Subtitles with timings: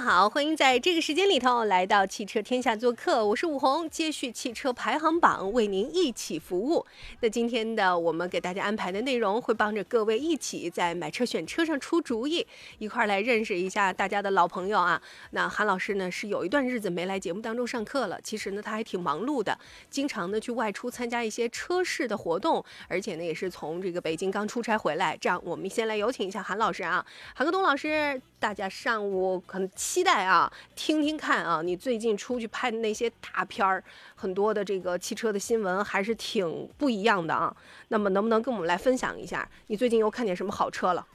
[0.00, 6.84] 好，欢迎在这个时间里头来到汽车天下做客，我是武红，接续汽车排行榜为您一起服务。
[7.20, 12.46] 那今天的我们给大家安排的内容，会帮着各位一起在买车选车上出主意，
[12.78, 15.00] 一块儿来认识一下大家的老朋友啊。
[15.30, 19.58] 那韩老师呢是有一段日子没来节目当中上课了，其实呢他还挺忙碌的，
[19.88, 25.16] 经常呢去外出参加一些车市的活动，而且呢也是从这个北京刚出差回来。
[25.16, 27.04] 这样，我们先来有请一下韩老师啊，
[27.34, 28.20] 韩克东老师。
[28.38, 33.82] 大家上午很期待啊，听听看啊，你最近出去拍的那些大片儿，
[34.14, 37.54] 很多的这个汽车的新闻还是挺不一样的啊。
[37.88, 41.06] 那么能不能跟我们来分享一下，你最近又看见什么好车了？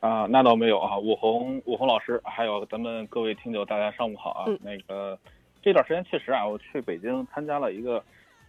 [0.00, 4.46] 啊，那倒没有啊，武红武红老师，还有咱们各位听友，大家上午好啊。
[4.62, 5.18] 那个
[5.62, 8.02] 这段时间确实啊，我去北京参加了一个。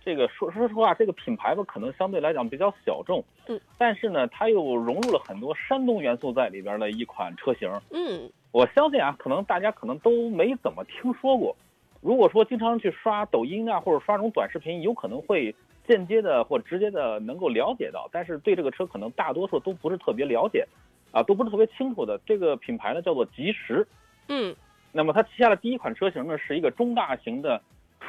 [0.04, 11.56] 这个说说实话，这个品牌吧，可能相对来讲比较小众，嗯，但是呢，它又融入了很多山东元素在里边的一款车型，嗯，我相信啊，可能大家可能都没怎么听说过。
[12.02, 15.56] 如果说经常去刷抖音啊，或者刷这种短视频，有可能会
[15.88, 20.68] 间接的或直接的能够了解到，但是对这个车可能大多数都不是特别了解，
[21.12, 22.20] 啊，都不是特别清楚的。
[22.26, 23.88] 这个品牌呢叫做吉时，
[24.30, 24.56] 嗯，
[24.92, 27.62] 那么它旗下的第一款车型呢是一个中大型的。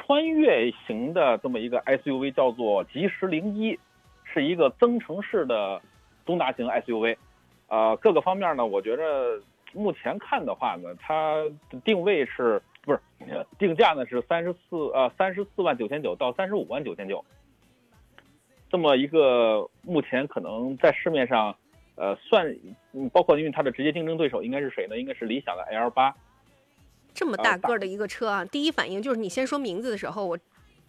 [0.05, 3.79] 穿越型的这么一个 SUV 叫做吉时零一，
[4.25, 5.81] 是一个增程式的
[6.25, 7.15] 中大型 SUV，
[7.69, 9.41] 呃，各个方面呢，我觉着
[9.73, 11.35] 目前看的话呢，它
[11.69, 12.99] 的定位是不是
[13.57, 17.23] 定价呢是三十四呃三十四万九千九到三十五万九千九，
[18.69, 21.55] 这么一个目前可能在市面上，
[21.95, 22.53] 呃，算
[23.13, 24.97] 包括因为它的直接竞争对手应该是谁呢？
[24.99, 26.13] 应该是理想的 L 八。
[27.13, 30.37] 这么大个的一个车啊，第一反应就是你先说名字的时候，我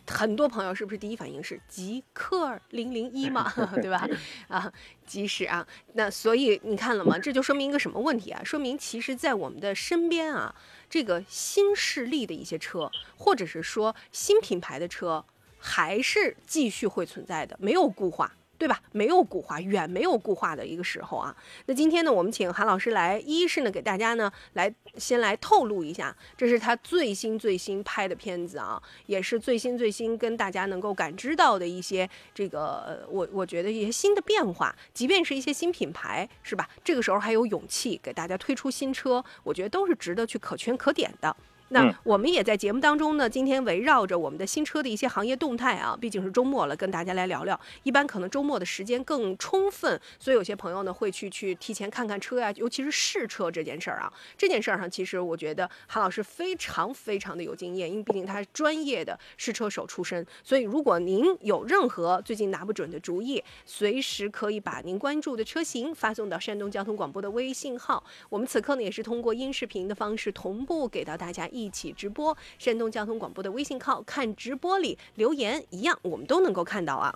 [0.06, 4.06] 很多朋友是不是第一反应是极客零零一嘛， 对吧？
[4.48, 4.70] 啊，
[5.06, 7.18] 即使啊，那所以你看了吗？
[7.18, 8.42] 这就说明一个什么问题啊？
[8.45, 10.55] 说明其实，在我们的身边啊，
[10.90, 15.24] 这个新势力的一些车，或者是说新品牌的车，
[15.58, 18.30] 还是继续会存在的，没有固化。
[18.56, 18.80] 对吧？
[18.92, 21.34] 没有固化，远没有固化的一个时候啊。
[21.66, 36.68] 那今天呢，我们请韩老师来，一是呢给大家呢来先来透露一下，这是他最新最新拍的片子啊，也是最新最新跟大家能够感知到的一些这个我我觉得一些新的变化，即便是一些新品牌，是吧？
[36.82, 41.34] 这个时候还有勇气给大家推出新车，我觉得都是值得去可圈可点的。
[41.69, 47.58] 那我们也在节目当中呢，今天围绕着我们的新车的一些行业动态啊，毕竟是周末了，跟大家来聊聊。
[47.83, 54.13] 一般可能周末的时间更充分，所以有些朋友呢会去去提前看看车呀，尤其是试车这件事儿啊。
[54.36, 60.25] 这件事儿上，其实我觉得韩老师非常非常的有经验，因为毕竟他是专业的试车手出身。
[60.45, 68.05] 所以如果您有任何最近拿不准的主意，随时可以把您关注的车型发送到山东交通广播的微信号。
[68.29, 71.64] 我们此刻呢也是通过音视频的方式同步给到大家一。
[71.64, 77.14] 一起直播，山东交通广播的微信号看直播里留言一样，我们都能够看到啊。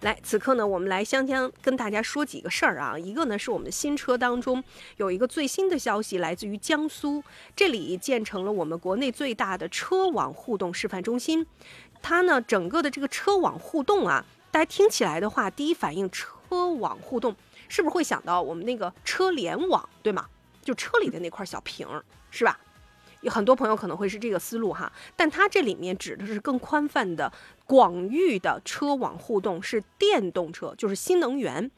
[0.00, 2.98] 来，此刻呢，我们来香香跟大家说几个事儿啊。
[2.98, 4.64] 一个呢是我们新车当中
[4.96, 7.22] 有一个最新的消息，来自于江苏，
[7.54, 11.46] 这里建成了我们国内最大的车网互动示范中心。
[12.00, 17.36] 它呢整个的这个车网互动啊，大家听起来的话，第一反应车网互动
[17.68, 20.26] 是不是会想到我们那个车联网，对吗？
[20.62, 22.58] 就车里的那块小屏儿，是吧？
[23.22, 27.30] 有很多朋友可能会是这个思路哈，但它这里面指的是更宽泛的、
[27.66, 31.70] 广域的车网互动，是电动车，就是新能源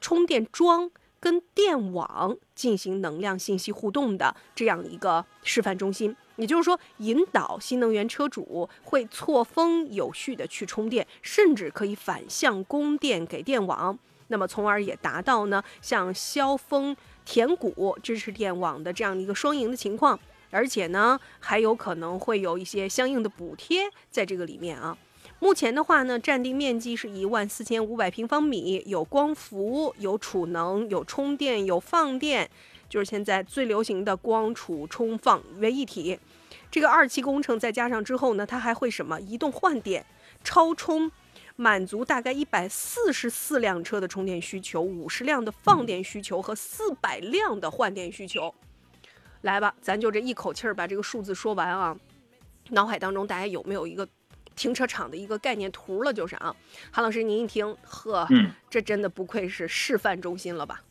[0.00, 6.16] 充电桩跟电网进行能量信息互动的这样一个示范中心。
[6.34, 16.96] 也就是说，引导新能源车主会错峰有序的去充电，甚至可以反向供电给电网，那么从而也达到呢，像消峰。
[17.26, 20.18] 填谷支持电网的这样的一个双赢的情况，
[20.50, 24.96] 而且呢，还有可能会有一些相应的补贴在这个里面啊。
[25.40, 32.48] 目前的话呢，占地面积是一万四千五百平方米，有光伏、有储能、有充电、有放电，
[32.88, 36.18] 就是现在最流行的光储充放为一体。
[36.70, 40.06] 这个二期工程再加上之后呢，它还会什么移动换电、
[40.44, 41.10] 超充。
[41.56, 48.54] 满足大概一百四十四辆车的充电需求，五十辆的放电需求和四百辆的换电需求。
[49.40, 51.96] 来吧，咱就这一口气儿把这个数字说完啊！
[52.70, 54.06] 脑海当中大家有没有一个
[54.54, 56.12] 停车场的一个概念图了？
[56.12, 56.54] 就是啊，
[56.90, 58.26] 韩老师您一听，呵，
[58.68, 60.82] 这真的不愧是示范中心了吧？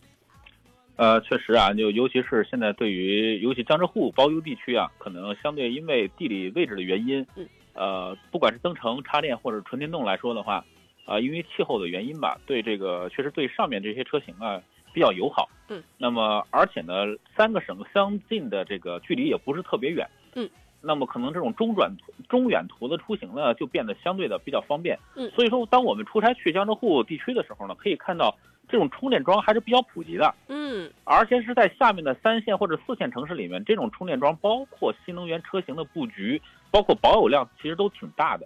[0.95, 7.47] 呃，确实啊，就尤其是现在对于尤其江浙沪包邮地区啊，可能相对因为地理位置的原因，嗯。
[7.75, 10.66] 呃，不管是增程插电或者纯电动来说的话，
[11.06, 14.62] 啊，因为气候的原因吧，对这个确实对上面这些车型啊，
[14.94, 15.48] 比较友好。
[15.68, 17.06] 嗯，那么而且呢，
[17.36, 20.07] 三个省相近的这个距离也不是特别远。
[20.36, 20.50] 嗯，
[20.81, 21.92] 那么可能这种中转、
[22.30, 24.98] 中远途的出行呢，就变得相对的比较方便。
[25.16, 28.36] 嗯，所以说，当我们出差去江浙沪地区的时候呢，可以看到
[28.69, 30.33] 这种充电桩还是比较普及的。
[30.48, 36.42] 嗯而且是在下面的三线或者四线城市里面，这种充电桩包括新能源车型的布局，
[36.75, 38.45] 包括保有量，其实都挺大的，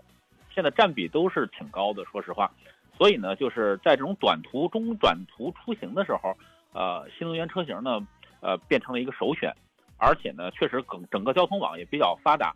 [0.53, 2.05] 现在占比都是挺高的。
[2.05, 2.51] 说实话，
[2.95, 6.37] 所以呢，就是在这种短途、中短途出行的时候，
[6.71, 8.05] 呃，新能源车型呢，
[8.39, 9.51] 呃，变成了一个首选，
[9.97, 12.53] 而且呢，确实整整个交通网也比较发达，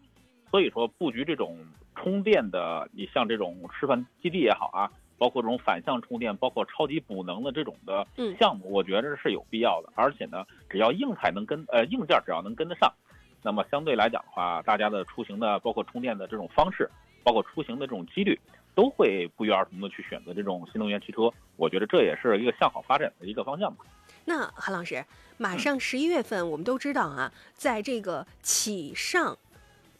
[0.52, 1.58] 所以说布局这种
[1.96, 9.92] 充电的，你像这种示范基地也好啊，包括这种反向充电，包括超级补能的这种的嗯项目，我觉得是有必要的。
[9.96, 12.94] 而且呢，只要硬态能跟呃硬件只要能跟得上，
[13.44, 16.90] 那么相对来讲的话，大家的出行的包括充电的这种方式，
[17.24, 18.40] 包括出行的这种几率，
[18.74, 21.30] 都会不约而同的去选择这种新能源汽车。
[21.58, 23.84] 我觉得这也是一个向好发展的一个方向吧。
[24.26, 25.06] 那韩老师，
[25.38, 29.38] 马嗯上十一月份，我们都知道啊，在这个启上、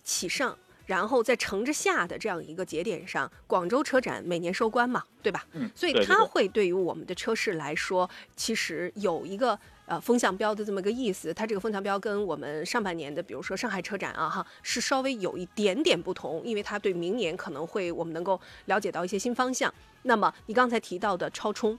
[0.02, 5.46] 启上，然后在乘着下的这样一个节点上，广州车展每年收官嘛，对吧？
[5.52, 11.34] 嗯，所以它会对于我们的车市来说，其实有一个呃风向标的这么个意思。
[11.34, 19.74] 它这个风向标跟我们上半年的，比如说上海车展啊，哈，是稍微有一点点不同，因为它对明年可能会我们能够了解到一些新方向。
[20.04, 21.78] 那么你刚才提到的超充，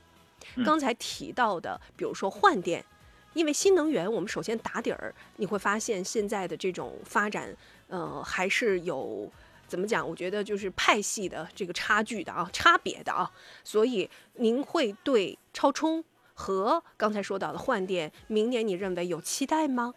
[0.56, 2.84] 嗯刚才提到的，比如说换电。
[3.34, 7.52] 因为新能源，我们首先打底儿，你会发现现在的这种发展，
[7.88, 9.28] 呃，还是有
[9.66, 10.08] 怎么讲？
[10.08, 13.28] 我觉得就是派系的这个差距的啊，差别的啊。
[13.64, 16.04] 所以您会对超充
[16.34, 19.94] 和刚才说到的换电，明年你认为有期待吗？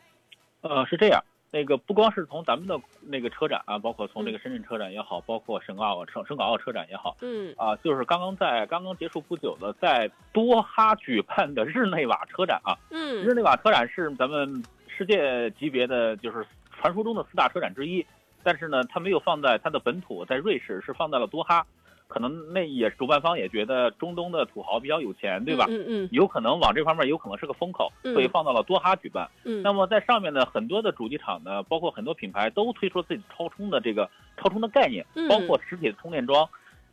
[0.61, 18.05] 呃，是这样，那个不光是从咱们的那个车展啊，包括从这个深圳车展也好，包括省港澳省省港澳车展也好，嗯啊，就是刚刚在刚刚结束不久的在多哈举办的日内瓦车展啊，嗯日嗯内瓦车展是咱们世界级别的，就是传说中的四大车展之一，
[18.43, 21.65] 但是呢，它没有放在它的本土，在瑞士，是放在了多哈。
[22.07, 25.65] 可能那也主办方也觉得中东的土豪比较有钱，对吧？
[25.69, 29.29] 嗯嗯有可能往这方面有可能是个风口，嗯所以放到了多哈举办。
[29.43, 36.47] 嗯那么在上面呢，很多的主机厂呢，包括很多品牌都推出自己超充的这个超充的概念嗯，包括实体的充电桩。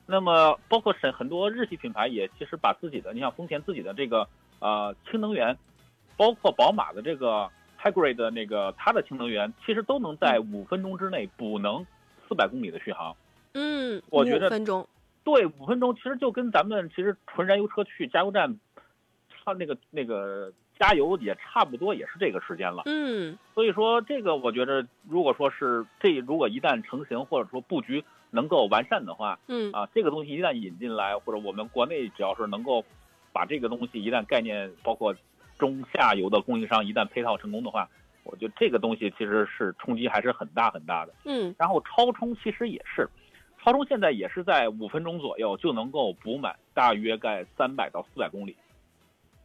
[0.06, 4.28] 那么包括很很多日系品牌也其实把自己的，你像丰田自己的这个
[4.58, 5.56] 呃氢能源，
[6.16, 7.48] 包括宝马的这个
[7.80, 11.86] Hybrid 的那个它的氢能源，其实都能在五分钟之内补能
[12.28, 13.16] 四百公里的续航。
[13.54, 14.86] 嗯，我觉得五分钟，
[15.24, 18.58] 对，五分钟其实就跟咱们其实纯燃油车去加油站，
[19.30, 22.82] 它那个那个加油也差不多，也是这个时间了。
[22.86, 32.84] 嗯所以说，这个我觉得，如果说是这如果一旦成型，或者说布局能够完善的话，嗯啊，这个东西一旦引进来，或者我们国内只要是能够
[33.32, 35.14] 把这个东西一旦概念，包括
[35.58, 37.88] 中下游的供应商一旦配套成功的话，
[38.24, 41.14] 我觉得这个东西其实是冲击还是很大很大的。
[41.24, 43.08] 嗯然后超充其实也是，
[43.64, 48.54] 超充现在也是在五分钟左右就能够补满，大约在三百到四百公里。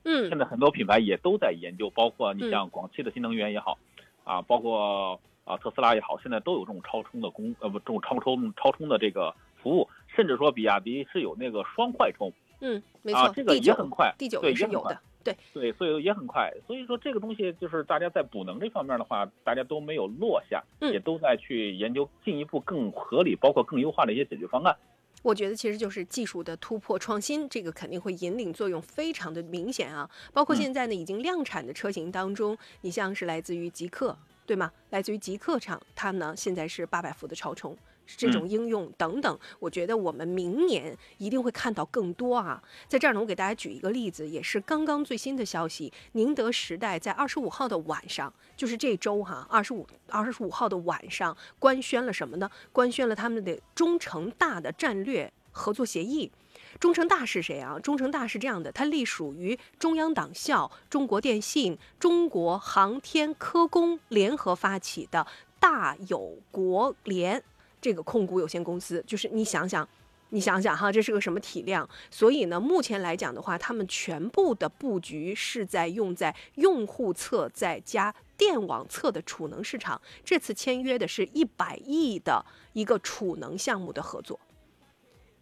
[0.04, 0.28] 嗯。
[0.28, 2.52] 现在很多品牌也都在研究，包括你嗯。
[2.52, 3.78] 像广汽的新能源也好，
[4.26, 12.30] 啊，包括啊特斯拉也好，现在都有这种超充的功呃不这种超充超充的这个服务，甚至说比亚迪是有那个双快充
[12.60, 16.52] 嗯，没啊，错，这个也很快，第九对也很快也是有的，对，对，所以也很快。
[16.66, 24.76] 所以说这个东西就是大家在补能这方面的话，大家都没有落下，嗯也都在去研究进一步更合理，包括更优化的一些解决方案。
[25.22, 30.10] 我觉得其实就是技术的突破创新，这个肯定会引领作用非常的明显啊。
[30.32, 34.72] 包括嗯现在呢已经量产的车型当中，你像是来自于极客，对吗？
[34.92, 37.78] 来自于极客厂，它呢现在是八百伏的超充。
[38.18, 42.62] 这种应用等等，我觉得我们明年一定会看到更多啊！
[42.88, 45.92] 在这儿呢，我给大家举一个例子，也是刚刚最新的消息。
[46.14, 52.50] 宁德时代在二十五号的晚上，就是这周哈，二十五二十五号的晚上官宣了什么呢？
[52.72, 56.32] 官宣了他们的中成大的战略合作协议。
[56.80, 57.80] 中成大是谁啊？
[57.80, 65.26] 中成大是这样的，它隶属于中央党校、中国电信、中国航天科工联合发起的
[65.60, 67.44] 大有国联
[67.82, 69.04] 这个控股有限公司。
[69.08, 69.88] 就是你想想，
[70.30, 71.88] 你想想哈，这是个什么体量？
[72.12, 80.02] 所以呢，目前来讲的话，他们全部的布局是在用在用户侧再加电网侧的储能市场。
[80.24, 84.40] 这次签约的是一百亿的一个储能项目的合作。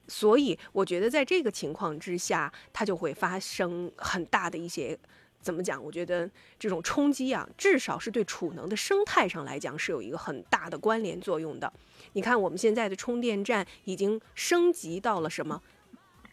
[0.07, 4.97] 所以我觉得在这个情况之下，它就会发生很大的一些。
[5.47, 5.81] 怎么讲？
[5.81, 11.71] 我觉得这种冲击啊，至少是对储能的生态上来讲是有一个很大的关联作用的。
[12.11, 15.61] 你看，我们现在的充电站已经升级到了什么？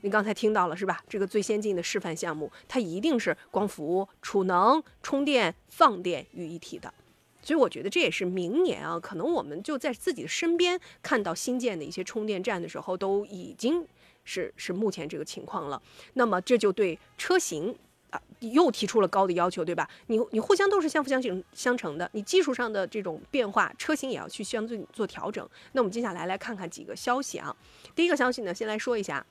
[0.01, 1.05] 你刚才听到了是吧？
[1.09, 6.93] 这个最先进的示范项目，它一定是光伏、储能、充电、放电于一体的。
[7.41, 13.87] 所以我觉得这也是明年啊，可能我们就在自己的身边看到新建的一些充电站的时候，都已经
[14.25, 15.81] 是是目前这个情况了。
[16.15, 17.77] 那么这就对车型
[18.15, 19.89] 啊又提出了高的要求，对吧？
[20.07, 25.49] 你你互相都是相辅相成相成的，你技术上的这种变化，车型也要去相对做调整。
[25.73, 27.55] 那我们接下来来看看几个消息啊。
[27.95, 29.25] 第一个消息呢，先来说一下，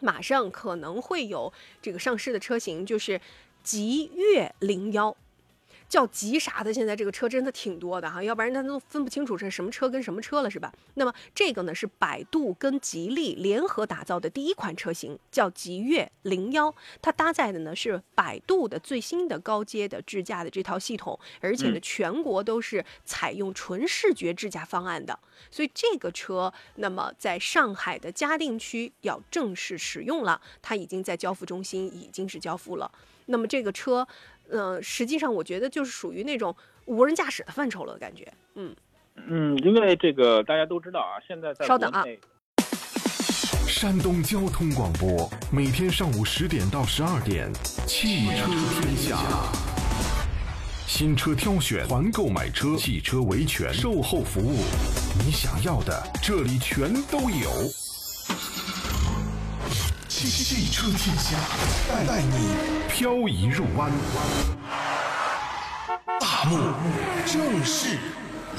[0.00, 3.20] 马上可能会有这个上市的车型，就是
[3.62, 5.16] 极越零幺。
[5.88, 10.72] 叫急啥的，现在这个车真的挺多的哈，要不然他都分不清楚这是什么车跟什么车了，是吧？
[10.94, 25.16] 那么这个呢是百度跟吉利联合打造的第一款车型，叫极越零幺，它搭载的呢是百度的最新的高阶的智驾的这套系统，而且呢全国都是采用纯视觉智驾方案的，
[25.50, 32.90] 所以这个车那么在上海的嘉定区要正式使用了，它已经在交付中心已经是交付了，
[33.26, 34.06] 那么这个车。
[34.50, 38.32] 嗯，实际上我觉得就是属于那种无人驾驶的范畴了，感觉。
[38.54, 38.74] 嗯
[39.16, 42.04] 嗯，因为这个大家都知道啊，现在在稍等啊。
[43.66, 47.52] 山东交通广播每天上午十点到十二点，
[47.86, 48.46] 汽车
[48.80, 49.18] 天下，
[50.86, 54.58] 新车挑选、团购买车、汽车维权、售后服务，
[55.24, 57.50] 你想要的这里全都有。
[60.16, 61.36] 汽车天下，
[62.06, 62.54] 带你
[62.88, 63.90] 漂移入弯，
[66.20, 66.72] 大幕
[67.26, 67.98] 正式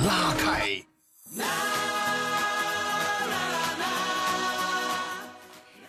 [0.05, 0.83] 拉开。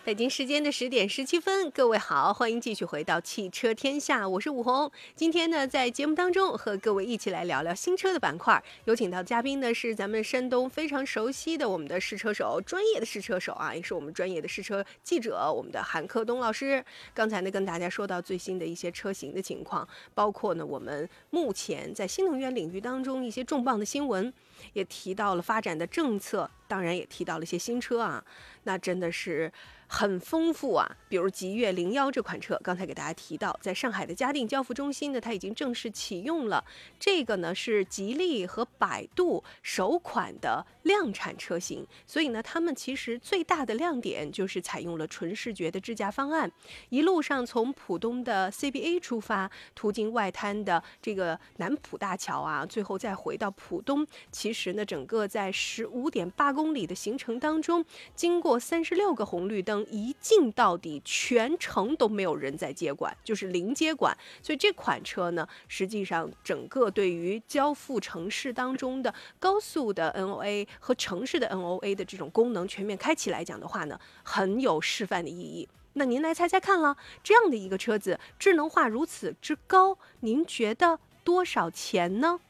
[0.06, 4.88] 北京时间的十点十七分，各位好，欢迎继续回到汽车天下，我是武红。
[5.16, 8.62] 今天呢，在节目当中和各位一起来聊聊新车的板块。
[8.84, 16.84] 有请到嘉宾呢是咱们山东非常熟悉的我们的试车手，专业的试车手啊，也是我们专业的试车记者，我们的韩克东老师。
[17.12, 24.32] 刚才呢跟大家说到最新的一些车型的情况，包括呢我们目前在新能源领域当中一些重磅的新闻。
[24.72, 28.24] 也提到了发展的政策，当然也提到了一些新车啊，
[28.62, 29.52] 那真的是
[29.86, 30.96] 很丰富啊。
[31.08, 36.64] 比如极越零幺这款车，刚才给大家提到，在上海的嘉定交付中心呢，它已经正式启用了。
[36.98, 46.50] 这个呢是吉利和百度首款的量产车型，所以呢，他们其实最大的亮点就是采用了纯视觉的智驾方案。
[46.88, 54.06] 一路上从浦东的 CBA 出发，途经外滩的这个南浦大桥啊，最后再回到浦东。
[54.30, 64.16] 其实呢，整个在十五点八公里的行程当中，经过三十六个红绿灯，一进到底，全程都没有人在接管，就是零接管。
[64.42, 75.68] 所以这款车呢，实际上整个对于交付城市当中的高速的 NOA 和城市的 NOA 的这种功能全面开启来讲的话呢，很有示范的意义。
[75.94, 82.40] 那您来猜猜看了，这样的一个车子智能化如此之高，您觉得多少钱呢？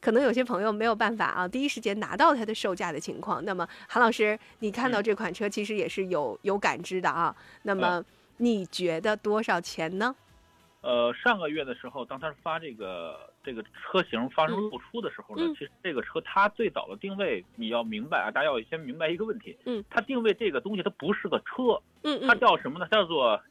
[0.00, 3.44] 可能有些朋友没有办法啊，第一时间拿到它的售价的情况。
[3.44, 7.34] 那么，韩老师，你看到这款车其实也是有有感知的啊。
[7.62, 8.02] 那么，
[8.36, 10.14] 你觉得多少钱呢？
[10.80, 19.56] 呃，上个月的时候，当他发这个这个车型发售露出的时候呢，其实这个车它最早的定位，你要明白啊，大家要先明白一个问题。
[19.64, 19.84] 嗯。
[19.90, 21.82] 它定位这个东西，它不是个车。
[22.04, 22.86] 嗯它叫什么呢？
[22.92, 23.42] 叫做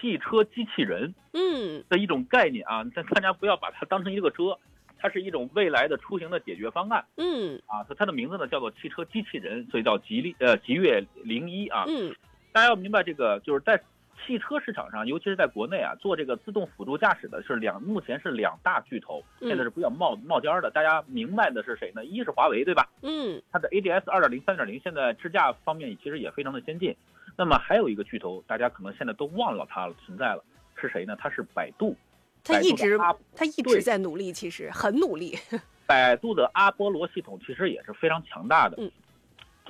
[0.00, 1.14] 汽车机器人。
[1.32, 1.82] 嗯。
[1.88, 4.58] 的一种概念啊，但大家不要把它当成一个车。
[5.04, 12.10] 它是一种未来的出行的解决方案，嗯，啊，它它的名字呢叫做汽车机器人，所以叫吉利呃吉越零一啊，嗯，
[12.52, 13.78] 大家要明白这个就是在
[14.24, 22.02] 汽车市场上，尤其是在国内啊，做这个自动辅助驾驶的是两目前是两大巨头，现在是比较冒冒尖的，大家明白的是谁呢？
[22.06, 22.88] 一是华为对吧？
[23.02, 26.96] 嗯，它的 ADS 二点零三点零现在智驾方面其实也非常的先进，
[27.36, 30.42] 那么还有一个巨头，大家可能现在都忘了它了存在了，
[30.76, 31.14] 是谁呢？
[31.20, 31.94] 它是百度。
[32.44, 32.98] 他一直
[33.34, 35.36] 他一直在努力，其实很努力。
[35.86, 38.90] 百度的阿波罗系统其实也是非常强大的，嗯，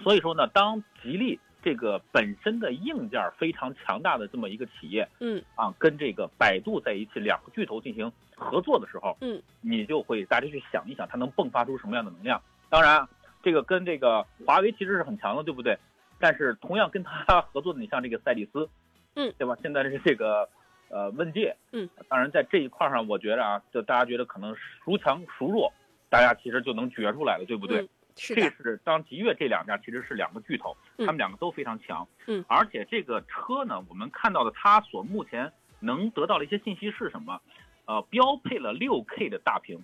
[0.02, 12.40] 所以说呢，当吉利这个本身的硬件非常强大的这么一个企业，嗯，啊，跟这个百度在一起两个巨头进行合作的时候，嗯，你就会大家去想一想，它能迸发出什么样的能量？
[12.68, 13.08] 当然，
[13.42, 15.76] 这个跟这个华为其实是很强的，对不对？
[16.20, 18.68] 但是同样跟他 合作的，你像这个赛力斯，
[19.16, 19.56] 嗯，对吧？
[19.62, 20.48] 现在是这个。
[20.88, 25.72] 呃，问界，嗯，当然在这一块上，我觉得啊，就大家觉得可能孰强孰弱，
[26.08, 27.88] 大家其实就能觉出来了，对不对？
[28.16, 37.40] 是这是当极越这两家其实是两个巨头，他们两个都非常强，嗯，而且这个车呢，我们看到的它所目前能得到的一些信息是什么？
[37.86, 39.82] 呃，标配了六 K 的大屏，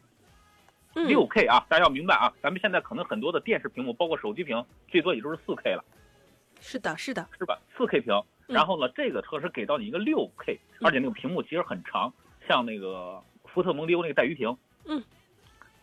[0.94, 5.84] 六 K 啊，大家要明白啊，咱们现在可能很多的电视屏幕，包括手机屏，最多也就是四 K 了。
[6.60, 7.58] 是的，是的，是吧？
[7.76, 12.12] 四 K 屏，嗯然后呢，这个车是给到你一个六 K，而且那个屏幕其实很长，
[12.48, 14.56] 像那个福特蒙迪欧那个带鱼屏。
[14.84, 15.02] 嗯。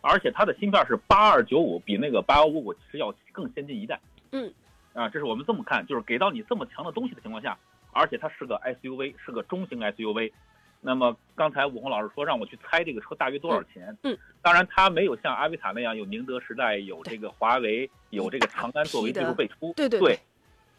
[0.00, 3.98] 而且它的芯片是八二九五，比那个八幺五五其实要更先进一代。
[4.32, 4.52] 嗯。
[4.92, 7.56] 啊，这是我们这么看，就是给到你这么强的东西的情况下，
[7.92, 10.32] 而且它是个 SUV，是个中型 SUV。
[10.80, 13.88] 那么刚才武红老师说让我去猜这个车大约多少钱？
[14.02, 19.72] 嗯嗯当然它没有像阿维塔那样有宁德时代、有这个华为、有这个长安作为技术背书。
[19.76, 20.18] 对对对。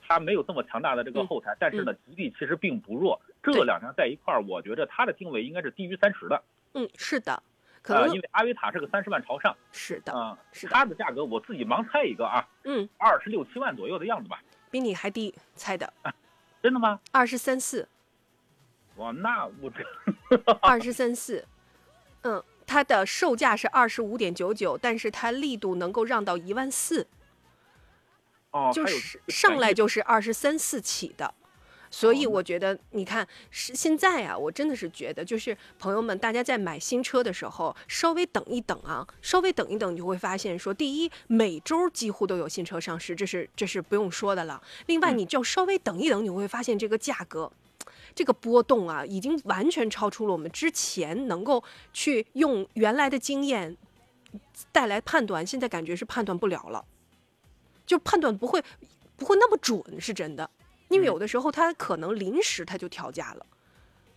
[0.10, 3.22] 它没有这么强大的这个后台，但是呢，吉利其实并不弱。
[3.44, 6.44] 这两辆在一块儿，我觉得它的定位应该是低于三十的。
[6.74, 7.44] 嗯，是的，
[7.84, 14.42] 可呃，能因为阿维塔是个三十万朝上是的，啊，是的它的价格我自己盲猜一个啊，嗯，二十六七万左右的样子吧。
[14.72, 15.94] 比你还低，猜的
[16.64, 17.00] 真的吗？
[17.12, 17.88] 二十三四，
[18.96, 21.46] 哇，那我这二十三四，
[22.24, 27.06] 嗯，它的售价是二十五点九九，但是它力度能够让到一万四，
[28.52, 31.34] 哦，就是上来就是二十三四起的。
[31.92, 44.62] 所以我觉得，你看，是现在啊，我真的是觉得，就是朋友们，大家在买新车的时候，稍微等一等啊，稍微等一等，你就会发现说，第一，每周几乎都有新车上市，这是这是不用说的了。
[44.86, 47.52] 另外，嗯你就稍微等一等，你会发现这个价格。
[48.14, 53.76] 这个波动啊，已经完全超出了我们之前能够去用原来的经验
[54.72, 56.86] 带来判断，现在感觉是判断不了了，
[57.90, 58.64] 就判断不会
[59.18, 60.48] 不会那么准，是真的。
[60.90, 63.44] 因为有的时候它可能临时它就调价了，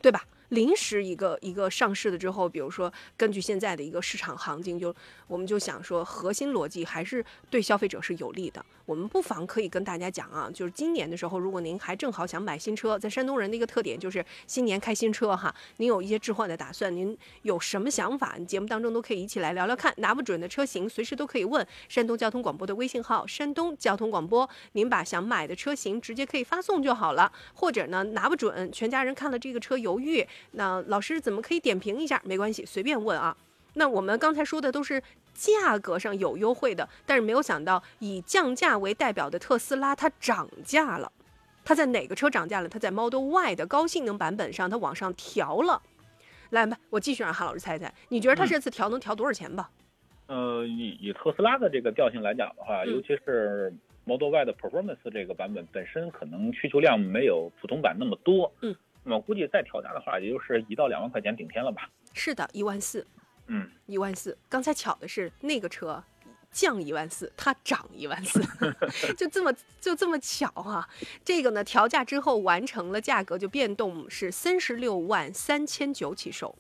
[0.03, 0.27] 对吧？
[0.53, 4.95] 临时一个一个上市了之后，比如说根据现在的一个市场行情，就
[5.27, 8.63] 我们就想说，核心逻辑还是对消费者是有利的。
[8.85, 18.37] 我们不妨可以跟大家讲啊，就是今年的时候，如果您还正好想买新车，在山东人的一个特点就是新年开新车哈，您有一些置换的打算，您有什么想法？
[18.41, 19.95] 节目当中都可以一起来聊聊看。
[19.99, 27.33] 拿不准的车型，随时都可以问山东交通广播的微信号“山东交通广播”，您把想买的车型直接可以发送就好了。
[27.55, 32.21] 或者呢，拿不准，全家人看了这个车犹豫，那老师怎么可以点评一下？
[32.25, 33.37] 没关系，随便问啊。
[33.75, 35.03] 那我们刚才说的都是
[35.33, 41.11] 价格上有优惠的，但是没有想到以降价为代表的特斯拉它涨价了。
[41.65, 42.69] 它在哪个车涨价了？
[42.69, 45.81] 它在 Model Y 的高性能版本上，它往上调了。
[46.51, 49.71] 来吧，我继续让韩老师猜猜，你觉得它这次调能调多少钱吧？
[50.27, 53.73] 呃，以以特斯拉的这个调性来讲的话，嗯尤其是
[54.05, 61.91] Model Y 的 Performance 这个版本本身可能需求量没有普通版那么多，嗯，那么估计再调价的话，也就是一到两万块钱顶天了吧。
[62.13, 63.07] 是的，一万四，
[63.47, 64.37] 嗯，一万四。
[64.49, 66.03] 刚才巧的是那个车
[66.51, 68.41] 降一万四，它涨一万四，
[69.17, 70.89] 就这么就这么巧哈、
[71.25, 76.57] 这个呢，调价之后完成了价格就变动是三十六万三千九起售。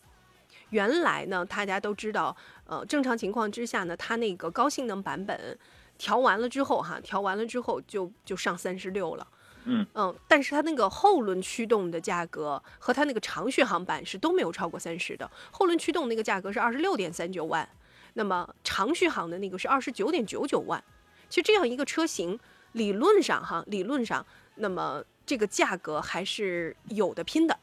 [0.70, 5.59] 原来呢，大家都知道，呃，正常情况之下呢，它那个高性能版本
[5.98, 9.28] 调完了之后哈，调完了之后就就上三十六了。
[9.64, 17.68] 嗯嗯，但是它那个后轮驱动的价格和它那个长续航版是都没有超过三十的，后轮驱动那个价格是二十六点三九万，
[18.14, 20.83] 那么长续航的那个是二十九点九九万。
[21.29, 22.38] 其实这样一个车型，
[22.72, 24.25] 理论上哈，理论上，
[24.57, 27.59] 那么这个价格还是有的拼的。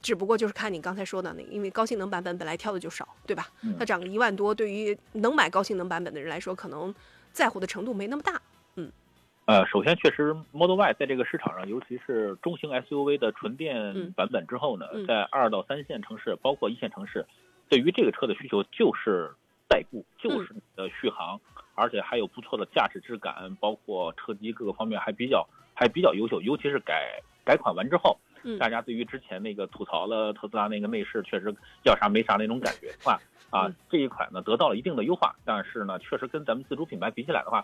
[0.00, 3.48] 只不过就是看你刚才说的那个，因为高性能版本本来挑的就少，对吧？
[3.62, 6.94] 嗯它涨个一万多，对于能买高性能版本的人来说，可能
[7.32, 8.40] 在乎的程度没那么大。
[9.46, 17.26] 呃，首先确实 Model Y 在这个市场上，尤其是中型 SUV 的纯电嗯版本之后呢，嗯在二到三线城市，包括一线城市，
[17.68, 19.30] 对于这个车的需求就是
[19.68, 21.38] 代步，就是嗯你的续航，
[21.74, 37.62] 而且还有不错的驾驶质感，包括车机各个方面还比较还比较优秀，尤其是改改款完之后，嗯大家对于之前那个吐槽了特斯拉那个内饰确实要啥没啥那种感觉的话，啊嗯，这一款呢得到了一定的优化，但是呢，确实跟咱们自主品牌比起来的话，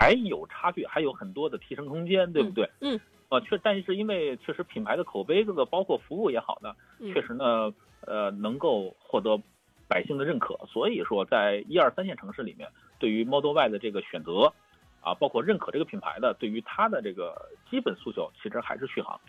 [0.00, 2.70] 还有差距，还有很多的提升空间，对不对？
[2.80, 2.98] 嗯。
[3.28, 7.72] 啊，确，但是因为确实品牌的口碑，这个包括服务也好呢，嗯确实呢，
[8.06, 9.38] 呃，能够获得
[9.86, 12.66] 百姓的认可，所以说在一二三线城市里面，
[12.98, 14.52] 对于 Model Y 的这个选择，
[15.00, 19.20] 啊，包括认可这个品牌的，对于它的这个基本诉求，其实还是续航。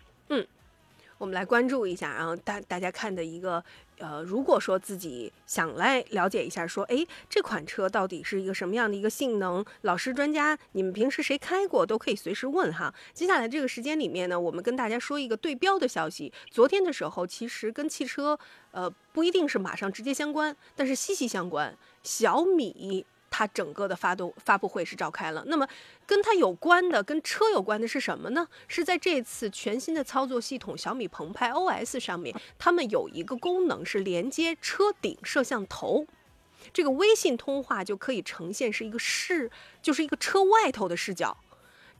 [1.22, 3.62] 我们来关注一下，然后大大家看的一个，
[3.98, 9.64] 呃，如果说自己想来了解一下，说，哎，这款车到底是一个什么样的一个性能？
[9.82, 12.92] 老师、专家，你们平时谁开过，都可以随时问哈。
[13.14, 16.32] 接下来这个时间里面呢，我们跟大家说一个对标的消息。
[16.50, 18.36] 昨天的时候，其实跟汽车，
[18.72, 21.78] 呃，不一定是马上直接相关，但是息息相关。
[22.02, 23.06] 小米。
[23.34, 25.66] 它整个的发动发布会是召开了，那么
[26.12, 28.46] 跟它有关的、跟车有关的是什么呢？
[28.68, 36.06] 是在这次全新的操作系统小米澎湃 OS 上面，他们有一个功能是连接车顶摄像头，
[36.70, 41.34] 这个微信通话就可以呈现是一个视，就是一个车外头的视角。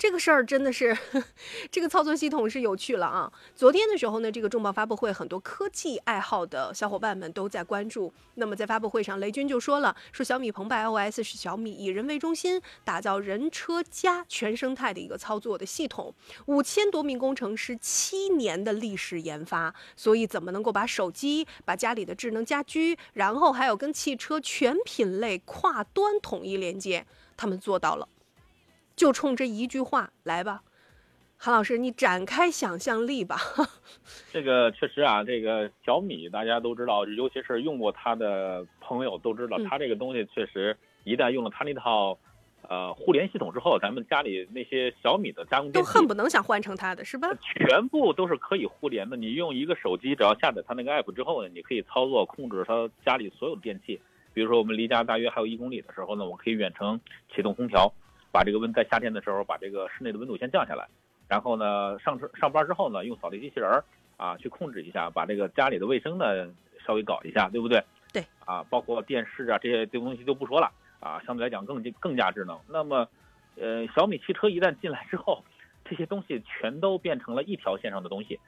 [0.03, 0.99] 这个事儿真的是，
[1.71, 3.33] 这个操作系统是有趣了啊！
[3.55, 8.13] 昨天的时候呢，这个重磅发布会，很多科技爱好的小伙伴们都在关注。
[8.35, 16.13] 那么在发布会上，雷军就说了，说小米澎湃 OS 是小米以人为中心，打造人车家全生态的一个操作的系统，
[16.47, 28.09] 五千多名工程师，七年的历史研发，所以怎么能够把手机、把家里的智能家居，然后还有跟汽车全品类跨端统一连接，他们做到了。
[29.03, 30.63] 就冲这一句话来吧，
[31.37, 33.37] 韩老师，你展开想象力吧。
[34.33, 42.17] 这个确实啊，这个小米大家都知道，尤其是用过它的朋友都知道，它这个东西确实一旦用了它那套
[42.69, 47.29] 呃互联系统之后，咱们家里那些小米的家用都恨不能想换成它的是吧？
[47.43, 49.17] 全部都是可以互联的。
[49.17, 54.01] 你用一个手机，只要下载它那个 app 之后呢，你可以操作控制它家里所有的电器。
[54.33, 57.01] 比如说我们离家大约还有一公里的时候呢，我可以远程
[57.35, 57.93] 启动空调。
[58.33, 60.89] 把这个温在夏天的时候，把这个室内的温度先降下来，
[61.29, 63.85] 然后呢，上车上班之后呢，用扫地机器人儿
[64.17, 66.49] 啊去控制一下，把这个家里的卫生呢
[66.85, 67.85] 稍微搞一下，对不对？
[68.13, 68.25] 对。
[68.45, 72.59] 啊，包括电视啊这些这东西就不说了啊，相对来讲更更加智能。
[72.69, 73.09] 那么，
[73.57, 75.45] 呃，小米汽车一旦进来之后，
[75.85, 78.41] 这些东西全都变成了一条线上的东西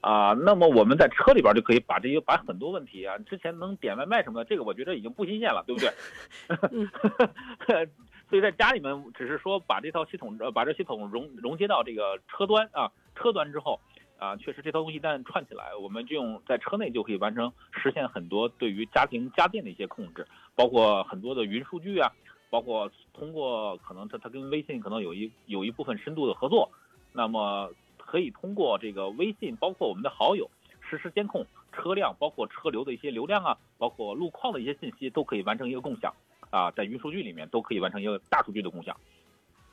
[0.00, 0.32] 啊。
[0.32, 7.88] 那么我们在车里边就可以把这些把很多问题啊，之前能点外卖什么的，这个我觉得已经不新鲜了，对不对？
[8.32, 13.78] 所以在家里面，只是说把这套系统，呃，把这系统融融接到这个车端啊，车端之后，
[14.18, 22.10] 啊，确实这套东西一旦串起来，我们就用在车内就可以完成实现很多对于家庭家电的一些控制，包括很多的云数据啊，
[22.48, 26.70] 包括通过可能它它跟微信可能有一有一部分深度的合作，
[27.12, 36.14] 那么可以通过这个微信，包括我们的好友实时监控车辆，包括车流的一些流量啊，包括路况的一些信息，都可以完成一个共享。
[36.52, 38.94] 啊，在云数据里面都可以完成一个大数据的共享，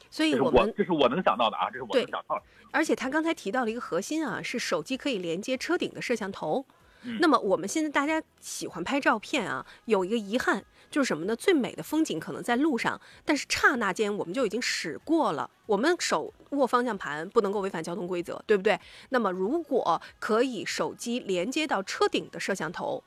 [0.09, 2.43] 所以我们这是我能想到的啊，这是我能想到的。
[2.71, 6.65] 而且他刚才提到了一个核心啊，是手机可以连接车顶的摄像头。
[7.19, 11.35] 那么我们现在大家喜欢拍照片啊，有一个遗憾就是什么呢？
[11.35, 15.49] 最美的风景可能在路上，但是刹那间我们就已经驶过了。
[15.65, 18.79] 我们手握方向盘不能够违反交通规则，对不对？
[19.09, 23.03] 那么如果可以手机连接到车顶的摄像头。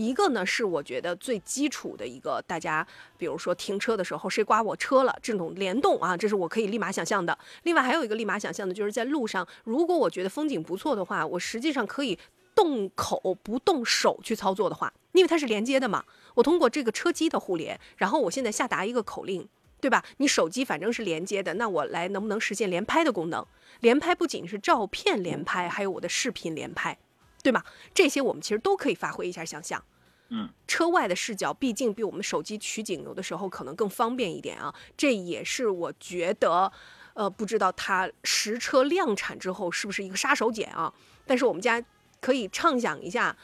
[0.00, 2.86] 一个呢是我觉得最基础的一个，大家
[3.18, 7.38] 比如说停车的时候谁刮我车了这种联动啊，这是我可以立马想象的。
[7.64, 12.18] 另外还有一个立马想象的就是在路上，如果我觉得风景不错的话，我实际上可以
[12.54, 16.02] 动口不动手去操作的话，因为它是连接的嘛。
[16.34, 19.46] 我通过这个车机的互联，然后我现在下达一个口令，
[19.82, 20.02] 对吧？
[20.16, 23.44] 你手机反正是连接的，那我来能不能实现连拍的功能？
[23.80, 26.96] 连拍不仅是照片连拍，还有我的视频连拍。
[27.42, 27.64] 对吧？
[27.94, 29.82] 这些我们其实都可以发挥一下想象。
[30.28, 34.72] 嗯，车外的视角毕竟比我们手机取景有的时候可能更方便一点啊。
[34.96, 36.70] 这也是我觉得，
[37.14, 40.92] 呃，不知道它实车量产之后是不是一个杀手锏啊？
[41.26, 41.82] 但是我们家
[42.20, 43.36] 可以畅想一下，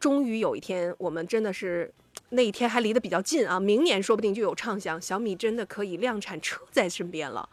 [0.00, 1.92] 终于有一天我们真的是
[2.30, 7.48] 那一天还离得比较近啊，明年说不定就有畅想，小米真的可以量产车在身边了，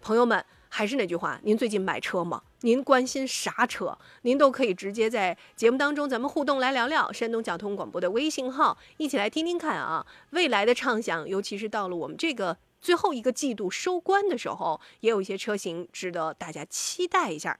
[0.00, 0.44] 朋友们。
[0.76, 2.42] 还是那句话，您最近买车吗？
[2.62, 3.96] 您关心啥车？
[4.22, 7.12] 您都可以直接在节目当中咱们互动来聊聊。
[7.12, 17.56] 山东交通广播的微信号，一起来听听看啊，未来的畅想，尤其是到了我们这个最后一个季度收官的时候，也有一些车型值得大家期待一下。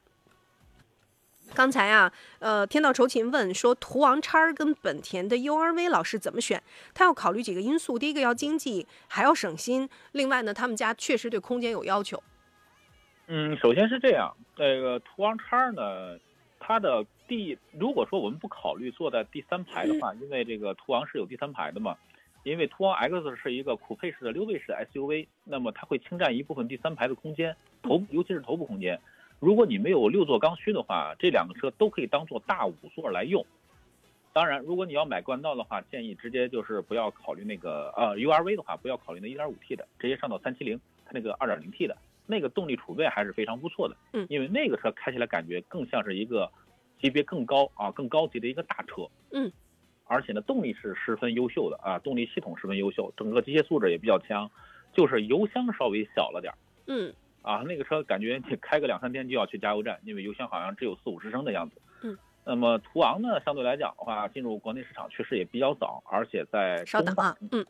[1.55, 6.61] 刚才啊，呃，天道酬勤问说，途昂叉跟本田的 URV 老师怎么选？
[6.93, 9.89] 他要考虑几个因素，第一个要经济，还要省心。
[10.11, 12.21] 另外呢，他们家确实对空间有要求。
[13.27, 16.19] 嗯，首先是这样，这个途昂叉呢，
[16.61, 21.97] 它的第如果说我们不考虑坐在第三排的话，因为这个途昂是有第三排的嘛，
[22.43, 29.01] 因为途昂 X 是一个酷配式的溜背式的 SUV，那么它会侵占一部分第三排的空间，头尤其是头部空间。
[29.41, 33.45] 如果你没有六座刚需的话，这两个车都可以当做大五座来用。
[34.35, 41.97] 当然，如果你要买冠道的话，建议直接就是不要考虑那个呃 URV 的话，不要考虑那 1.5T 的，直接上到370，它那个 2.0T 的。
[42.27, 46.51] 那个动力储备还是非常不错的，嗯，因为那个车开起来感觉更像是一个
[47.01, 49.53] 级别更高啊、更高级的一个大车，嗯，
[50.07, 54.51] 而且呢，动力是十分优秀的啊，动力系统十分优秀，整个机械素质也比较强，
[54.95, 56.57] 就是油箱稍微小了点儿，
[56.87, 67.65] 嗯，啊，那个车感觉你开个两三天就要去加油站，因为油箱好像只有四五十升的样子，嗯，那么途昂呢，相对来讲的话，进入国内市场确实也比较早，而且在稍等啊，嗯。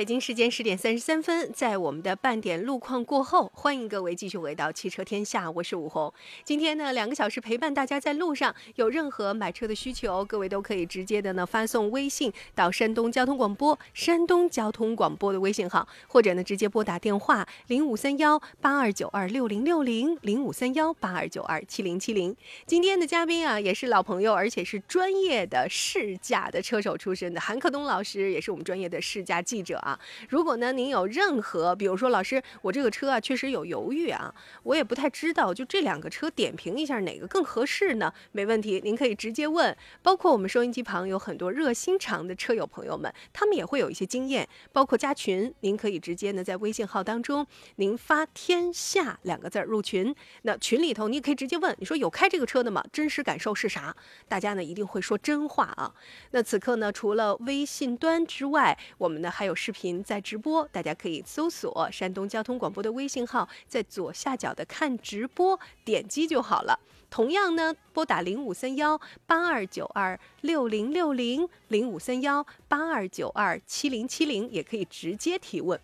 [0.00, 6.10] 北京时间十点三十三分，在我们的半点路况过后，欢迎各位继续回到汽车天下，我是武红。
[6.42, 22.34] 今天呢，两个小时陪伴大家在路上，有任何买车的需求，各位都可以直接的呢发送微信到山东交通广播、山东交通广播的微信号，或者呢直接拨打电话零五三幺八二九二六零六零零五三幺八二九二七零七零。
[22.64, 29.98] 今天的嘉宾啊，也是老朋友，而且是专业的试驾的车手出身的韩克东老师，也是我们专业的试驾记者啊啊。
[30.28, 38.12] 如果呢您有任何，比如说老师，我这个车啊确实有犹豫啊，我也不太知道，就这两个车点评一下哪个更合适呢？
[38.32, 39.76] 没问题，您可以直接问。
[40.02, 52.84] 包括我们收音机旁有很多热心肠的车友朋友们，他们也会有一些经验，包括加群，您可以直接呢在微信号当中，您发“天下”两个字入群，那群里头你也可以直接问，你说有开这个车的吗？
[52.92, 53.94] 真实感受是啥？
[54.28, 55.92] 大家呢一定会说真话啊。
[56.30, 66.78] 那此刻呢，除了微信端之外，我们呢还有视频在直播，大家可以搜索山东交通广播的微信号，在左下角的看直播点击就好了。
[67.08, 75.78] 同样呢，拨打零五三幺八二九二六零六零零五三幺八二九二七零七零，也可以直接提问。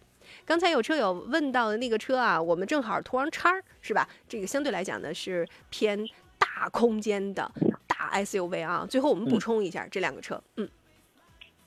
[0.44, 4.08] 刚才有车友问到的那个车啊，我们正好途昂叉是吧？
[4.28, 7.50] 这个相对来讲呢是偏大空间的
[7.88, 8.86] 大 SUV 啊。
[8.88, 10.68] 最后我们补充一下这两个车，嗯，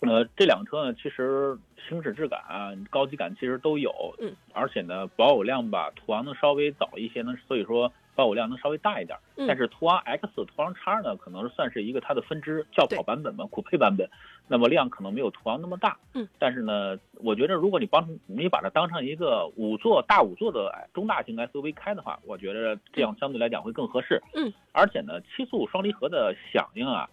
[0.02, 1.58] 呃，这两个车呢，其实
[1.88, 2.42] 行驶质感、
[2.90, 9.18] 高级感其实都有，嗯，而且呢，保有量吧，途昂能稍微早一些呢，所以说保有量能稍微大一点。
[9.36, 14.10] 嗯但是途昂 X、途昂叉呢，可能是算是一个它的分支，轿跑版本嘛，酷配版本，
[14.48, 15.98] 那么量可能没有途昂那么大。
[16.14, 24.22] 嗯，但是呢，我觉得如果你帮你把它当成一个五座大五座的哎中大型 SUV 开的话，我觉得这样相对来讲会更合适。
[24.34, 27.10] 嗯，而且呢，七速双离合的响应啊。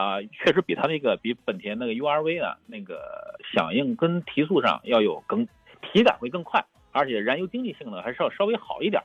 [0.00, 5.46] 啊，确实比它那个比本田那个 URV 啊那个响应跟提速上要有更
[5.82, 9.02] 体感会更快，而且燃油经济性呢还是要稍微好一点。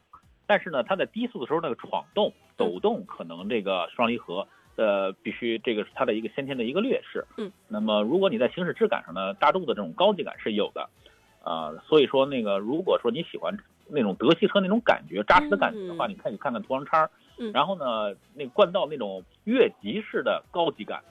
[0.48, 7.26] 但是呢，它在低速的时候那个闯动、抖动，可能这个双离合呃必须这个是它的一个先天的一个劣势。
[7.36, 10.88] 嗯，那么如果你在行驶质感上呢，大众的这种高级感是有的，
[11.44, 13.58] 啊、所以说那个如果说你喜欢
[13.90, 17.10] 那种德系车那种感觉、扎实的感觉的话，嗯你可以看看途昂叉。
[17.38, 17.52] 嗯。
[17.54, 21.04] 然后呢，那个冠道那种越级式的高级感，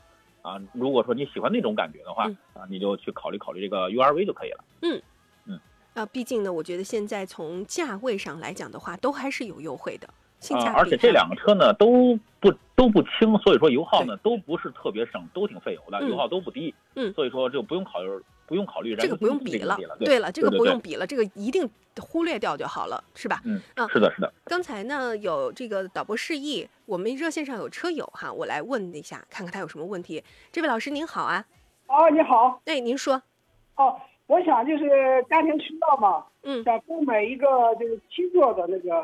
[0.43, 2.37] 啊，如果说你喜欢那种感觉的话，嗯。
[2.55, 4.65] 啊，你就去考虑考虑这个 URV 就可以了。
[4.83, 5.03] 嗯。
[5.47, 5.61] 嗯。
[5.95, 10.09] 啊，毕竟呢，我觉得现在从价位上来讲的话，都还是有优惠的，
[10.41, 16.75] 性价啊，比、而且这两个车呢都不都不轻，所以说油耗呢都不是特别省，都挺费油的，嗯油耗都不低。
[16.95, 18.11] 嗯所以说就不用考虑
[18.47, 21.67] 不用考虑这个不用比了对了，这个不用比了，这个一定
[21.99, 23.41] 忽略掉就好了，是吧？
[23.47, 24.31] 嗯啊，是的，是的。
[24.45, 30.23] 刚才呢有这个导播示意，我们热线上有车友哈，我来问一下，看看他有什么问题。
[30.53, 31.47] 这位老师您好啊，
[31.87, 33.23] 啊，你好，哎，您说，
[33.77, 37.47] 哦，我想就是家庭渠道嘛，嗯想购买一个
[37.79, 38.95] 这个七座的那个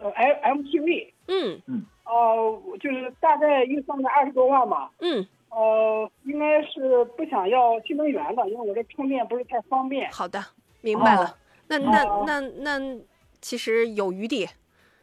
[0.00, 10.10] 呃 M MPV，嗯嗯呃，就是大概预算在二十多万吧，嗯，呃，应该是不想要新能源的，因为我这充电不是太方便。
[10.12, 10.42] 好的，
[10.80, 11.24] 明白了。
[11.24, 11.34] 哦
[11.66, 12.98] 那那哦那那
[13.40, 14.46] 其实有余地，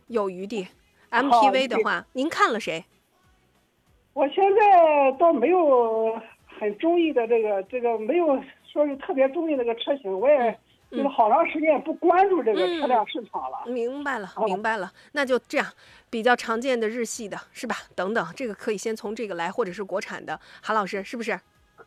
[0.07, 0.67] 有余地。
[1.09, 2.85] MPV 的对话，您看了谁？
[4.13, 8.39] 我现在倒没有很中意的这个这个，没有
[8.71, 10.57] 说是特别中意那个车型，我也嗯
[10.91, 13.63] 就是好长时间也不关注这个嗯车辆市场了。
[13.65, 14.91] 明白了，哦明白了。
[15.13, 15.65] 那就这样，
[16.09, 17.75] 比较常见的日系的是吧？
[17.95, 20.39] 等等，这个可以先从这个来，或者是国产的。
[20.61, 21.39] 韩老师是不是？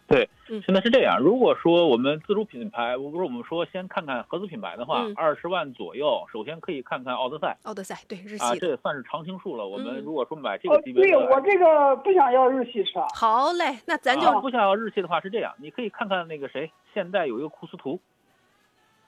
[0.07, 1.19] 对嗯，现在是这样。
[1.19, 8.61] 如果说我们自主品牌，不是我们说先看看合资品牌的话嗯，二十万左右，首先可以看看奥德赛奥德赛对日啊，系的。
[8.61, 9.67] 这也算是常青树了。
[9.67, 13.01] 我们嗯如果说买这哦个，级别对，我这个不想要日系车。
[13.15, 17.99] 好嘞，那咱就啊不想要日系的话是这样，你可以看看那个谁，现代有一个库斯图，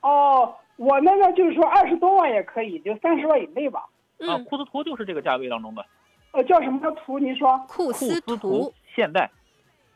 [0.07, 3.81] 哦，我那个就是说二十多万也可以，就三十万以内吧。
[4.21, 5.85] 啊，嗯，库斯图就是这个价位当中的
[6.33, 7.19] 呃，叫什么图？
[7.19, 7.59] 您说？
[7.69, 9.31] 库库斯斯图图现代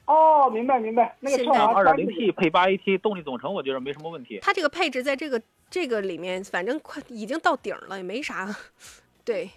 [0.07, 4.41] 哦，明白明白，那个车现代二.点零 T 配八 AT 动力总成，我觉得没什么问题。
[4.43, 8.49] 它这个配置在这个这个里面，反正快已经到顶了，也没啥。
[9.25, 9.49] 对，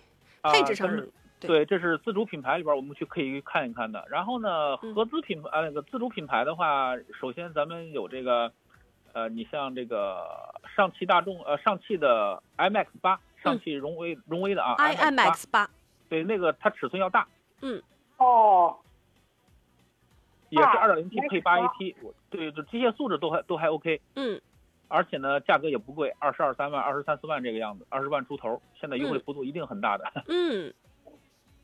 [0.41, 0.87] 啊配置上
[1.39, 4.05] 对对，这是自主品牌里边我们去可以看一看的。
[4.09, 8.53] 然后呢，嗯合资品牌、呃那个自主品牌的话，首先咱们有这个，
[9.13, 15.69] 呃，你像这个上汽大众呃上汽的 iMAX 八，上汽荣威、荣威的啊，iMAX 八，
[16.09, 17.27] 对，那个它尺寸要大，
[17.61, 17.81] 嗯。
[18.17, 18.77] 哦，
[20.49, 23.99] 也是大二点零 T 配八 AT，我对，就机械素质都还都还 OK。
[24.15, 24.39] 嗯，
[24.87, 30.23] 而且呢，价格也不贵，二十二三万、二十三四万这个样子，二十万出头，现在优惠嗯幅度一定很大的。
[30.27, 30.73] 嗯，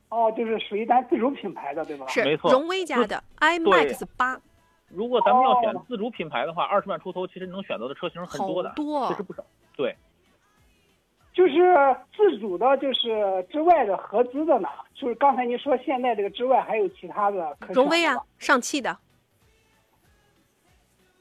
[0.10, 2.08] 哦，就是属于咱自主品牌的，对吧？
[2.10, 4.42] 是没错荣威家的 i Max 八，
[4.90, 9.44] 如果咱们要选哦自主品牌的话，二十万出头其实能选择的车型很多的，多其实不少。
[9.76, 9.96] 对，
[11.34, 11.56] 就是
[12.16, 18.98] 自主的，就是之外的合资的呢，就是刚才您说现在这个之外还有其他的可荣威啊，上汽的，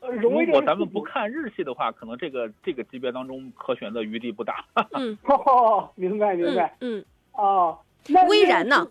[0.01, 4.65] 呃荣威如果咱们不看日系的话，可能这个这个级别当中可选择余地不大。
[4.93, 7.79] 嗯 哦，明白明嗯白嗯，哦。
[8.09, 8.89] 那威然呢？？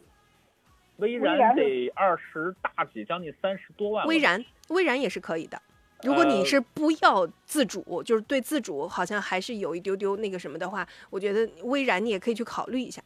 [0.98, 4.10] 威然然得二十大几，将近三十多万了。
[4.10, 5.62] 威然，威然也是可以的。
[6.04, 13.02] 如果你呃是不要自主，就是对自主好像还是有一丢丢那个什么的话，我觉得威然你也可以去考虑一下。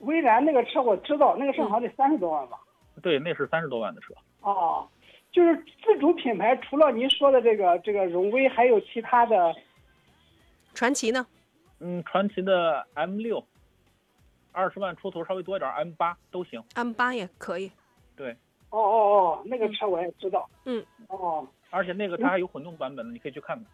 [0.00, 2.58] 威然那个车我知道，那个车好像得三十多万吧？
[3.02, 4.14] 对，那是三十多万的车。
[4.40, 4.88] 哦，
[5.30, 5.54] 就是
[5.84, 9.54] 自主品牌，除了您说的这个这个荣威，还有其他的
[10.74, 11.26] 传奇呢？
[11.78, 13.44] 嗯，传奇的 M 六，
[14.52, 16.62] 二十万出头稍微多一点，M 八都行。
[16.74, 17.70] M 八也可以。
[18.16, 18.32] 对，
[18.70, 20.48] 哦哦哦，那个车我也知道。
[20.64, 20.84] 嗯。
[21.08, 23.66] 哦而且那个它还有混动版本的，你可以去看看。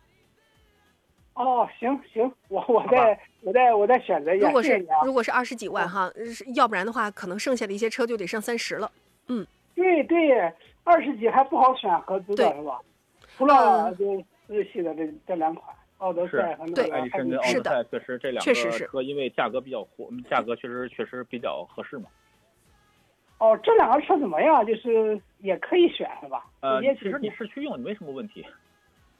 [1.32, 4.46] 哦，行行，我我再我再我再选择一下。
[4.46, 5.00] 如果是谢谢啊。
[5.02, 8.90] 如果是二十几万哈，是要不然的话，可能剩下的一些车就得上三十了。
[9.28, 10.52] 嗯对对，
[10.84, 12.80] 二十几还不好选合资的对是吧？
[13.36, 13.90] 除了
[14.46, 22.06] 日系的这这两款，奥德赛和那对个爱迪生跟奥德赛确实这两个车，因为价格比较火，价格确实确实比较合适嘛。
[23.38, 24.64] 哦，这两个车怎么样？
[24.64, 26.44] 就是也可以选是吧？
[26.60, 28.44] 呃，也其实你市区用没什么问题，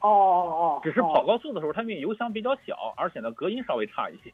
[0.00, 4.32] 哦哦哦，只是跑哦高速的时候，它们油箱比较小，而且呢隔音稍微差一些。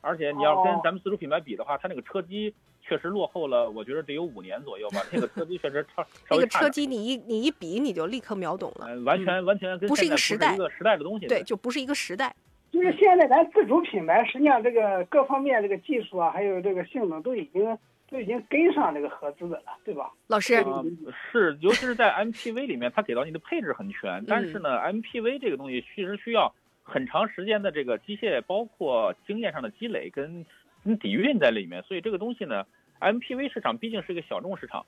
[0.00, 5.00] 而且你要跟哦咱们自主品牌比的话，它那个车机确实落后了，我觉得得有五年左右吧。
[5.12, 6.46] 那个车机确实差 稍那个。
[6.46, 8.86] 车机你一你一比，你就立刻秒懂了。
[8.86, 11.26] 呃，完全完全跟不是一个时代一个时代的东西。
[11.26, 12.34] 对，就不是一个时代。
[12.72, 17.78] 就是现在咱自主品牌，实际上这个各方面这个技术啊，还有这个性能都已经
[18.10, 20.12] 都已经跟上这个合资的了，对吧？
[20.26, 20.84] 老师，啊、
[21.32, 26.52] 是，尤其是在 MPV 里面，它给到你的配置很全，但是呢，MPV 这个东西确实需要
[26.88, 30.46] 很长时间的这个机械，包括经验上的积累跟
[30.84, 32.64] 跟底蕴在里面，所以这个东西呢
[33.00, 34.86] ，MPV 市场毕竟是一个小众市场，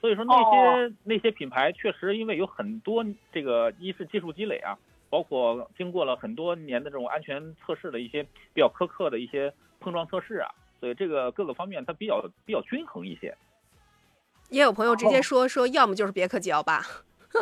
[0.00, 4.78] 所以说那些、那些品牌确实因为有很多这个一是技术积累啊，
[5.10, 8.22] 包括经过了很多年的这种安全测试的一些
[8.54, 13.36] 比较苛刻的一些碰撞测试啊，所以这个各个方面它比较比较均衡一些。
[14.50, 16.80] 也有朋友直接说说，要么就是别克 G L 八。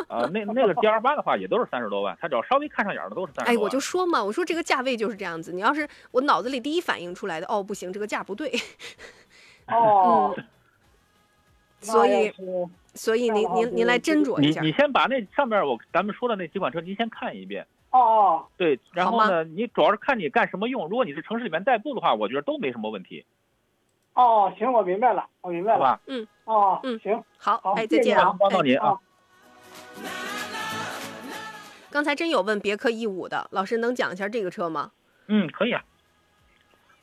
[0.07, 3.63] 啊，那那个 G R 八的话也都是三十多万，它只要稍微看上眼儿的都是三十哎，多万。
[3.63, 5.51] 我就说嘛，我说这个价位就是这样子。
[5.51, 8.51] 你要是我脑子里第一反应出来的，哦，不行，这个价不对。
[9.67, 10.43] 哦，嗯，
[11.79, 12.31] 所以
[12.93, 14.73] 所以您您您来斟酌一下你你。
[14.73, 20.87] 先把那上面我咱们说的那几款车您先看一遍，哦哦对，然后呢，你主要是看你干什么用。
[20.87, 23.25] 如果你是城市里面代步的话，我觉得都没什么问题，
[24.13, 25.79] 哦，行，我明白了，我明白了。
[25.79, 26.01] 好吧？
[26.45, 28.29] 哦，嗯行，好，好哎，谢谢啊再见啊。
[28.31, 28.99] 哎帮到您啊哦。
[31.91, 34.91] 刚才真有问别克 E 五的老师，能讲一下这个车吗？
[35.27, 35.83] 嗯，可以啊。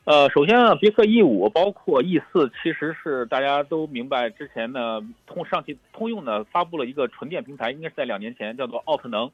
[0.05, 9.29] 呃，首先啊，别克 E 五包括 E 四，其实是大家都明白，之前呢，通上汽通用呢发布了一个纯电平台，应该是在两年前，叫做奥特能。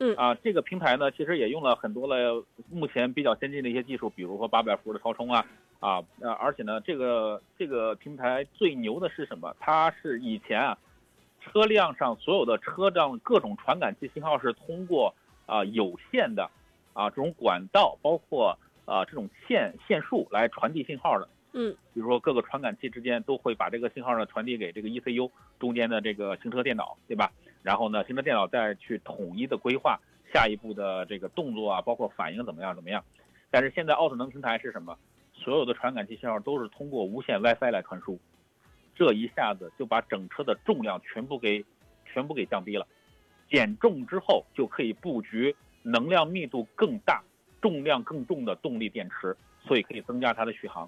[0.00, 5.46] 嗯啊，这个平台呢，其实也用了很多了目前比较先进的一些技术，比如说八百伏的超充啊，
[5.78, 9.54] 啊，呃，而且呢，这个这个平台最牛的是什么？
[9.60, 10.76] 它是以前啊，
[11.40, 15.14] 车辆上所有的车辆各种传感器信号是通过
[15.46, 16.50] 啊有线的
[16.92, 21.28] 啊这种管道，包括啊这种线线束来传递信号的。
[21.52, 27.32] 嗯，比如说各个传感器之间都会把这个信号呢传递给这个 ECU 中间的这个行车电脑，对吧？
[27.62, 29.98] 然后呢，行车电脑再去统一的规划
[30.32, 33.04] 下一步的这个动作啊，包括反应怎么样怎么样。
[33.50, 34.96] 但是现在奥特能平台是什么？
[35.34, 38.18] 所有的传感器信号都是通过无线 WiFi 来传输，
[39.00, 41.64] 这一下子就把整车的重量全部给
[42.04, 42.86] 全部给降低了。
[43.48, 47.22] 减重之后就可以布局能量密度更大、
[47.62, 49.34] 重量更重的动力电池，
[49.66, 50.86] 所以可以增加它的续航。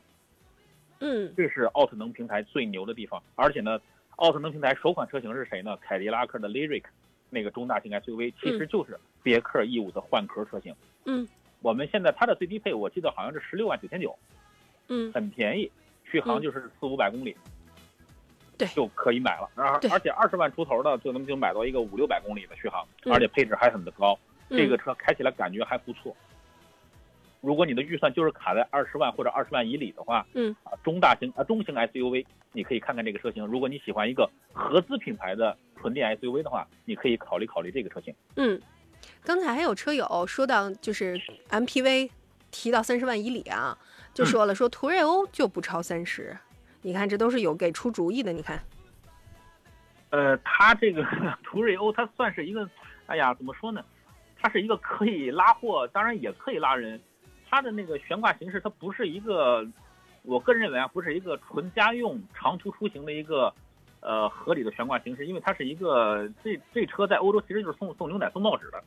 [1.01, 3.23] 嗯这是奥特能平台最牛的地方。
[3.35, 3.81] 而且呢，
[4.17, 5.75] 奥特能平台首款车型是谁呢？
[5.79, 6.85] 凯迪拉克的 Lyric，
[7.31, 10.75] 那个中大型 SUV，其实就是别克 E 五的换壳车型。
[11.07, 11.27] 嗯
[11.63, 14.15] 我们现在它的最低配，我记得好像是十六万九千九，
[14.89, 15.71] 嗯，很便宜，
[16.05, 17.35] 续航嗯就是四五百公里，
[18.65, 19.51] 对就可以买了。
[19.55, 24.19] 而对而且二十万出头的就能就买到一个五六百公里的续航，嗯而且配置还很的高，
[24.51, 26.17] 这个嗯车开起来感觉还不错。
[27.41, 33.45] 如果你的预算就是卡在二十万或者二十万以里的话，嗯啊，中大型啊中型 SUV，你可以看看这个车型。
[33.45, 38.15] 如果你喜欢一个合资品牌的纯电 SUV 的话，你可以考虑考虑这个车型。
[38.37, 38.61] 嗯，
[39.25, 42.11] 刚才还有车友说到，就是 MPV
[42.53, 43.77] 提到三十万以里啊，
[44.15, 46.39] 就说了说途锐欧就不超三十，
[46.83, 48.61] 你看这都是有给出主意的，你看，
[50.11, 51.03] 呃，他这个
[51.43, 52.69] 途锐欧，它算是一个，
[53.07, 53.85] 哎呀，怎么说呢？
[54.41, 57.01] 它是一个可以拉货，当然也可以拉人。
[57.49, 59.65] 它的那个悬挂形式，它不是一个，
[60.23, 63.55] 我个人认为啊，不是一个纯家用长途出行的一个，
[64.01, 68.83] 呃，合理的悬挂形式，因为它是一个这这车在欧洲其实就是送送牛奶送报纸的，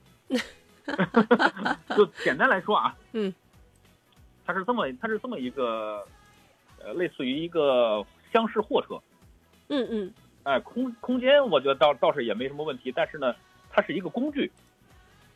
[1.95, 3.33] 就简单来说啊，嗯，
[4.45, 6.05] 它是这么它是这么一个，
[6.85, 9.01] 呃，类似于一个厢式货车，
[9.69, 10.13] 嗯嗯
[10.43, 13.35] 哎，空空间我觉得倒倒是也没什么问题，但是呢，
[13.71, 14.51] 它是一个工具，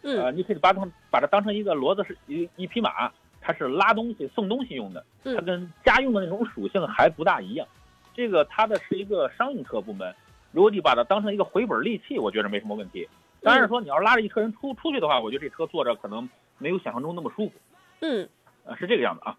[0.03, 7.67] 嗯呃，你可以把它把它当成一个骡子是一一匹马，它是拉东西送东西用的，它嗯跟家用的那种属性还不大一样。
[8.13, 10.13] 这个它的是一个商用车部门，
[10.51, 13.09] 如果你把它当成一个回本利器，我觉得没什么问题。
[13.41, 16.29] 当然说你要拉着一车人出出去的话，我觉得这车坐着可能
[16.59, 17.53] 没有想象中那么舒服，
[18.01, 18.29] 嗯。
[18.65, 19.35] 呃，是这个样子啊。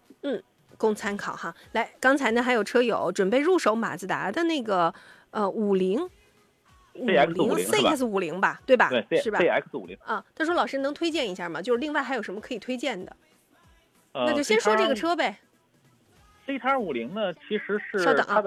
[0.81, 1.55] 供参考哈。
[1.73, 4.93] 来，刚才呢还有车友准备入手马自达的那个
[5.29, 6.03] 呃五零
[6.95, 8.89] 五 CX-50 零 CX 五零吧，对吧？
[8.89, 11.61] 对是吧 C？X 五零，啊，他说老师能推荐一下吗？
[11.61, 13.15] 就是另外还有什么可以推荐的？
[14.13, 15.37] 呃，那就先说这个车呗。
[16.45, 18.41] C 叉五零呢，其实是稍等啊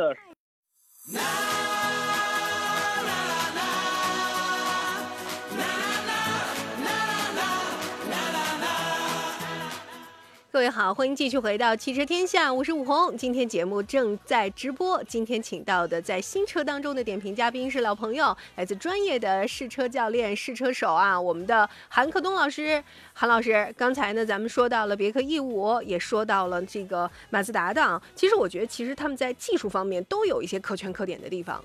[10.55, 13.17] 各位好，欢迎继续回到汽车天下，我是武红。
[13.17, 22.81] 今天节目正在直播，今天请到的在新车当中的点评嘉宾是老朋友，来自专业的试车教练、试车手啊，我们的韩克东老师。
[23.13, 31.61] 韩老师，刚才呢咱们说到了别克 E 五，也说到了这个马自达的啊，其实我觉得其实他们在技术方面都有一些可圈可点的地方。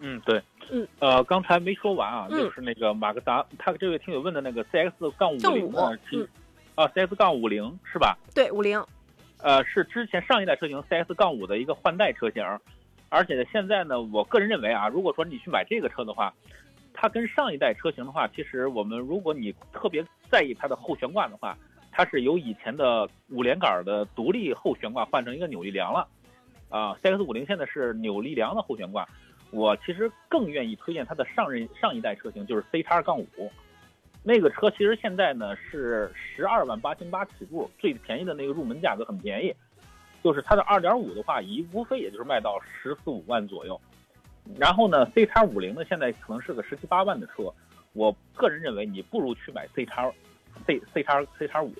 [0.00, 6.28] 嗯，对，嗯，呃，刚才没说完啊，嗯就是那个马自达，他这位听友问的那个 CX 杠五零呢，其嗯
[6.74, 8.18] 啊，CS 杠五零是吧？
[8.34, 8.84] 对，五零，
[9.40, 12.44] 呃，是之前上一代车型 CS 杠五的一个换代车型，
[13.08, 16.34] 而且呢，现在呢，我个人认为啊，如果说你去买这个车的话，
[16.92, 21.56] 它跟上一代车型的话，其实我们如果你特别在意它的后悬挂的话，
[21.92, 26.08] 它是由以前的五连杆的独立后悬挂换成一个扭力梁了，
[26.70, 29.08] 啊，CX 五零现在是扭力梁的后悬挂，
[29.52, 33.52] 我其实更愿意推荐它的上任上一代车型，就是 C 叉杠五。
[34.26, 39.54] 那个车其实现在呢是十二万八千八起步，最便宜的那个入门价格很便宜，
[40.22, 43.78] 就是它的二点五的话，一无非也就是卖到十四五万左右。
[44.58, 47.52] 然后呢，C 叉五零呢现在可能是个十七八万的车，
[47.92, 50.10] 我个人认为你不如去买 C 叉
[50.66, 51.72] C C 叉 C 叉五，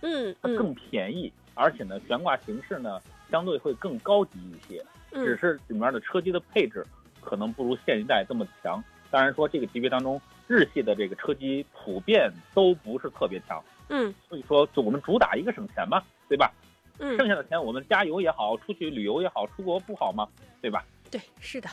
[0.00, 2.98] 嗯嗯它更便宜，而且呢悬挂形式呢
[3.30, 4.82] 相对会更高级一些。
[5.10, 6.84] 只嗯是里面的车机的配置
[7.22, 8.82] 可能不如现一代这么强。
[9.10, 16.50] 当然说这个级别当中，日系的这个车机普遍都不是特别强，嗯所以说就我们主打一个省钱嘛，对吧？
[16.98, 20.26] 嗯，剩下的钱我们加油也好，出去旅游也好，出国不好吗？
[20.60, 20.84] 对吧？
[21.10, 21.68] 对，是的，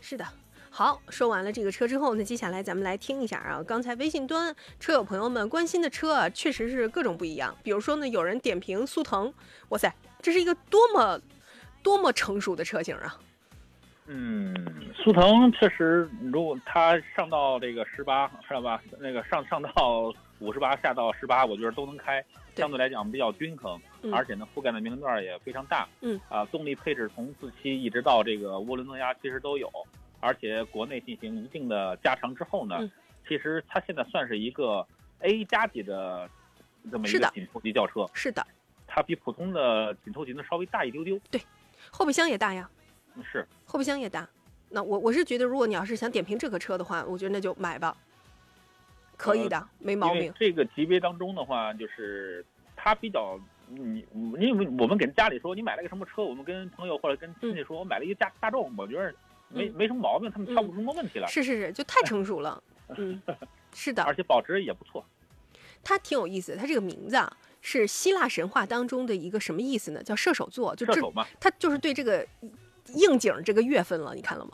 [0.00, 0.26] 是的。
[0.72, 7.56] 好，说完了这个车之后，呢接下来咱们来听一下啊，刚才微信端车友朋友们关心的车啊，确实是各种不一样。
[7.62, 9.32] 比如说呢，有人点评速腾，
[9.70, 11.20] 哇塞，这是一个多么
[11.82, 13.18] 多么成熟的车型啊！
[14.12, 14.52] 嗯，
[14.92, 18.82] 速腾确实，如果它上到这个十八，是吧？
[18.98, 22.24] 那个上上到 五十八，下到十八，我觉得都能开，
[22.56, 25.86] 相对来讲比较均衡，嗯而且呢覆盖的年龄段也非常大。
[26.00, 29.70] 嗯，啊，动力配置从自吸一直到这个涡轮增压其实都有，
[30.18, 32.90] 而且国内进行一定的加长之后呢，嗯
[33.28, 34.84] 其实它现在算是一个
[35.20, 36.28] A 加级的
[36.90, 38.44] 这么一个紧凑级轿车，是的，
[38.88, 41.16] 它比普通的紧凑级的稍微大一丢丢。
[41.30, 41.40] 对
[41.92, 42.68] 后备箱也大呀，
[43.22, 44.28] 是，后备箱也大。
[44.70, 47.96] 那我我是觉得，如果你要是想点评这个车的话，我觉得那就买吧，
[49.16, 50.32] 可以的，没毛病。
[50.38, 52.44] 这个级别当中的话，就是
[52.76, 54.06] 它比较，你
[54.38, 59.12] 因为我们跟家里说你买了个什么车，我们跟朋友或者跟亲戚说我买了一个大大众，我觉得
[59.48, 62.62] 没嗯没什么毛病，他们挑不出什么问题来，是是是，就太成熟了。
[62.96, 63.20] 嗯，
[63.74, 65.04] 是的，而且保值也不错。
[65.82, 66.58] 它挺有意思的。
[66.58, 70.02] 它这个名字啊，是希腊神话当中的一个什么意思呢？
[70.02, 72.26] 叫射手座，就这射手嘛，它就是对这个
[72.94, 74.52] 应景这个月份了，你看了吗？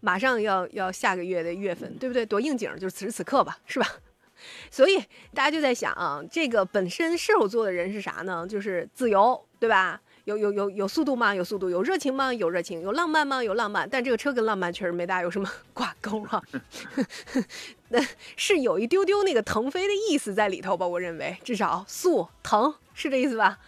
[0.00, 2.24] 马上要要下个月的月份，对不对？
[2.24, 3.86] 多应景，就是此时此刻吧，是吧？
[4.70, 4.98] 所以
[5.34, 8.46] 大家就在想啊，这个本身射手座的人是啥呢？
[8.46, 10.00] 就是自由，对吧？
[10.24, 11.34] 有有有有速度吗？
[11.34, 11.70] 有速度。
[11.70, 12.34] 有热情吗？
[12.34, 12.82] 有热情。
[12.82, 13.42] 有浪漫吗？
[13.42, 13.88] 有浪漫。
[13.88, 16.42] 但这个车跟浪漫确实没大有什么 挂钩啊。
[17.88, 18.04] 那
[18.36, 20.86] 是有一丢丢那个腾飞的意思在里头吧？
[20.86, 23.58] 我认为至少速腾是这意思吧？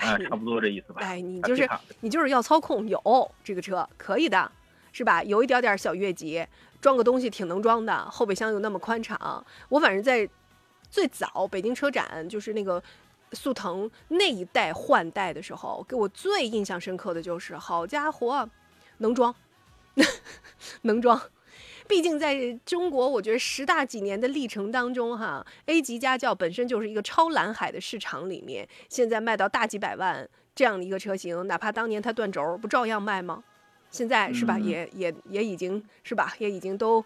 [0.00, 1.00] 哎， 差不多这意思吧。
[1.02, 1.68] 哎，你就是
[2.00, 4.50] 你就是要操控，有这个车可以的，
[4.92, 5.22] 是吧？
[5.22, 6.46] 有一点点小越级，
[6.80, 9.44] 装个东西挺能装的，后备箱又那么宽敞。
[9.68, 10.28] 我反正在
[10.90, 12.82] 最早北京车展，就是那个
[13.32, 18.48] 速腾那一代换代的时候，给我最印象深刻的就是，好家伙，
[18.98, 19.34] 能装，
[20.82, 21.20] 能装。
[21.88, 33.42] 毕竟在中国，我觉得十大几年的历程当中，哈，A 级家轿本身就是一个超蓝海的市场里面，现在卖到大几百万这样的一个车型，哪怕当年它断轴，不照样卖吗？
[33.90, 34.58] 现在是吧？
[34.58, 36.34] 嗯也也也已经是吧？
[36.38, 37.02] 也已经都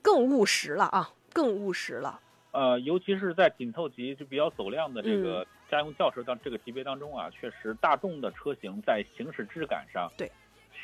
[0.00, 2.18] 更务实了啊，更务实了。
[2.52, 10.30] 呃，尤其是在紧凑级就比较走量的这嗯个家用轿车当这个级别当中啊，确实大众的车型在行驶质感上对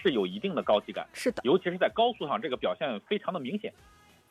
[0.00, 3.72] 是有一定的高级感，是的，尤其是在高速上，这个表现非常的明显。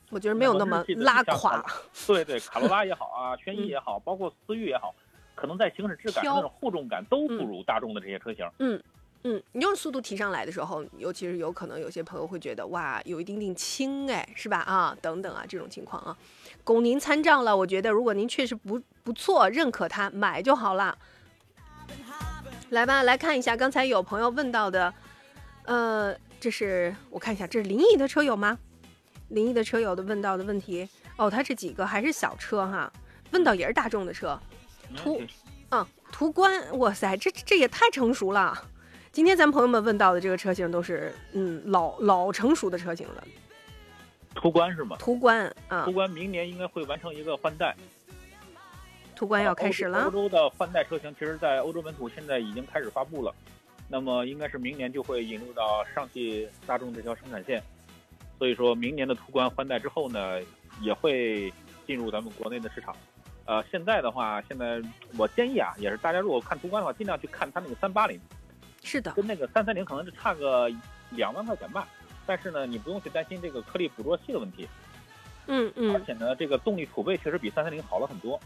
[0.10, 1.64] 我觉得没有那么拉垮。
[2.08, 4.96] 对对，卡罗拉也好啊，轩嗯逸也好，包括思域也好，
[5.36, 8.50] 可能在行驶质感那种厚重感都不如大众的这些车型。
[8.60, 8.82] 嗯
[9.24, 14.60] 嗯，你用速度提上来的时候，尤其是有可能有些朋友会觉得哇，有一丁点轻哎，是吧？
[14.60, 16.16] 啊，等等啊，这种情况啊，
[16.64, 17.58] 供您参照了。
[17.58, 20.98] 我觉得如果您确实不不错，认可它，买就好了。
[22.70, 24.94] 来吧，来看一下刚才有朋友问到的，
[25.68, 28.58] 呃，这是我看一下，这是临沂的车友吗？
[29.30, 30.88] 临沂的车友的问到的问题，
[31.18, 32.92] 哦，他这几个还是小车哈，
[33.32, 34.40] 问到也是大众的车，
[34.96, 35.28] 途嗯
[35.72, 38.58] 嗯，途观，哇塞，这这也太成熟了。
[39.12, 43.24] 今天咱们朋友们问到的这个车型都是嗯老老成熟的车型了，
[44.34, 44.96] 途观是吗？
[44.98, 47.76] 途观啊途，观明年应该会完成一个换代，
[49.14, 50.06] 途观要开始了。
[50.06, 53.36] 欧，洲的换代车型，其实在欧洲本土现在已经开始发布了，
[53.90, 57.62] 那么应该是明年就会引入到上汽大众这条生产线，
[58.38, 60.42] 所以说明年的途观换代之后呢，
[60.82, 61.52] 也会
[61.86, 62.96] 进入咱们国内的市场。
[63.46, 64.82] 呃，现在的话，现在
[65.18, 68.20] 我建议啊，也是大家如果看途观的话，尽量去看它那个三八零，
[68.84, 70.70] 是的，跟那个三三零可能就差个
[71.12, 71.88] 两万块钱吧。
[72.26, 74.68] 但是呢，你不用去担心这个颗粒捕捉器的问题，
[75.46, 78.38] 嗯嗯而嗯且呢，这个动力储备确实比三三零好了很多，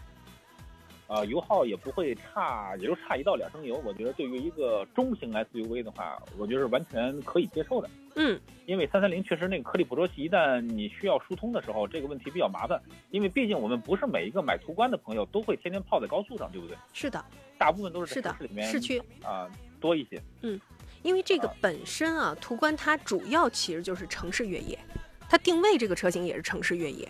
[1.12, 3.76] 啊、油耗也不会差，也就差一到两升油。
[3.84, 7.89] 我觉得对于一个中型 SUV 的话，我觉得是完全可以接受的。
[8.16, 12.82] 嗯，因为三三零确实那个颗粒捕捉器一旦你需要疏通的时候，这个问题比较麻烦。
[13.09, 16.78] 因为毕竟我们不是每一个买途观的朋友都会天天泡在高速上，对不对？
[16.93, 17.22] 是的，
[17.57, 19.51] 大部分都是市里面市区，啊、
[19.82, 20.22] 多一些。
[20.43, 20.57] 嗯
[21.03, 24.80] 因为这个啊本身啊，途观它主要其实就是城市越野，
[25.28, 27.09] 它定位这个车型也是城市越野，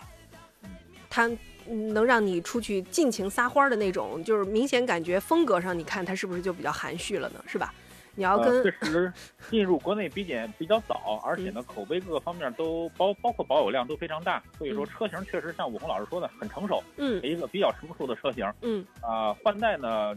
[1.09, 1.37] 它嗯
[1.71, 7.43] 能让你出去尽情撒欢儿的那种，就是明显感觉风格上，你看它是不是就比较含蓄了呢？
[7.47, 7.73] 是吧？
[8.13, 9.13] 你要呃，跟确实
[9.49, 18.45] 进入国内比较比较早，而且呢，口碑各个方面都包包括保有量都非常大，所以说嗯车型确实像武红老师说的很成熟，嗯一个比较成熟的车型。
[18.63, 20.13] 嗯啊、换代呢，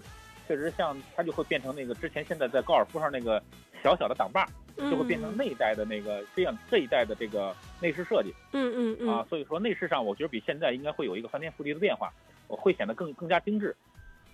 [0.48, 3.40] 确实像它就会变成那个之前现在在高尔夫上那个
[3.80, 12.12] 小小的挡把，嗯，就会变成那一代的那个这样这一代的这个内饰设计嗯嗯嗯，，啊所以说内饰上我觉得比现在应该会有一个翻天覆地的变化，
[12.48, 13.76] 我会显得更更加精致，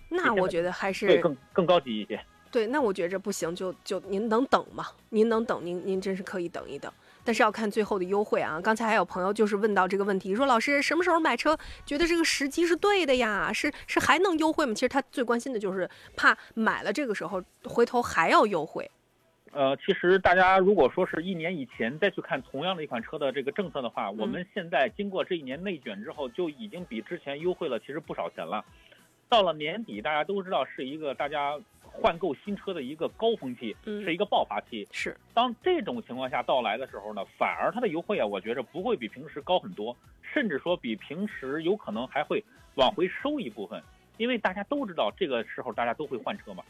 [0.09, 2.19] 那我觉得还是对，更更高级一些。
[2.49, 4.87] 对，那我觉着不行，就就您能等吗？
[5.09, 6.91] 您能等，您您真是可以等一等，
[7.23, 8.59] 但是要看最后的优惠啊。
[8.59, 13.53] 刚才还有朋友就是问到这个问题，说老师什么时候买车，觉得这个时机是对的呀？
[13.53, 14.73] 是是还能优惠吗？
[14.73, 18.91] 其实他最关心的就是怕买了这个时候回头还要优惠。
[19.53, 28.63] 呃，其实大家如果说是一年以前再去看同样的一款车的这个政策的话，我嗯们现在经过这一年内卷之后，就已经比之前优惠了其实不少钱了。
[29.27, 34.87] 到了年底，大家都知道是一个大家换购新车的一个高峰期，嗯是一个爆发期。
[34.91, 42.41] 是，当这种情况下到来的时候呢，反而它的优惠啊，我觉着不会比平时高很多，甚至说比平时有可能还会
[42.75, 43.83] 往回收一部分，
[44.15, 46.63] 因为大家都知道这个时候大家都会换车嘛。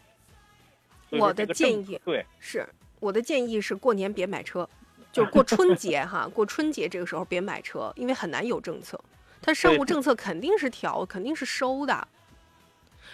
[1.11, 2.67] 我的建议对，是
[2.99, 4.67] 我的建议是过年别买车，
[5.11, 8.99] 就是过春 节哈，过春节这个时候别买车，因为很难有政策，
[9.41, 12.07] 它商务政策肯定是调，肯定是收的。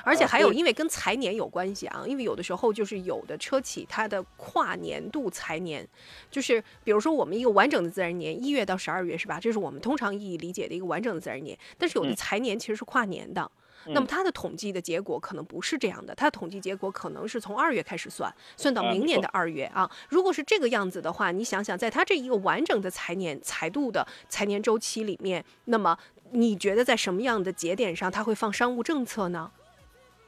[0.04, 5.88] 而且还有，因为跟财年有关系啊，因为有的时候就是有的车企它的跨年度财年，
[6.30, 9.40] 就是比如说我们一个完整的自然年，一月到十二月是吧？
[9.40, 11.58] 这是我们通常意义理解的一个完整的自然年。
[11.80, 13.50] 但是有的嗯财年其实是跨年的，
[13.86, 19.90] 那么它的统计的结果可能不是这样的，它的统计结果可能是从二月开始算，算到明年的二月啊。
[20.10, 25.98] 如果是这个样子的话，你想想，在它这一个完整的财年财度的财年周期里面，那么
[26.32, 29.52] 你觉得在什么样的节点上它会放商务政策呢？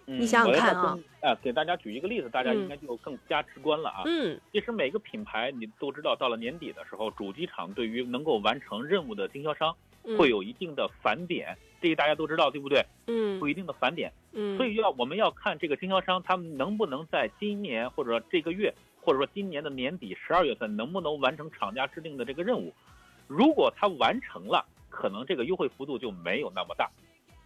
[0.10, 4.01] 嗯你想想我看啊再跟，啊，给大家举一个例子，大家嗯应该就更加直观了啊。
[4.05, 12.84] 嗯其实每个品牌你都知道，到了年底的时候，主机厂对于能够完成任务的经销商嗯，会有一定的返点，这个大家都知道，对不对？
[13.07, 22.74] 嗯会有一定的返点，嗯，所以要我们要看这个经销商他们能不能在今年或者这个月，或者说今年的年底十二月份能不能完成厂家制定的这个任务。
[23.28, 26.89] 如果他完成了，可能这个优惠幅度就没有那么大，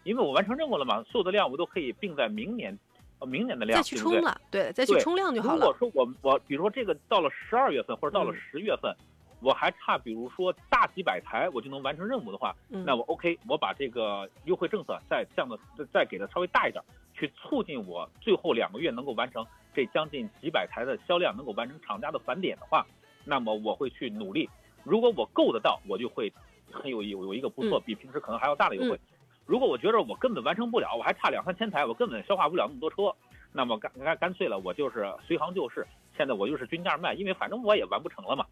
[0.03, 2.77] 因为我完成任务了嘛，所有的量我都可以并在明年，
[3.19, 5.55] 呃，明年的量，再去冲了，对，再去冲量就好了。
[5.55, 8.93] 如果说我我比如说这个到了十二月份或者到了嗯十月份，
[9.41, 16.83] 我还差比如说大几百台我就能完成任务的话，嗯那我 OK，我把这个优惠政策再降的再再给的稍微大一点，
[17.13, 22.85] 去促进我最后两个月能够完成这将近几百台的销量，能够完成厂家的返点的话，
[23.25, 24.49] 那么我会去努力。
[24.83, 26.31] 如果我够得到，我就会
[26.71, 28.99] 很有有有一个不错，嗯比平时可能还要大的优惠。
[29.45, 33.15] 如果我觉得我根本完成不了，我还差两三千台，我根本消化不了那么多车，
[33.51, 35.85] 那么干干干脆了，我就是随行就市。
[36.15, 38.45] 现在我就是均价卖，因为反正我也完不成了嘛，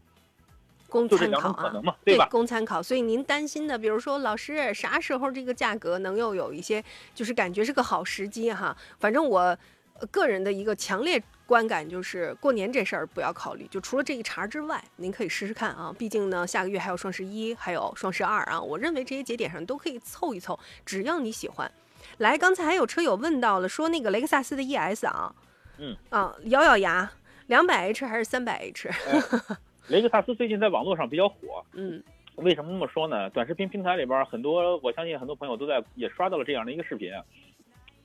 [0.88, 1.28] 供参考啊。
[1.28, 2.26] 两种可能嘛，对吧？
[2.30, 2.82] 供参考。
[2.82, 6.82] 所以您担心的，比如说老师啥时候这个价格能又有一些，
[7.14, 8.76] 就是感觉是个好时机哈。
[8.98, 9.58] 反正我呃
[10.06, 15.94] 个人的一个强烈观感就是，过年这事儿不要考虑，就除了这一茬之外，您可以试试看啊。
[15.98, 18.60] 毕竟呢，下个月还有双十一，还有双十二啊。
[18.60, 21.70] 我认为这些节点上都可以凑一凑，只要你喜欢。
[22.18, 25.34] 来，刚才还有车友问到了，说那个雷克萨斯的 ES 啊，
[25.78, 27.10] 嗯啊，咬咬牙，
[27.46, 28.90] 两百 H 还是三百 H？
[29.88, 32.02] 雷克萨斯最近在网络上比较火，嗯
[32.36, 33.28] 为什么那么说呢？
[33.30, 37.12] 短视频平台里边很多，我相信很多朋友都在也刷到了这样的一个视频，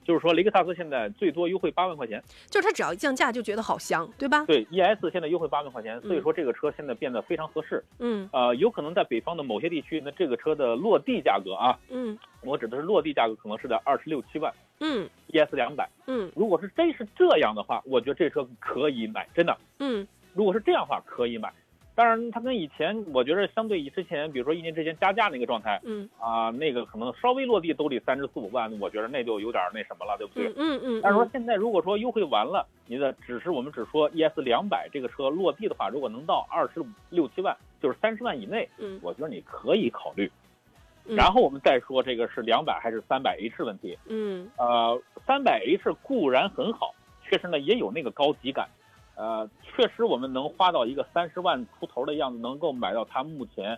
[0.08, 4.42] 就是说雷克萨斯现在最多优惠八万块钱，就是它只要一降价就觉得好香，对吧？
[4.46, 7.84] 对，ES 现在优惠八万块钱，所以嗯说这个车现在变得非常合适。
[7.98, 14.50] 嗯呃，有可能在北方的某些地区，那这个车的落地价格啊，嗯我指的是落地价格，可能是在二十六七万
[14.80, 15.86] 嗯，ES 两百。
[16.06, 19.54] 嗯如果是真是这样的话，我觉得这车可以买，真的。
[19.78, 21.52] 嗯如果是这样的话，可以买。
[21.98, 30.46] 当然，它跟以前，我觉得相对以之前，比如说一年之前加价那个状态嗯啊、那个可能稍微落地都得三十四五万，我觉得那就有点那什么了，对不对？
[30.50, 36.80] 嗯嗯嗯，但是说现在如果说优惠完了，你的只是我们只说 ES 两百这个车落地的话，如果能到二十
[37.10, 40.30] 六七万，就是三十万以内，嗯我觉得你可以考虑。
[41.06, 43.98] 嗯然后我们再说这个是两百还是三百 H 问题。
[44.06, 46.94] 嗯呃，三百 H 固然很好，
[47.24, 48.68] 确实呢也有那个高级感，
[49.18, 53.76] 呃，确实我们能花到一个三十万出头的样子，能够买到它目前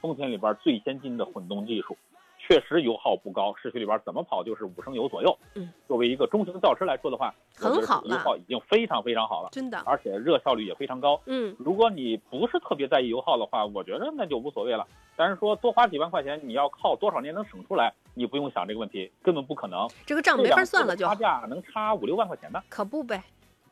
[0.00, 1.96] 丰田里边最先进的混动技术，
[2.38, 5.38] 确实油耗不高，市区里边怎么跑就是五升油左右。
[5.54, 11.20] 嗯，作为一个中型轿车来说的话，很好了油耗已经非常非常好了，真的而且热效率也非常高。
[11.26, 14.84] 嗯如果你不是特别在意油耗的话，我觉得那就无所谓了。
[15.14, 19.88] 但是说多花几万块钱，你要靠多少年能省出来，你不用想这个问题，根本不可能。
[20.04, 23.22] 这个账没法算了就差价能差五六万块钱呢，可不呗。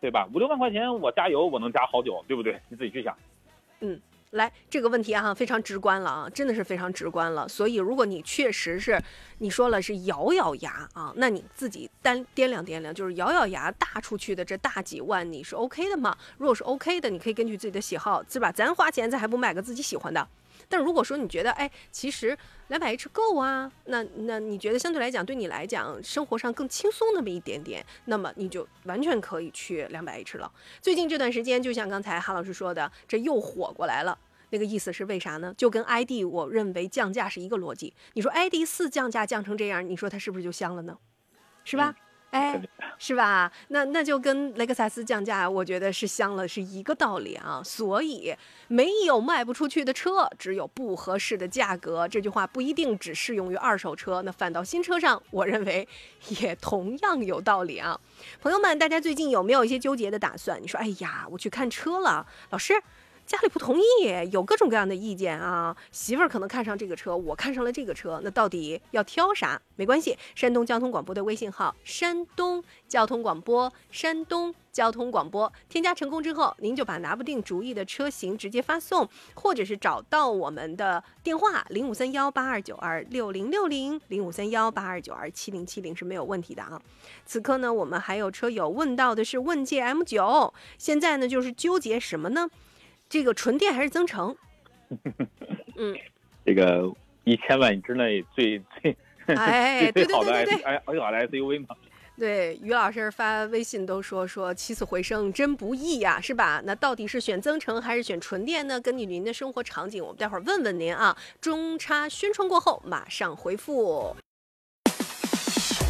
[0.01, 0.29] 对吧？
[0.33, 2.61] 五六万块钱我加油我能加好久，对不对？
[2.69, 3.17] 你自己去想。
[3.81, 4.01] 嗯
[4.33, 7.49] 来这个问题啊，非常直观了啊，真的是非常直观了。
[7.49, 9.03] 所以，如果你确实是
[9.39, 16.15] 你说了是咬咬牙啊，那你自己单掂量掂量，就是咬咬牙大出去的这大几万，你是 OK 的吗？
[16.37, 18.53] 如果是 OK 的，你可以根据自己的喜好，是吧？
[18.53, 20.29] 咱花钱咱还不买个自己喜欢的。
[20.69, 22.37] 但如果说你觉得，哎，其实
[22.69, 30.53] 两百 H 够啊，那那你觉得相对来讲，对你来讲生活上更轻松那么一点点，那么你就完全可以去两百 H 了。
[30.81, 34.19] 最近这段时间，就像刚才哈老师说的，这又火过来了。
[34.51, 35.55] 那个意思是为啥呢？
[35.59, 37.93] 就跟 ID 我认为降价是一个逻辑。
[38.15, 40.97] 你说 ID 四降价降成这样，你说它是不是就香了呢？
[41.65, 41.95] 是吧？
[42.31, 42.61] 哎，
[42.99, 43.51] 是吧？
[43.69, 47.63] 那那就跟雷克萨斯降价，我觉得是香了，是一个道理啊。
[47.65, 52.07] 所以没有卖不出去的车，只有不合适的价格。
[52.07, 55.89] 这句话不一定只适用于二手车，那反倒新车上，我认为
[56.43, 57.99] 也同样有道理啊。
[58.43, 60.63] 朋友们，大家最近有没有一些纠结的打算？
[60.63, 62.75] 你说，哎呀，我去看车了，老师。
[63.29, 63.83] 家里不同意，
[64.33, 65.77] 有各种各样的意见啊。
[65.93, 69.61] 媳妇儿可能看上这个车，我看上了这个车，那到底要挑啥？
[69.77, 86.81] 没关系，山东交通广播的微信号“山东交通广播”，山东交通广播，添加成功之后，您就把拿不定主意的车型直接发送，或者是找到我们的电话零五三幺八二九二六零六零零五三幺八二九二七零七零是没有问题的啊。
[87.27, 92.49] 此刻呢，我们还有车友问到的是问界 M 九，现在呢就是纠结什么呢？
[93.09, 94.37] 这个纯电还是增程？
[95.77, 95.97] 嗯，
[96.45, 96.93] 这个
[97.25, 98.97] 一千万之内最 最
[99.35, 101.77] 哎，最最好的对对 S 哎最好的 SUV 嘛。
[102.19, 106.61] 对，于老师发微信都说说起死回生真不易呀、是吧？
[106.65, 108.81] 那到底是选增程还是选纯电呢？
[108.81, 111.17] 根据您的生活场景，我们待会儿问问您啊。
[111.41, 114.17] 中插宣传过后马上回复。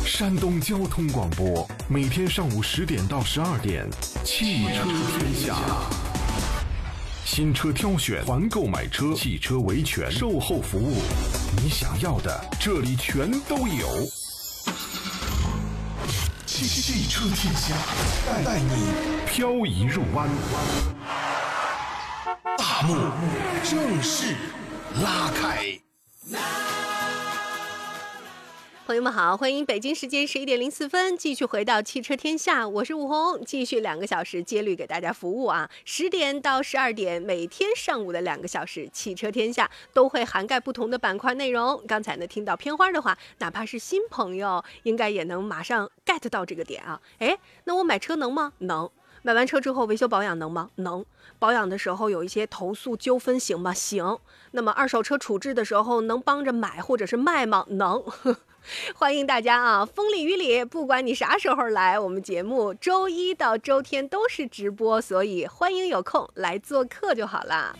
[0.04, 3.88] 山东交通广播每天上午十点到十二点，
[4.22, 6.07] 汽车天下。
[7.30, 11.02] 新车挑选、团购买车、汽车维权、售后服务，
[11.62, 13.86] 你想要的这里全都有。
[16.46, 17.76] 汽汽车天下，
[18.26, 18.88] 带带你
[19.26, 20.26] 漂移入弯。
[22.56, 22.96] 大幕
[23.62, 24.34] 正式
[25.02, 25.78] 拉开。
[28.88, 41.84] 朋友们好，欢迎北京时间十一点零四分继续回到汽车天下，我是武红，继续两个小时接律给大家服务啊，十点到十二点，每天上午的两个小时，汽车天下都会涵盖不同的板块内容。
[41.86, 46.98] 刚才呢听到片花的话，哪怕是新朋友，应该也能马上 get 到这个点啊。
[47.18, 48.54] 哎，那我买车能吗？
[48.60, 48.88] 能。
[49.20, 50.70] 买完车之后维修保养能吗？
[50.76, 51.04] 能。
[51.38, 53.74] 保养的时候有一些投诉纠纷行吗？
[53.74, 54.18] 行。
[54.52, 57.66] 那么二手车处置的时候能帮着买或者是卖吗？
[57.68, 58.02] 能。
[58.94, 67.74] 欢迎大家啊，风里雨里，不管你啥时候来，我们节目周一到周天都是直播，所以欢迎有空来做客就好啦。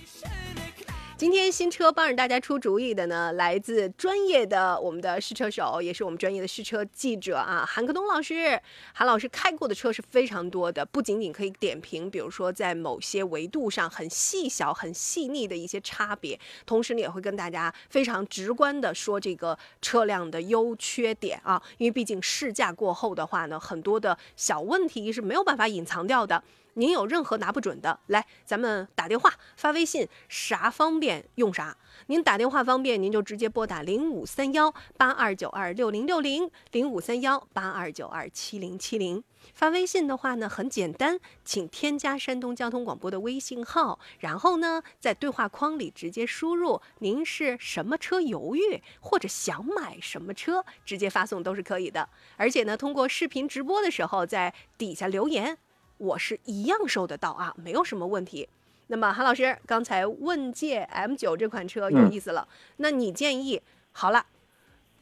[1.19, 8.62] 今天新车帮着大家出主意的呢，来自专业的我们的试车手，也是我们专业的试车记者啊，韩克东老师。
[8.95, 26.45] 韩老师开过的车是非常多的，不仅仅可以点评，比如说在某些维度上很细小、很细腻的一些差别，同时呢也会跟大家非常直观的说这个车辆的优缺点啊，因为毕竟试驾过后的话呢，很多的小问题是没有办法隐藏掉的。
[26.79, 31.76] 您有任何拿不准的，来，咱们打电话、发微信，啥方便用啥。
[32.07, 39.24] 您打电话方便，您就直接拨打零五三幺八二九二六零六零零五三幺八二九二七零七零。
[39.55, 52.09] 发微信的话呢，很简单，请添加山东交通广播的微信号，然后呢，在对话框里直接输入您是什么车犹豫，或者想买什么车，直接发送都是可以的。
[52.37, 55.59] 而且呢，通过视频直播的时候，在底下留言。
[55.99, 58.49] 我是一样收得到啊，没有什么问题。
[58.86, 63.61] 那么韩老师刚才问界 M 九这款车有意思了，那你建议
[63.92, 64.24] 好了，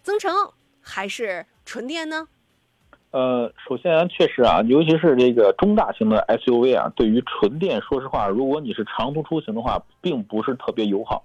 [0.03, 0.35] 增程
[0.81, 2.27] 还是纯电呢？
[3.13, 11.25] 呃，首先确实啊，尤其是这个中大型的 SUV 啊，对于纯电，说实话，如果你是长途出行的话，并不是特别友好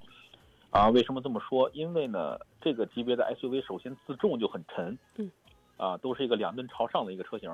[0.70, 0.90] 啊。
[0.90, 1.70] 为什么这么说？
[1.74, 5.32] 因为呢，这个级别的 SUV 首先自重就很沉，嗯，
[5.78, 7.50] 啊，都是一个两吨朝上的一个车型。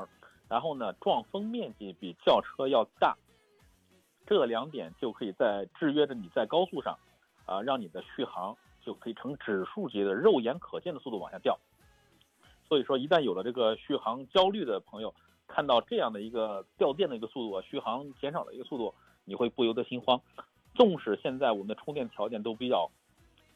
[0.50, 3.18] 然后呢，撞风面积比轿车要大，
[4.26, 6.98] 这两点就可以在制约着你在高速上，
[7.45, 11.60] 啊，让你的续航就可以呈指数级的肉眼可见的速度往下掉。
[12.68, 15.14] 所以说，一旦有了这个续航焦虑的朋友，
[15.48, 18.93] 看到这样的一个掉电的一个速度啊，续航减少的一个速度，
[19.26, 20.22] 你会不由得心慌。
[20.76, 22.89] 纵使现在我们的充电条件都比较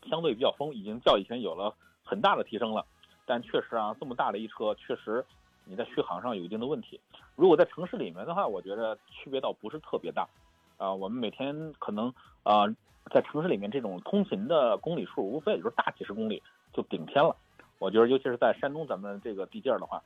[0.09, 1.73] 相对比较丰，已经较以前有了
[2.03, 2.85] 很大的提升了，
[3.25, 5.25] 但确实啊，这么大的一车，确实。
[5.71, 6.99] 你在续航上有一定的问题，
[7.37, 10.27] 如果在城市里面的话，我觉得区别倒不是特别大，
[10.75, 12.13] 啊，我们每天可能
[12.43, 12.67] 啊，
[13.09, 16.43] 在城市里面这种通勤的公里数，无非也就是大几十公里
[16.73, 17.33] 就顶天了。
[17.79, 20.03] 我觉得，尤其是在山东咱们这个地界儿的话，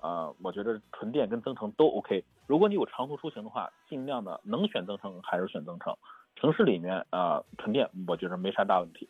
[0.00, 2.24] 啊，我觉得纯电跟增程都 OK。
[2.48, 5.96] 如果你有长途出行的话，尽量的能选增程还是选增程。
[6.34, 9.08] 城市里面啊，纯电我觉得没啥大问题。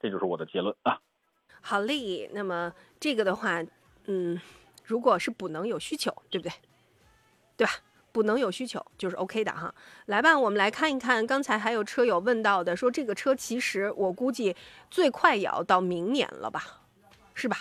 [0.00, 0.98] 这就是我的结论啊。
[1.60, 3.62] 好嘞，那么这个的话。
[4.10, 4.40] 嗯，
[4.84, 6.52] 如果是补能有需求，对不对？
[7.56, 7.72] 对吧？
[8.10, 9.72] 补能有需求就是 OK 的哈。
[10.06, 14.56] 来吧，我们来看一看，刚才还有车友问到的，说这个车其实我估计
[14.90, 16.62] 最快也要到明年了吧？
[17.34, 17.56] 是吧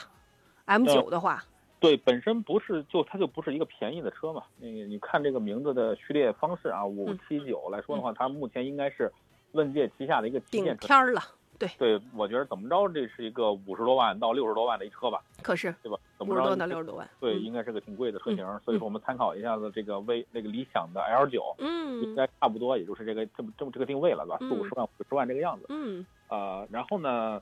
[0.66, 1.44] ？M 九的话，
[1.80, 4.44] 对，本身不是就它就不是一个便宜的车嘛。
[4.58, 9.12] 那个你看这个名字的序列方式啊，五七九来说的话，它目前应该是
[9.52, 11.22] 问界旗下的一个顶天了。
[11.60, 15.24] 对对，我觉得怎么着，这是一个五十多万到六十多万的一车吧？
[15.42, 15.98] 可是，对吧？
[16.20, 18.46] 五十多到六十多万，对，应该是个挺贵的车型。
[18.64, 24.38] 所以说，我们参考一下子这个威那个理想的 L 九，嗯，应该差不多，也就是这个这么这么这个定位了，对吧？
[24.40, 25.66] 四五十万、五十万这个样子。
[25.70, 27.42] 嗯，呃，然后呢，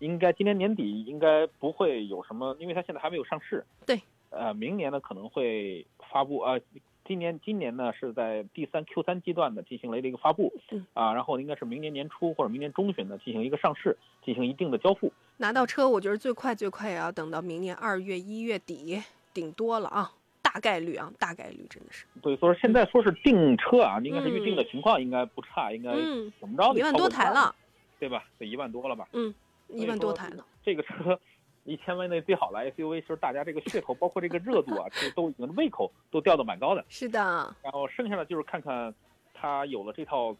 [0.00, 3.64] 应该今年年底应该不会有什么，因为它现在还没有上市。
[3.86, 4.00] 对，
[4.30, 6.60] 呃，明年呢可能会发布呃。
[7.06, 10.52] 今年今年呢是在第三 Q 三阶段的进行了一个发布，
[10.92, 15.12] 啊，然后应该是明年年初或者明年中旬呢进行一个上市，进行一定的交付。
[15.36, 19.00] 拿到车，我觉得最快最快也要等到明年二月一月底，
[19.32, 22.06] 顶多了啊，大概率啊，大概率真的是。
[22.22, 25.92] 对，所以说现在说是订车啊，应该是预定的情况应该不差，应该
[26.40, 27.54] 怎么着一万多台了，
[28.00, 28.24] 对吧？
[28.38, 29.06] 得一万多了吧？
[29.12, 29.32] 嗯，
[29.68, 30.44] 一万多台了。
[30.64, 31.18] 这个车。
[31.66, 36.84] 一千万内最好的 SUV，就是大家这个噱头，包括这个热度啊，其实都已经胃口都吊得蛮高的。
[36.88, 37.18] 是的。
[37.62, 38.94] 然后剩下的就是看看
[39.34, 40.34] 它有了这套，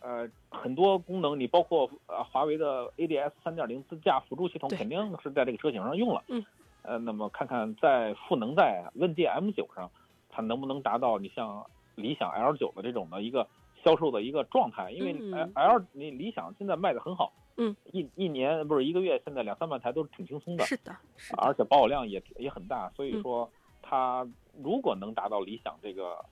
[0.00, 6.22] 呃，很多功能，你包括呃华为的 ADS 三点零自驾辅助系统，肯定是在这个车型上用了。
[6.28, 6.44] 嗯。
[6.82, 9.90] 呃，那么看看在赋能在问界 M 九上，
[10.30, 11.66] 它能不能达到你像
[11.96, 13.46] 理想 L 九的这种的一个
[13.84, 14.90] 销售的一个状态？
[14.92, 15.12] 因为
[15.54, 17.32] L 你理想现在卖的很好。
[17.34, 17.49] 嗯，
[17.92, 20.64] 一一年不是一个月，现在两三万台都是挺轻松的。
[20.64, 21.42] 是的，是的。
[21.42, 23.50] 而且保有量也也很大，所以说
[23.82, 24.26] 它
[24.62, 26.24] 如果能达到理想这个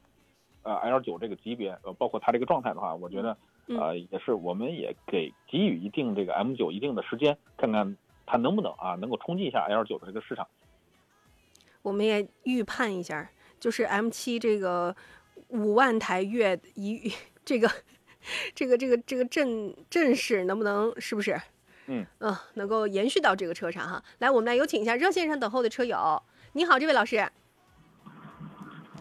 [0.63, 10.47] 呃 L 九这个级别，呃，包括它这个状态的话，我觉得呃也是我们也给给予一定这个 M 九一定的时间，看看它能不能啊能够冲击一下 L 九的这个市场？
[11.83, 14.95] 我们也预判一下，就是 M 七这个
[15.49, 17.13] 五万台月一
[17.45, 17.71] 这个
[18.55, 21.41] 这个这个这个阵阵势能不能是不是？
[21.91, 22.07] 嗯
[22.53, 24.03] 能够延续到这个车上哈。
[24.19, 26.23] 来，我们来有请一下热线上等候的车友。
[26.53, 27.27] 你好，这位老师。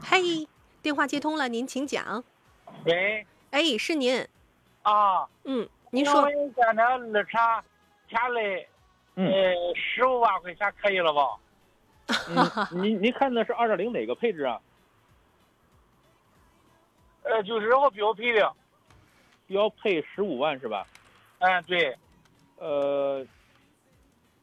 [0.02, 0.48] 嘿，
[0.82, 2.24] 电话接通了，您请讲。
[2.86, 4.26] 喂，哎，是您。
[4.84, 7.38] 啊，嗯，您我说问一下，那二车
[8.10, 8.66] 下来，
[9.16, 11.38] 嗯呃，十五万块钱可以了吧？
[12.30, 14.62] 嗯，您您看的是二点零哪个配置啊？
[17.24, 18.54] 呃，就是我标配的，
[19.48, 20.86] 标配十五万是吧？
[21.40, 21.96] 嗯，对，
[22.58, 23.26] 呃，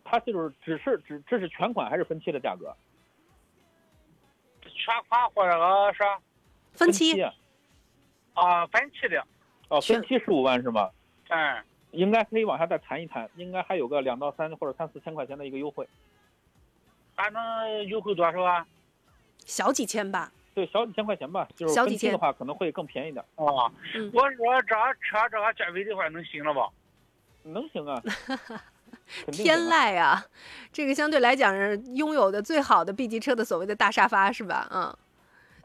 [0.02, 2.74] 它就是只是只这是全款还是分期的价格？
[4.62, 6.02] 全款或者个是
[6.72, 7.32] 分期啊？
[8.34, 9.24] 啊分期的，
[9.68, 10.90] 哦，分期十五万是吗？
[11.28, 15.88] 嗯，应该可以往下再谈一谈，应该还有个两到三或者三四千块钱的一个优惠。
[17.14, 18.66] 还能优惠多少啊？
[19.44, 20.32] 小几千吧。
[20.54, 23.24] 对，小几千块钱吧，就是小几千分期的话可能会更便宜点。
[23.34, 26.68] 啊，嗯我说这车这个价位的话能行了吧？
[27.42, 28.00] 能行啊，
[29.32, 30.24] 天籁啊，
[30.72, 34.68] 这个相对来讲是拥有的最好的 B 级车的所谓的大沙发是吧？
[34.72, 34.96] 嗯，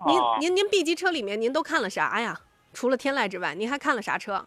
[0.07, 2.39] 您啊，您您 B 级车里面您都看了啥呀？
[2.73, 4.45] 除了天籁之外，您还看了啥车？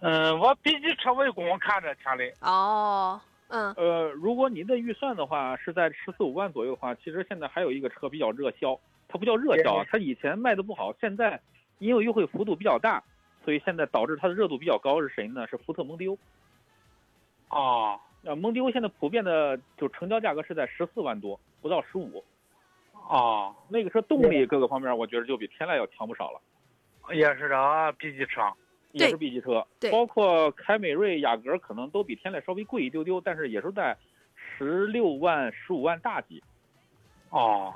[0.00, 8.78] 嗯，我 B 级车我一共看着天籁，哦，嗯，呃，如果您的预算的话是在十四五万左右的话，其实现在还有一个车比较热销，
[9.08, 11.40] 它不叫热销啊，它以前卖的不好，现在
[11.78, 13.02] 因为优惠幅度比较大，
[13.44, 15.00] 所以现在导致它的热度比较高。
[15.00, 15.46] 是谁呢？
[15.46, 16.18] 是福特蒙迪欧。
[17.48, 22.22] 啊那，蒙迪欧现在普遍的就成交价格是在十四万多，不到十五。
[23.08, 28.42] 啊，那个车动力各个方面，我觉得就比天籁要强不少了，也是这个 B 级车，
[28.92, 33.96] 也是 B 级车对，包括凯美瑞、雅阁可能都比天籁稍微贵一丢丢，但是也是在
[34.36, 36.42] 十六万、十五万大几。
[37.30, 37.72] 哦，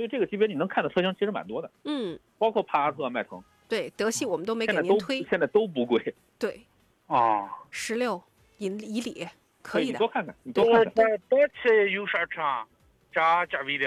[0.00, 6.58] 所以这个级别你能看的车型其实蛮多的，嗯，包括帕萨特、迈腾，对，德系我们都没给您推，现在都不贵，对，
[7.06, 8.22] 啊，十六
[8.56, 9.28] 以以里
[9.60, 10.08] 可以的多。
[10.08, 10.94] 看看，你多这看看。
[10.94, 12.66] 这这期有啥车啊？
[13.12, 13.86] 加价位的？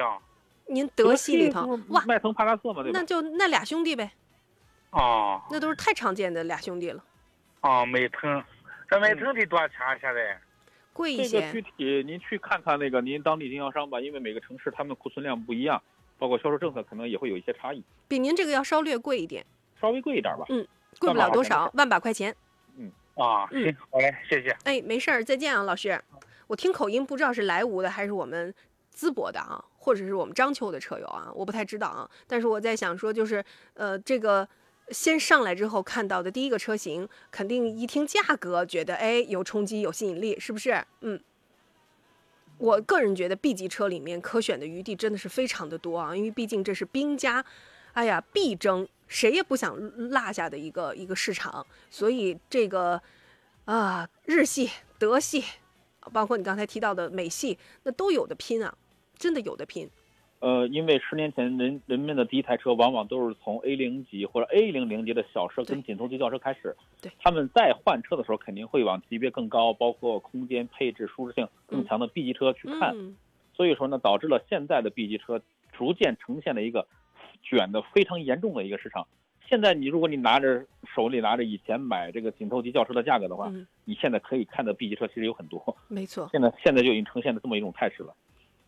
[0.68, 3.04] 您德系里头哇，迈腾、帕萨特嘛，对吧那？
[3.04, 4.12] 就那俩兄弟呗，
[4.92, 7.04] 哦那都是太常见的俩兄弟了，
[7.62, 8.44] 啊，迈腾，
[8.88, 9.98] 这迈腾得多少钱啊？
[9.98, 10.40] 现在？
[10.94, 11.62] 贵一些这个具。
[11.64, 15.82] 体您去看看那个您当地经销商吧，因为每个城市他们的库存量不一样，
[16.24, 19.46] 包括销售政策可能也会有一些差异，比您这个要稍略贵一点，
[19.82, 20.46] 稍微贵一点吧。
[20.48, 20.66] 嗯
[20.98, 22.34] 贵不了多少，万把块钱。
[22.78, 24.56] 嗯啊，嗯行，好嘞，谢谢。
[24.64, 26.02] 哎，没事儿，再见啊，老师。
[26.48, 28.56] 我听口音不知道是莱芜的还是我们
[28.96, 32.10] 淄博的啊，或者是我们章丘的车友啊，我不太知道啊。
[32.26, 33.44] 但是我在想说，就是
[33.74, 34.48] 呃，这个
[34.92, 40.86] 先上来之后看到的第一个车型，肯定一听价格觉得哎有冲击有吸引力，是不是？
[41.02, 41.20] 嗯。
[42.64, 47.44] 我个人觉得 B 级车里面可选的余地真的是非常的多啊，因为毕竟这是兵家，
[47.92, 49.78] 哎呀必争，谁也不想
[50.10, 53.02] 落下的一个一个市场，所以这个
[53.66, 55.44] 啊日系、德系，
[56.14, 58.74] 包括你刚才提到的美系，那都有的拼啊，
[59.18, 59.90] 真的有的拼。
[60.44, 72.92] 呃，因为十年前人人们的第一台车往往都是从 A 零级或者 A 零零级的小车跟紧凑级轿车开始，对他们再换车的时候肯定会往级别更高，包括空间配置、舒适性更强的 B 级车去看。
[72.94, 73.16] 嗯，
[73.54, 75.42] 所以说呢，导致了现在的 B 级车
[75.72, 76.86] 逐渐呈现了一个
[77.42, 79.08] 卷的非常严重的一个市场。
[79.48, 86.28] 现在你如果你拿着手里拿着以前买这个紧凑级轿车的价格的话，嗯你现在可以看的 B 级车其实有很多，没错。
[86.34, 88.14] 现在现在就已经呈现了这么一种态势了。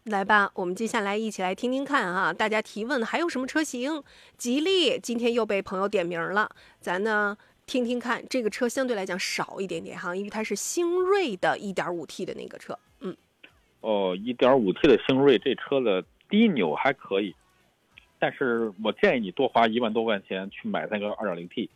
[0.05, 4.03] 来吧，我们接下来一起来听听看啊，大家提问还有什么车型？
[4.37, 6.47] 吉利今天又被朋友点名了，
[6.79, 7.35] 咱呢
[7.65, 12.77] 听听看，这个车相对来讲少一点点哈，因为它是星瑞的 1.5T 的那个车。
[12.99, 13.17] 嗯，
[13.81, 17.33] 哦，，1.5T 的星瑞这车的低扭还可以，
[18.19, 21.67] 但是我建议你多花一万多块钱去买那个 2.0T，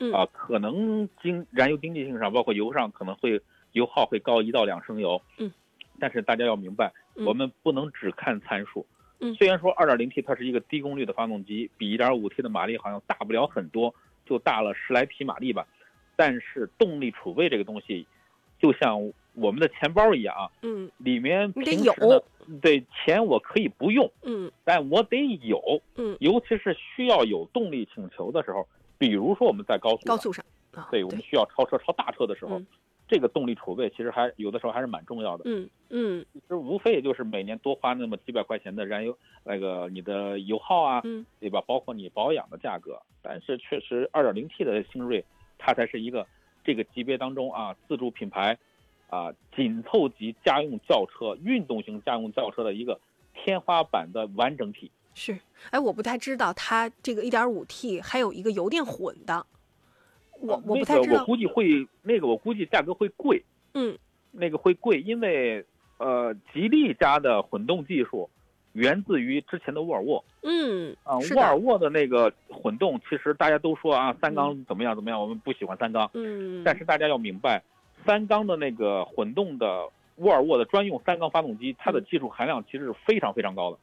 [0.00, 5.52] 嗯啊，可能经燃油经济性上，包括油上可能会油耗会高一到两升油，嗯，
[6.00, 7.24] 但是大家要明白，嗯。
[7.24, 8.86] 我们不能只看参数，
[9.20, 9.34] 嗯。
[9.34, 13.94] 虽然说二点零 T 它是一个低功率的发动机，比一点五 T 的马力好像大不了很多，
[14.24, 15.66] 就大了十来匹马力吧，
[16.16, 18.06] 但是动力储备这个东西，
[18.58, 20.90] 就像我们的钱包一样啊，嗯。
[20.98, 22.24] 里面平时呢有，
[22.60, 24.50] 对钱我可以不用，嗯。
[24.64, 28.66] 但我得有，嗯，尤其是需要有动力请求的时候，
[28.98, 32.66] 比如说我们在高速上，高速上啊，对我们需要超车、超大车的时候，嗯
[33.08, 35.44] 这个动力储备其实还有的时候还是蛮重要的。
[35.46, 41.62] 嗯嗯其实无非也就是每年多花那么几百块钱的燃油，那个你的油耗啊，嗯对吧？
[41.66, 43.00] 包括你保养的价格。
[43.22, 45.24] 但是确实，2.0T 的星瑞，
[45.58, 46.26] 它才是一个
[46.64, 48.56] 这个级别当中啊，自主品牌
[49.08, 53.00] 啊紧凑级家用轿车、运动型家用轿车的一个
[53.34, 54.90] 天花板的完整体。
[55.14, 55.38] 是，
[55.70, 59.46] 哎，我不太知道它这个 1.5T 还有一个油电混的，
[60.40, 61.24] 我呃我不太知道那个我。
[61.24, 63.42] 估计会那个我估计价格会贵，
[63.74, 63.96] 嗯
[64.30, 65.64] 那个会贵，因为
[65.98, 68.28] 呃吉利家的混动技术
[68.72, 77.62] 源自于之前的沃尔沃嗯啊，是沃尔，沃的那个混动，其实大家都说啊三缸怎么样怎么样，我们不喜欢三缸，嗯，但是大家要明白，
[78.04, 83.78] 三缸的那个混动的沃尔沃的专用三缸发动机，它的嗯技术含量其实是非常非常高的。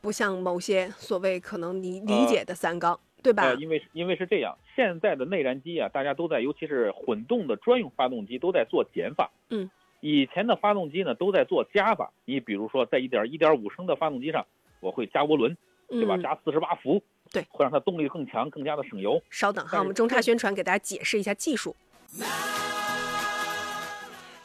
[0.00, 3.56] 不像某些所谓可能你理解的三缸，对吧呃，？
[3.56, 9.30] 因为因为是这样，现在的内燃机啊，大家都在，尤其是混动的专用发动机都在做减法。
[9.48, 9.70] 嗯，
[10.00, 12.12] 以前的发动机呢都在做加法。
[12.26, 14.46] 你比如说，在一点一点五升的发动机上，
[14.80, 15.56] 我会加涡轮，
[15.88, 16.16] 对吧？
[16.16, 17.02] 嗯，加四十八伏，
[17.32, 19.22] 对会让它动力更强，更加的省油。
[19.30, 21.74] 稍等哈，我们中差宣传给大家解释一下技术。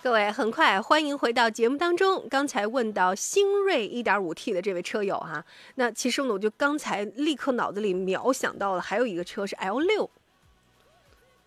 [0.02, 2.26] 各位，很快欢迎回到节目当中。
[2.30, 5.44] 刚才问到星锐 1.5T 的这位车友哈，
[5.76, 10.10] 那其实呢，我就刚才立刻脑子里秒想到了，还有一个车是 L6，，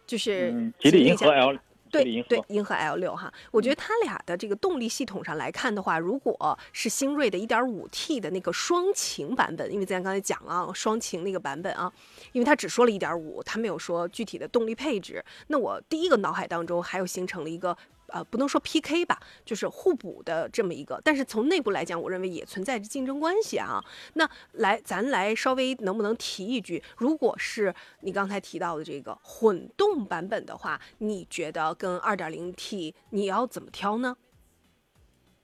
[0.07, 11.90] 就是嗯，吉利银河 L，吉对对银河 L 六哈，我觉得它俩的这个动力系统上来看的话，如果是星锐的 1.5T 的那个双擎版本，因为咱刚才讲了啊双擎那个版本啊，
[12.32, 17.74] 因为它只说了1.5，它没有说具体的动力配置，那我第一个脑海当中还有形成了一个。
[18.12, 23.82] 呃，不能说 PK 吧，就是互补的这么一个，但是从内部来讲，我认为也存在着竞争关系啊。
[24.14, 34.16] 那来，咱来稍微能不能提一句，如果是你刚才提到的这个混动版本的话，你觉得跟 2.0T 你要怎么挑呢？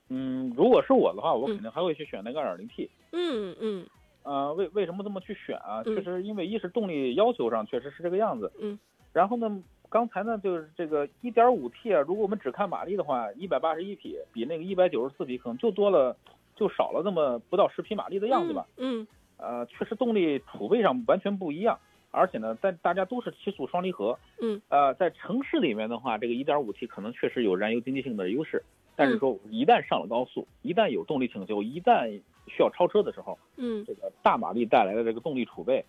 [0.09, 2.89] 嗯，如果是我的话，我嗯肯定还会去选那个 2.0T。
[3.11, 3.87] 嗯嗯
[4.23, 5.81] 呃，为为什么这么去选啊？
[5.85, 8.77] 嗯确实，因为一是动力要求上确实是这个样子，嗯，
[9.13, 16.15] 然后呢，刚才呢就是这个 1.5T 啊，如果我们只看马力的话，181匹比那个194匹可能就多了，
[16.55, 18.67] 就少了那么不到十匹马力的样子吧。
[18.77, 21.79] 嗯呃，确实动力储备上完全不一样，
[22.11, 28.61] 而且呢，在大家都是七速双离合，嗯呃，在城市里面的话，这个 1.5T 可能确实有燃油经济性的优势，
[28.95, 32.09] 但是说一旦上了高速，一旦有动力请求，一旦
[32.47, 35.83] 需要超车的时候，嗯这个大马力带来的这个动力储备，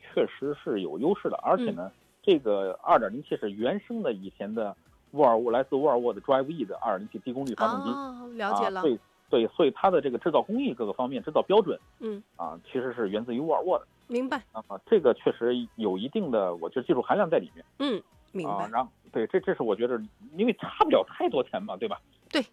[0.00, 1.36] 确实是有优势的。
[1.42, 1.92] 而且呢，
[2.24, 4.74] 这个 2.0T 是原生的以前的
[5.10, 7.90] 沃尔沃来自沃尔沃的 Drive E 的 2.0T 低功率发动机。
[7.90, 8.98] 哦，了解了啊，，对
[9.28, 13.86] 对，所以它的这个制造工艺各个方面、制造标准嗯，啊，其实是源自于沃尔沃的。
[14.06, 18.02] 明白，啊，这个确实有一定的，我觉得技术含量在里面嗯，
[18.32, 18.58] 明啊。
[18.60, 20.00] 白，然后对，这这是我觉得，
[20.36, 22.00] 因为差不了太多钱嘛，对吧？
[22.30, 22.44] 对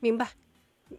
[0.00, 0.28] 明白。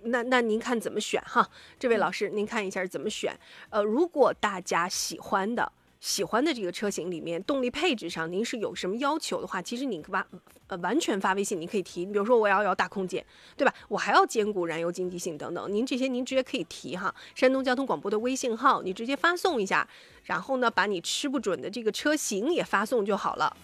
[0.04, 1.48] 那那您看怎么选哈？
[1.78, 3.38] 这位老师，您看一下怎么选？
[3.70, 5.72] 呃，如果大家喜欢的。
[6.02, 10.26] 喜欢的这个车型里面，动力配置上您是有什么要求的话，其实你完
[10.66, 12.04] 呃完全发微信，你可以提。
[12.08, 13.24] 比如说我要要大空间，
[13.56, 13.72] 对吧？
[13.88, 17.14] 我还要兼顾燃油经济性等等，您这些您直接可以提哈。
[17.36, 19.88] 山东交通广播的微信号，你直接发送一下，
[20.24, 23.56] 然后呢，把你吃不准的这个车型也发送就好了。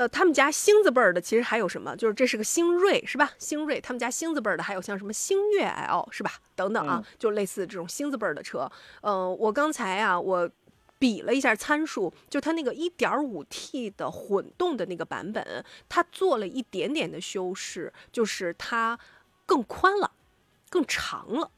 [0.00, 1.94] 呃，他们家星字辈儿的其实还有什么？
[1.94, 3.32] 就是这是个星锐，是吧？
[3.38, 6.32] 星锐，他们家星字辈儿的还有像什么星越 L，是吧？
[6.56, 8.66] 等等啊，就类似这种星字辈儿的车。
[9.02, 10.50] 呃，我刚才啊，我
[10.98, 18.98] 比了一下参数，就它那个 1.5T 的混动的那个版本，它做了一点点的修饰，就是它
[19.44, 20.12] 更宽了，
[20.70, 21.50] 更长了，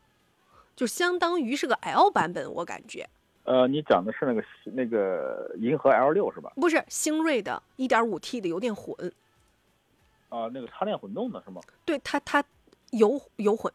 [0.74, 3.08] 就相当于是个 L 版本，我感觉。
[3.44, 6.52] 呃，你讲的是那个那个银河 L 六是吧？
[6.54, 9.12] 不是星瑞的 1.5T 的油电混，
[10.28, 11.60] 啊，那个插电混动的是吗？
[11.84, 12.44] 对它它
[12.90, 13.72] 油油混，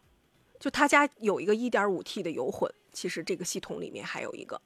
[0.58, 4.62] 就他家有一个 1.5T 的油混，其实这个系统里面还有一个，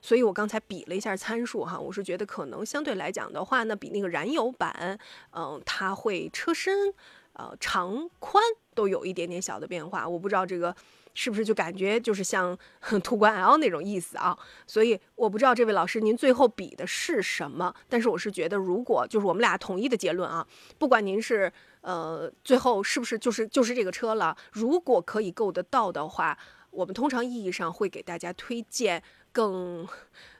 [0.00, 4.98] 所以我刚才比了一下参数哈，我是觉得可能相对来讲的话呢，比那个燃油版，
[5.32, 6.94] 嗯、它会车身
[7.34, 8.42] 呃长宽
[8.74, 10.74] 都有一点点小的变化，我不知道这个。
[11.20, 12.56] 是不是就感觉就是像
[13.02, 14.38] 途观 L 那种意思啊？
[14.68, 20.46] 所以我不知道这位老师您最后比的是什么，但是我是觉得，如果就是我们俩统一的结论啊，
[20.78, 26.38] 不管您是呃最后是不是就是就是这个车了，如果可以够得到的话，
[26.70, 29.02] 我们通常意义上会给大家推荐
[29.32, 29.88] 更。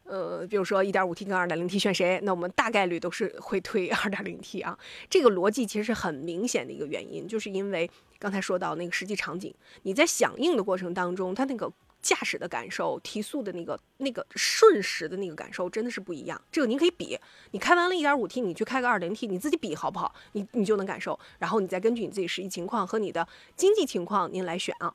[0.05, 2.19] 呃，比如说 1.5T 跟 2.0T 选谁？
[2.23, 4.79] 那我们大概率都是会推 2.0T 啊。
[5.11, 16.41] 这个逻辑其实是很明显的一个原因，就是因为刚才说到那个实际场景，你在响应的过程当中，它那个驾驶的感受、提速的那个那个瞬时的那个感受真的是不一样。
[16.51, 17.19] 这个您可以比，
[17.53, 20.15] 你开完了一点五 T，你去开个二零 T，你自己比好不好？
[20.33, 24.95] 你你就能感受，然后你再根据你自己实际情况和你的经济情况，您来选啊。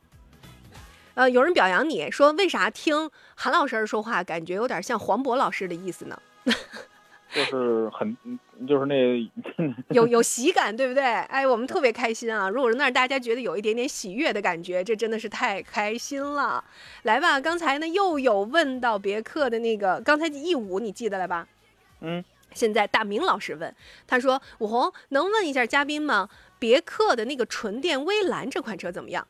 [1.15, 6.21] 呃，有人表扬你说，为啥听韩老师说话感觉有点像黄渤老师的意思呢？
[7.33, 8.15] 就是很
[8.67, 9.29] 就是那
[9.89, 11.03] 有有喜感，对不对？
[11.03, 12.49] 哎，我们特别开心啊！
[12.49, 16.63] 如果是那儿大家觉得有一点点喜悦的感觉，这真的是太开心了。
[17.03, 21.47] 来吧，刚才呢又有问到别克的那个，刚才一五你记得了吧？
[22.01, 22.23] 嗯，
[22.53, 23.73] 现在大明老师问，
[24.05, 26.29] 他说：“武红，能问一下嘉宾吗？
[26.59, 29.27] 别克的那个纯电威兰这款车怎么样？”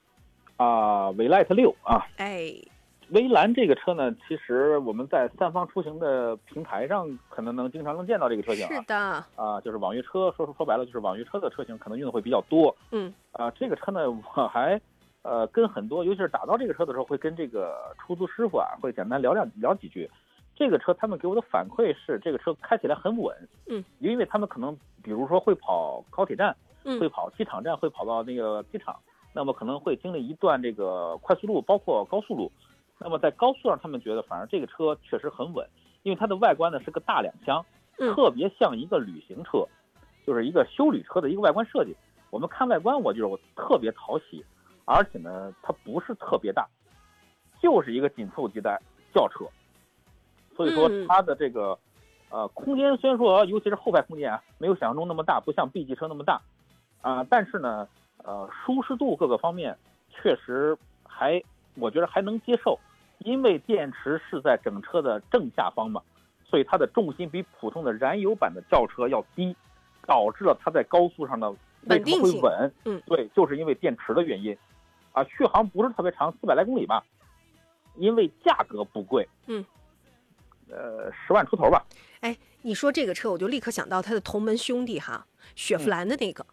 [0.58, 2.54] 啊，威 light 六啊，哎，
[3.14, 8.74] 威兰这个车呢，其实我们在三方出行的平台上可能能经常能见到这个车型啊。
[8.74, 8.96] 是的，
[9.36, 12.76] 啊，就是网约车，说说说白了就是网约车的车型可能用的会比较多。
[12.92, 14.82] 嗯，啊，这个车呢，我还
[15.22, 20.10] 呃跟很多，尤其是打造这个车的时候，会跟这个出租师傅啊，会简单聊两聊几句。
[20.56, 23.36] 这个车他们给我的反馈是，这个车开起来很稳。
[23.68, 28.96] 嗯，因为他们可能比如说会跑高铁站，嗯会跑机场站，会跑到那个机场，
[29.34, 32.52] 那么可能会经历一段这个快速路，包括高速路。
[33.04, 35.68] 那么在高速上，他们觉得反而这个车确实很稳，
[36.04, 37.64] 因为它的外观呢是个大两厢，
[38.00, 39.68] 嗯特别像一个旅行车，
[40.26, 41.96] 就是一个休旅车的一个外观设计。
[42.30, 44.44] 我们看外观，我就是我特别讨喜，
[44.86, 46.68] 而且呢，它不是特别大，
[47.62, 48.82] 就是一个紧凑级的
[49.14, 49.46] 轿车。
[50.56, 51.78] 所以说嗯它的这个
[52.30, 56.42] 呃空间虽然说，尤其是后排空间啊，没有想象中那么大，不像 B 级车那么大
[57.02, 57.86] 啊、但是呢，
[58.24, 59.78] 呃，舒适度各个方面
[60.10, 61.44] 确实还
[61.76, 62.80] 我觉得还能接受，
[63.24, 66.02] 因为电池是在整车的正下方嘛，
[66.44, 69.56] 所以它的重心比普通的燃油版的轿车要低，
[70.06, 72.04] 导致了它在高速上的为什么稳。
[72.04, 72.42] 定性。
[72.42, 72.74] 会稳？
[72.86, 73.02] 嗯。
[73.06, 74.58] 对，就是因为电池的原因，
[75.12, 77.04] 啊，续航不是特别长，四百来公里吧，
[77.96, 79.64] 因为价格不贵，嗯，
[80.70, 81.86] 呃，十万出头吧，
[82.22, 86.46] 哎，你说这个车，我就立刻想到它的同门兄弟哈，雪佛兰的那个。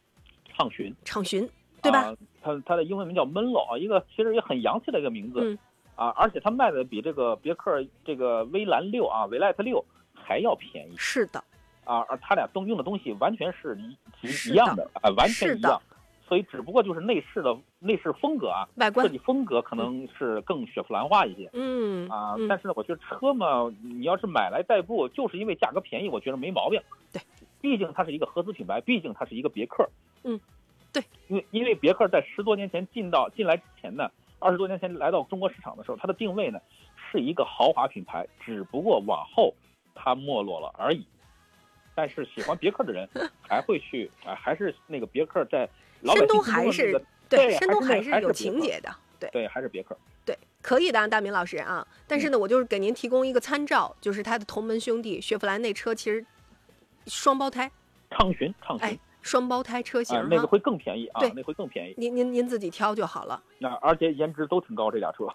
[0.53, 1.49] 畅巡，畅巡，
[1.83, 2.01] 对吧？
[2.01, 2.17] 啊？
[2.43, 5.59] 它它的英文名叫 Menlo 啊，一个其实也很洋气的一个名字，嗯
[6.01, 9.85] 啊，而且它卖的比这个别克这个威兰六啊，威 light 六
[10.15, 11.45] 还要便宜是的，
[11.85, 15.79] 啊，而它俩都用的东西完全是一是一一样的啊，完全一样，
[16.27, 21.51] 所以只不过就是内饰的内饰风格啊，外观设计风格可能是更雪佛兰化一些。
[21.53, 26.81] 嗯啊，嗯但是呢，我觉得车嘛，你要是买来代步，就是因为价格便宜，我觉得没毛病。
[27.13, 27.21] 对，
[27.61, 29.87] 毕竟它是一个合资品牌，毕竟它是一个别克。
[30.25, 30.41] 嗯，
[30.95, 34.11] 对，因为因为别克在十多年前进到进来之前呢，
[34.41, 36.59] 二十多年前来到中国市场的时候，它的定位呢
[37.11, 39.55] 是一个豪华品牌，只不过往后
[39.95, 41.07] 它没落了而已。
[41.95, 43.09] 但是喜欢别克的人
[43.47, 45.69] 还会去啊，还是那个别克在
[46.01, 49.31] 老百山东姓心中的那还是个对，山东还是有情节的，对。
[49.31, 49.97] 对，还是别克。
[50.25, 51.87] 对，可以的啊，大明老师啊。
[52.07, 56.25] 但是呢，我就是给您提供一个参照，就是他的同门兄弟雪佛兰那车其实
[57.07, 57.71] 双胞胎，
[58.11, 58.89] 畅巡，畅巡。
[58.89, 61.95] 哎，双胞胎车型那个会更便宜啊对，那会更便宜。
[61.97, 63.43] 您您您自己挑就好了。
[63.59, 65.27] 那而且颜值都挺高，这俩车。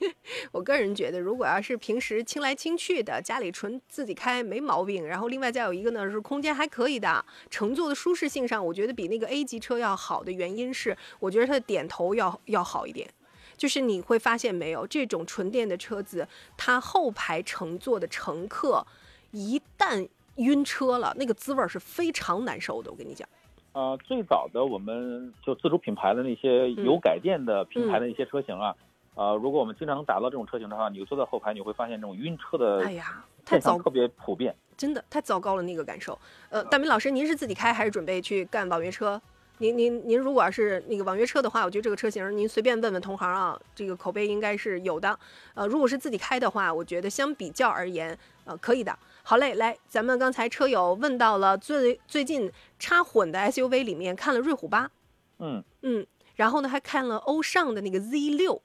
[0.52, 5.06] 我个人觉得，如果要是平时清来清去的，家里纯自己开没毛病。
[5.06, 13.08] 然后另外再有一个呢，是空间还可以的，乘坐的舒适性上，我觉得比那个 A 级车要好的原因是，我觉得它的点头要要好一点。
[13.56, 16.26] 就是你会发现没有，这种纯电的车子，
[16.56, 18.84] 它后排乘坐的乘客
[19.30, 22.90] 一旦晕车了，那个滋味儿是非常难受的。
[22.90, 23.28] 我跟你讲，
[23.72, 28.74] 呃，最早的我们就自主品牌的那些有改电的品牌的一些车型啊，
[29.14, 34.54] 呃，如果我们经常能打到这种车型的话，你坐在后排，你会发现这种晕车的哎呀，太糟特别普遍。
[34.76, 36.18] 真的太糟糕了那个感受。
[36.48, 39.20] 呃，大明老师，您是自己开还是准备去干网约车？
[39.58, 45.16] 您您您如果要是那个网约车的话，我觉得这个车型您随便问问同行啊，这个口碑应该是有的。
[45.54, 48.98] 呃，如果是自己开的话，我觉得相比较而言，呃，可以的。
[49.24, 54.90] 好嘞，来，咱们刚才车友问到了最最近插混的 SUV 里面看了瑞虎八，
[55.38, 56.04] 嗯，嗯，
[56.34, 58.60] 然后呢还看了欧尚的那个 Z 六，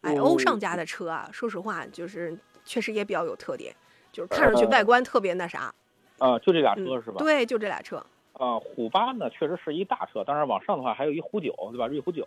[0.00, 3.74] 哎，哦欧尚家的车啊，说实话就是确实也比较有特点，
[4.10, 5.72] 就是看上去呃外观特别那啥。
[6.18, 7.18] 啊、就这俩嗯车是吧？
[7.18, 8.04] 对，就这俩车。
[8.32, 11.86] 啊，虎八呢确实是一大车，当然往上的话还有一虎九，对吧？
[11.86, 12.26] 瑞虎九。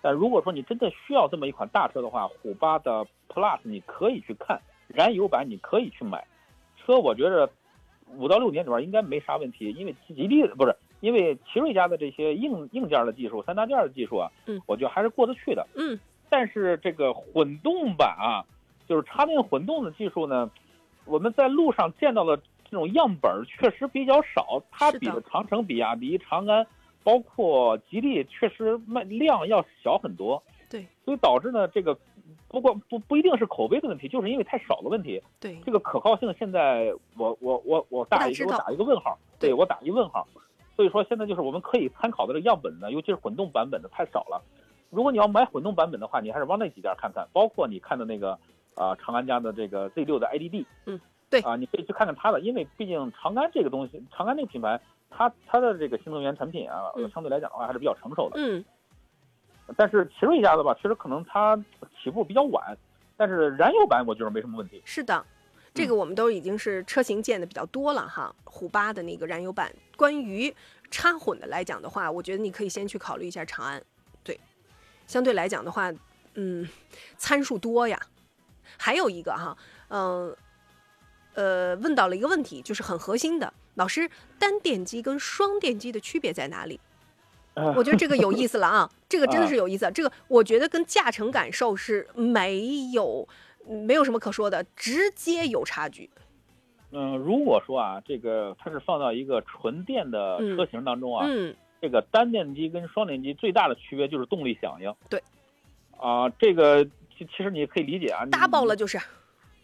[0.00, 6.24] 但如果说你真的需要这么一款大车的话，虎八的 Plus 你可以去看，燃油版你可以去买。
[6.84, 7.48] 车我觉着
[8.16, 15.66] 五到六年里边应该没啥问题，因为吉利不是因为奇瑞家的这些硬硬件的技术、三大件的技术啊，嗯我觉得还是过得去的。
[15.74, 15.98] 嗯，
[16.28, 18.44] 但是这个混动版啊，
[18.86, 20.50] 就是插电混动的技术呢，
[21.04, 26.66] 我们在路上见到的这种样本确实比较少，它比的长城、比亚迪、长安，
[27.02, 30.42] 包括吉利，确实卖量要小很多。
[30.70, 31.98] 对，所以导致呢，这个
[32.48, 35.22] 不过不不一定是口碑的问题，就是因为太少的问题。
[35.40, 40.26] 对，这个可靠性现在我我我我打一个我打一个问号，对对我打一个问号。
[40.74, 44.42] 所以说现在就是我们可以参考的这个样本呢，尤其是混动版本的太少了。
[44.88, 48.38] 如果你要买混动版本的话，你还是往那几家看看，包括你看的那个
[48.74, 50.98] 啊、长安家的这个 Z 六的 IDD，嗯，
[51.30, 54.80] 对啊，你可以去看看它的，因为毕竟长安这个东西，长安这个品牌，
[55.10, 58.36] 它它的这个新能源产品啊，嗯相对来讲的话还是比较成熟的。
[58.38, 58.64] 嗯，
[59.76, 61.54] 但是奇瑞家的吧，其实可能它
[62.02, 62.76] 起步比较晚，
[63.16, 64.82] 但是燃油版我觉得没什么问题。
[64.84, 65.24] 是的。
[65.74, 69.74] 这个我们都已经是车型见的比较多了哈，虎八的那个燃油版。
[69.96, 70.54] 关于
[70.90, 73.82] 插混的来讲的话，我觉得你可以先去考虑一下长安，
[74.22, 74.38] 对，
[75.06, 75.90] 相对来讲的话，
[76.34, 76.68] 嗯，
[77.16, 77.98] 参数多呀。
[78.76, 79.56] 还有一个哈，
[79.88, 80.36] 嗯、
[81.32, 86.78] 呃，问到了一个问题，就是很核心的，老师，单电机跟双电机的区别在哪里？
[87.54, 89.90] 呃我觉得这个有意思了啊，这个真的是有意思。
[89.92, 93.28] 这个我觉得跟驾乘感受是没有
[93.66, 96.10] 没有什么可说的，直接有差距。
[96.90, 104.94] 嗯，如果说啊，这个它是放到一个纯电的嗯车型当中啊，嗯，这个单电机跟双电机最大的区别就是动力响应。
[105.08, 105.22] 对。
[105.98, 106.84] 啊，这个
[107.16, 108.74] 其其实你可以理解啊，大爆了。
[108.74, 108.98] 就是，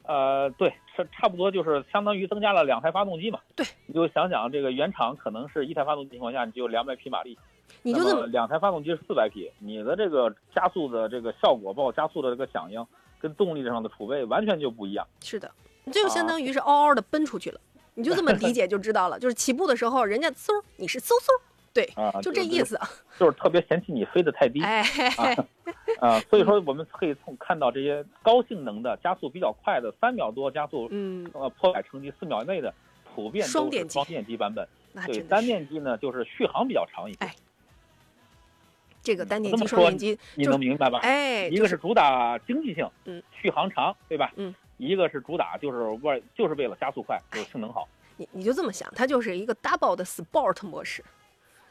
[0.04, 3.40] 呃，对，差差不多就是相当于增加了两台发动机嘛。
[3.56, 3.66] 对。
[3.86, 7.36] 你就想想这个原厂可能是一台发动机情况下，你就两百匹马力，
[7.82, 12.84] 你就这么两台发动机是四百匹，你的这个加速的这个效果，包括加速的这个响应，
[13.20, 15.06] 跟动力上的储备完全就不一样。
[15.22, 15.50] 是的，
[15.84, 17.60] 你这就相当于是嗷嗷的奔出去了。
[17.94, 21.26] 你就这么理解就知道了，就是起步的时候，人家嗖，你是嗖嗖，
[21.72, 22.78] 对，啊，就这意，思。
[23.18, 24.62] 就是特别嫌弃你飞得太低。
[24.62, 24.82] 哎，
[25.98, 32.72] 啊，所以说我们可以从看到这些高性能的、加速比较快的，三秒多加速，嗯，呃，破百成绩四秒内的，
[33.14, 34.68] 普遍双电机都是双电机版本。
[35.06, 37.18] 对，单电机呢，就是续航比较长一些。
[37.18, 37.34] 哎
[39.02, 40.98] 这个单电机、双电机，你能明白吧？
[41.02, 44.32] 哎，一个是主打经济性，嗯，续航长，对吧？
[44.36, 47.88] 嗯，一个是主打就是为就是为了加速快，就是性能好。
[48.16, 51.04] 你你就这么想，它就是一个 double 的 sport 模式，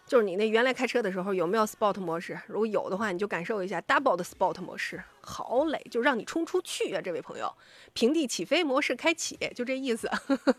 [0.05, 2.39] 就是你那原来开车的时候有没有 sport 模式？
[2.47, 7.53] 如果有的话，你就感受一下 double 的 sport 模式，好嘞，就让你冲出去啊，这位朋友，
[7.93, 10.09] 平地起飞模式开启，就这意思，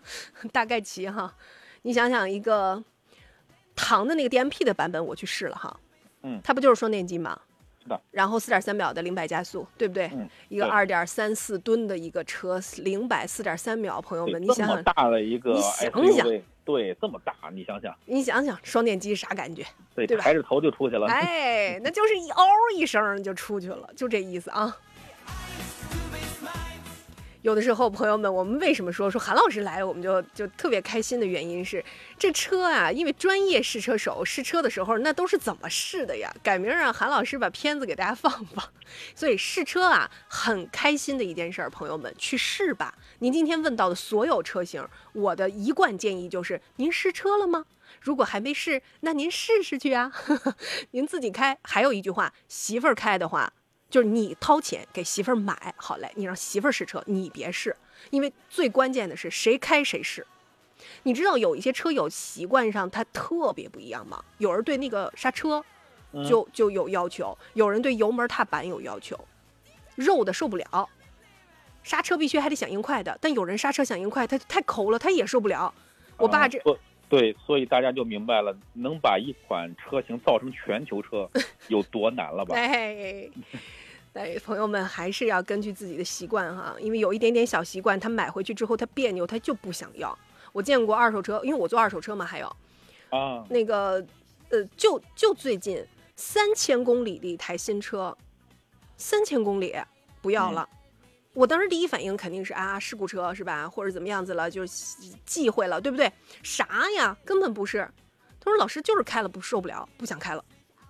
[0.53, 1.35] 大概齐哈。
[1.83, 2.85] 你想想一个
[3.75, 5.75] 唐的那个 DMP 的版本，我去试了哈，
[6.29, 7.39] 嗯它不就是双电机吗？
[7.83, 8.01] 是的。
[8.11, 10.11] 然后四点三秒的零百加速，对不对？
[10.15, 15.61] 嗯，一个对二点三四吨的一个车，零百四点三秒，朋友们，你想想，大的一个你
[16.13, 19.65] 想 SUV，对，这么大，你想想，你想想双电机啥感觉？
[19.95, 21.07] 对，对吧抬着头就出去了。
[21.07, 22.45] 哎，那就是一嗷
[22.77, 24.77] 一声就出去了，就这意思啊。
[27.43, 31.85] 有的时候，朋友们，我们为什么说说韩老师来，我们就就特别开心的原因是，
[32.19, 36.35] 这车啊，因为专业试车手试车的时候，那都是怎么试的呀？
[36.43, 38.65] 改明儿让韩老师把片子给大家放放。
[39.15, 42.95] 所以试车啊，很开心的一件事儿，朋友们去试吧。
[43.21, 47.67] 您今天问到的所有车型，我的一贯建议就是：您试车了吗？
[48.01, 50.13] 如果还没试，那您试试去啊，
[50.91, 51.57] 您自己开。
[51.63, 53.53] 还有一句话，媳妇儿开的话，
[53.91, 57.75] 就是你掏钱给媳妇儿买，好嘞，你让媳妇儿试车，你别试，
[58.11, 60.27] 因为最关键的是谁开谁试。
[61.03, 64.23] 你知道有一些车友习惯上他特别不一样吗？
[64.39, 65.65] 有人对那个刹车
[66.13, 69.19] 嗯就就有要求，有人对油门踏板有要求，
[69.97, 70.89] 肉的受不了，
[71.83, 75.73] 刹车必须还得响应快的，但有人刹车响应快，他太抠了，他也受不了。
[76.17, 76.61] 我爸这
[77.09, 81.29] 对，所以大家就明白了，能把一款车型造成全球车
[81.69, 82.55] 有多难了吧？
[82.55, 83.29] 哎，
[84.13, 90.17] 哎，朋友们还是要根据自己的习惯哈，因为有一点点小习惯，他买回去之后他别扭，他就不想要。
[90.53, 92.57] 我见过二手车，因为我做二手车嘛，还有
[93.11, 94.05] 啊，那个，
[94.51, 95.83] 呃，就就最近
[96.17, 98.17] 三千公里的一台新车，
[98.97, 99.75] 三千公里
[100.21, 100.69] 不要了。
[101.39, 104.73] 我当时第一反应肯定是啊，事故车是吧，或者怎么样子了，就是
[105.25, 106.13] 忌讳了，对不对？
[106.43, 107.89] 啥呀，根本不是。
[108.41, 110.45] 他说老师就是开了不受不了，不想开了。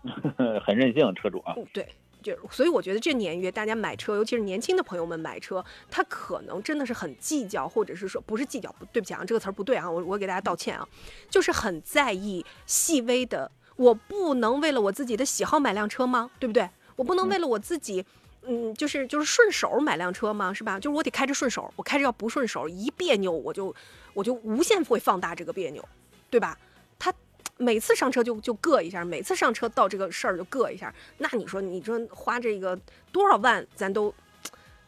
[0.64, 1.52] 很任性车主啊。
[1.54, 1.86] 嗯，对，
[2.22, 10.88] 就所以我觉得这年月大家买车，尤其是年轻的朋友们买车，他可能真的是很计较，或者是说不是计较，不对不起啊，这个词儿不对啊，我我给大家道歉啊，
[11.28, 16.30] 就是很在意细微的，我不能为了我自己的喜好买辆车吗？
[16.38, 16.70] 对不对？
[16.96, 18.00] 我不能为了我自己。
[18.00, 18.06] 嗯，
[18.50, 20.80] 嗯就是就是顺手买辆车嘛，是吧？
[20.80, 23.74] 就是我得开着顺手，我开着要不顺手，一别扭我就
[24.14, 25.86] 我就无限会放大这个别扭，
[26.30, 26.58] 对吧？
[26.98, 27.12] 他
[27.58, 32.78] 每次上车就就硌一下，每次上车到这个事儿就硌一下，那你说你说花这个
[33.12, 34.12] 多少万，咱都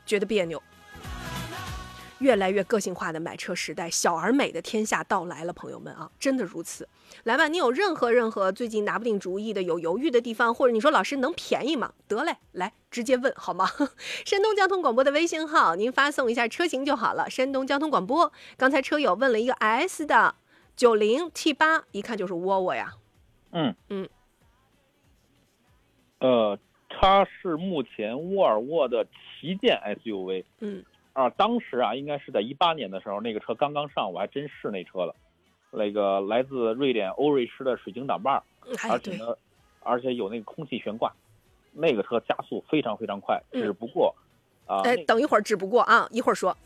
[0.06, 0.62] 觉得别扭。
[2.20, 6.88] 越来越个性化的买车时代，小而美的天下到来了，朋友们啊，真的如此。
[7.24, 11.92] 来吧，你有任何任何最近拿不定主意的、有犹豫的地方，或者你说老师能便宜吗？
[12.06, 13.66] 得嘞，来直接问好吗？
[14.24, 17.28] 山东交通广播的微信号，您发送一下车型就好了。
[17.28, 20.34] 山东交通广播，刚才车友问了一个 S 的
[20.76, 22.94] 九零 T 八，一看就是沃尔沃呀。
[23.52, 24.08] 嗯嗯，
[26.20, 35.14] 呃，它是目前沃尔沃的旗舰 SUV，嗯啊，当时啊，应该是在一八年的时候，那个车刚刚上，我还真试那车了。
[35.72, 38.42] 那个来自瑞典欧瑞狮的水晶挡把
[38.88, 39.36] 而且呢，
[39.82, 41.12] 而且有那个空气悬挂，
[41.72, 44.14] 那个车加速非常非常快，嗯只不过
[44.66, 46.56] 啊，等一会儿，只不过啊，一会儿说。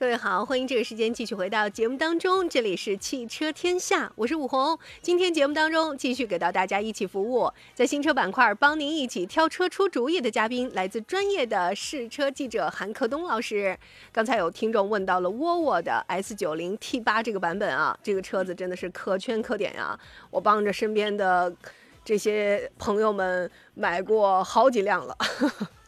[0.00, 4.78] 各位好，欢迎这个时间继续回到节目当中，这里是汽车天下，我是武红。
[5.02, 13.78] 今天节目当中继续给到大家一起服务，在新车板块帮您一起挑车出主意的嘉宾，来自专业的试车记者韩克东老师。
[14.10, 20.00] 刚才有听众问到了沃尔沃的 S 九零 T 八这个版本啊，这个车子真的是可圈可点呀、
[20.30, 21.54] 我帮着身边的
[22.02, 25.14] 这些朋友们买过好几辆了，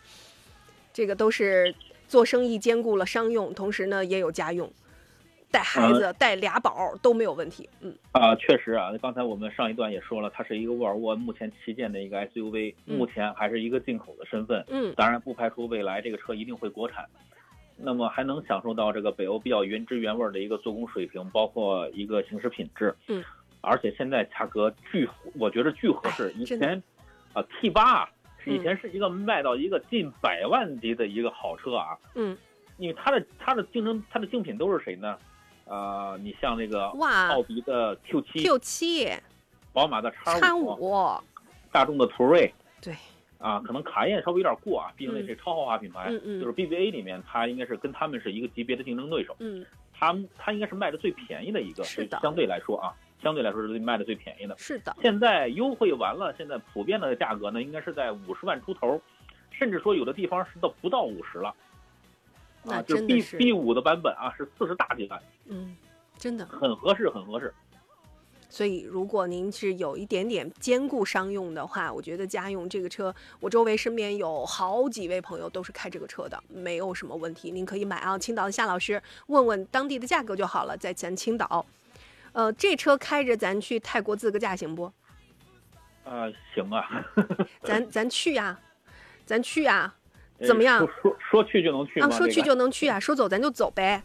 [0.93, 1.75] 这个都是
[2.13, 4.71] 做生意兼顾了商用，同时呢也有家用，
[5.51, 7.67] 带孩子、带俩宝都没有问题。
[7.81, 17.07] 嗯啊，确实啊，刚才我们上一段也说了，它是一个沃尔沃目前旗舰的一个 SUV，、嗯目前还是一个进口的身份，嗯当然不排除未来这个车一定会国产。
[17.79, 22.95] 那么还能享受到这个北欧比较原汁原味的一个做工水平，包括一个行驶品质。
[23.09, 23.25] 嗯，
[23.63, 25.09] 而且现在价格巨，
[25.39, 26.31] 我觉得巨合适。
[26.37, 26.83] 以前
[27.33, 28.11] 啊 T 八是
[28.51, 28.63] 以嗯。
[28.63, 32.37] 前是一个卖到一个近百万级的一个好车啊，嗯，
[32.79, 35.17] 因为它的它的竞争它的竞品都是谁呢？
[35.67, 37.29] 呃，你像那个哇。
[37.29, 39.11] 奥迪的 Q 七、，Q 七。
[39.73, 41.19] 宝马的叉叉五、五，
[41.71, 42.53] 大众的途锐
[42.83, 42.95] 对，
[43.39, 49.65] 啊，可能卡宴稍微有点过啊，毕竟那嗯是超豪华品牌，嗯嗯就是 BBA 里面它应该是跟他们是一个级别的竞争对手，嗯，
[49.95, 52.19] 它它应该是卖的最便宜的一个，是的。
[52.21, 52.93] 相对来说啊，
[53.23, 54.55] 相对来说是卖的最便宜的。
[54.59, 59.01] 是的，现在优惠完了，现在普遍的价格呢，应该是在五十万出头，
[59.51, 61.55] 甚至说有的地方是到不到五十了。
[62.65, 65.77] 那啊，就是真的 B 是 B 五的版本啊，是四十大几万，嗯，
[66.19, 66.45] 真的。
[66.47, 67.53] 很合适，很合适。
[68.49, 78.19] 所以，如果您是有一点点兼顾商用的话，我觉得家用这个车，我周围身边有好几位朋友都是开这个车的，没有什么问题，您可以买啊。
[78.19, 81.65] 青岛的夏老师问问当地的价格就好了，在咱青岛。
[82.33, 84.93] 呃，这车开着咱去泰国自个驾行不？
[86.05, 87.05] 啊，行啊，
[87.63, 88.59] 咱 咱去呀、
[89.25, 89.95] 咱去呀、
[90.39, 92.07] 呃怎么样说说说去就能去吗？
[92.07, 94.03] 啊，说去就能去啊，说走咱就走呗。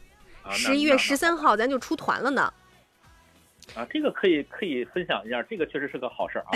[0.51, 2.53] 十一月十三号咱就出团了呢。
[3.75, 6.51] 啊，这个可以可以分享一下，这个确实是个好事儿啊。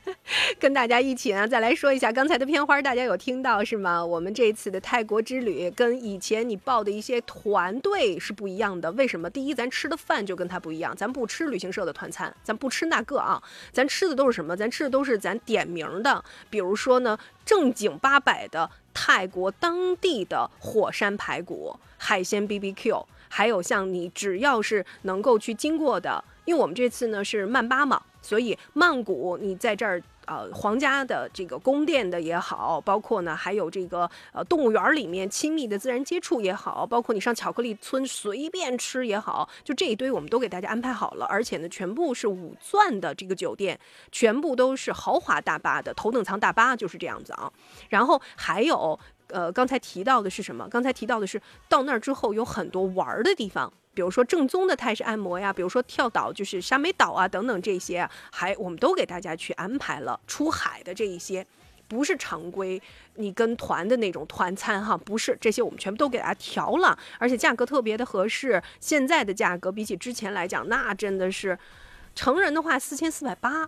[0.58, 4.04] 跟大家一起呢，再来说一下刚才的片花，大家有听到是吗？
[4.04, 8.90] 我们这次的泰国之旅跟以前你报的一些团队是不一样的。
[8.92, 9.28] 为什么？
[9.30, 14.56] 第一，咱吃的饭就跟他不一样，咱不吃旅行社的团餐，咱不吃那个啊，咱吃的都是什么？
[14.56, 30.02] 咱吃的都是咱点名的，比如说呢，正经八百的泰国当地的火山排骨、海鲜 BBQ，还有像你只要是能够去经过的，因为我们这次呢是曼巴嘛，所以曼谷你在这儿。
[30.28, 43.78] 呃，皇家的这个宫殿的也好，包括呢还有这个呃动物园里面亲密的自然接触也好，包括你上巧克力村随便吃也好，就这一堆我们都给大家安排好了，而且呢全部是五钻的这个酒店，
[44.10, 47.48] 全部都是豪华大巴的头等舱大巴，就是这样子啊。
[47.88, 48.98] 然后还有
[49.28, 50.68] 呃，刚才提到的是什么？
[50.68, 53.72] 刚才提到的是到那儿之后有很多玩儿的地方。
[53.96, 61.44] 比如说正宗的泰式按摩呀，比如说跳岛，就是沙美岛啊等等这些，还我们都给大家去安排了出海的这一些，
[61.88, 62.80] 不是常规
[63.14, 68.62] 你跟团的那种团餐哈，不是这些我们全部都给大家调了，而且价格特别的合适。
[68.80, 71.58] 现在的价格比起之前来讲，那真的是
[72.14, 73.66] 成人的话四千四百八，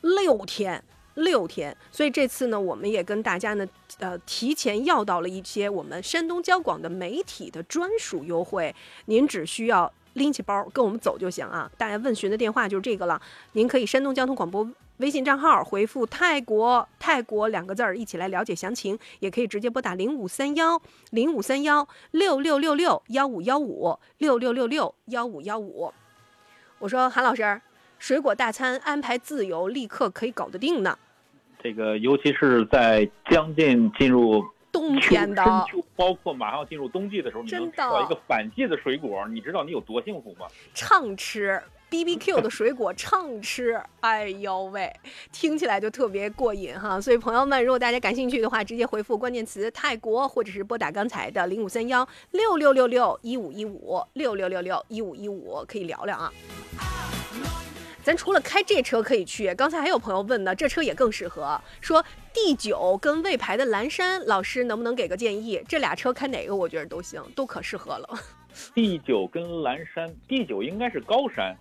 [0.00, 0.82] 六天。
[1.16, 3.66] 六天，所以这次呢，我们也跟大家呢，
[3.98, 8.74] 呃，提前要到了一些我们山东交广的媒体的专属优惠，
[9.06, 11.70] 您只需要拎起包跟我们走就行啊。
[11.76, 13.20] 大家问询的电话就是这个了，
[13.52, 14.68] 您可以山东交通广播
[14.98, 20.80] 微信账号回复“泰国”“泰国”两个字儿，一起来了解详情，也可以直接拨打零五三幺
[21.10, 25.92] 零五三幺六六六六幺五幺五六六六六幺五幺五。
[26.78, 27.60] 我说韩老师，
[27.98, 30.98] 水果大餐安排自由，立刻可以搞得定呢。
[31.66, 34.40] 这个尤其是在将近进入
[34.70, 40.46] 冬天的深秋，包括马上进入冬季的时候，你能真吃到一个反季的水果，你知道你有多幸福吗？
[40.74, 41.60] 畅吃
[41.90, 44.92] B B Q 的水果畅吃，哎呦喂，
[45.32, 47.00] 听起来就特别过瘾哈！
[47.00, 56.32] 所以朋友们，如果大家感兴趣的话，直接回复关键词“泰国”或者是拨打刚才的零五三幺六六六六一五一五六六六六一五一五，可以聊聊啊。
[58.06, 61.60] 咱除了开这车可以去，刚才还有朋友问呢，这车也更适合。
[61.80, 65.60] 说 D 九跟魏牌的蓝山，老师能不能给个建议？
[65.66, 66.54] 这俩车开哪个？
[66.54, 68.08] 我觉得都行，都可适合了。
[68.76, 71.58] D 九跟蓝山，D 九应该是高山，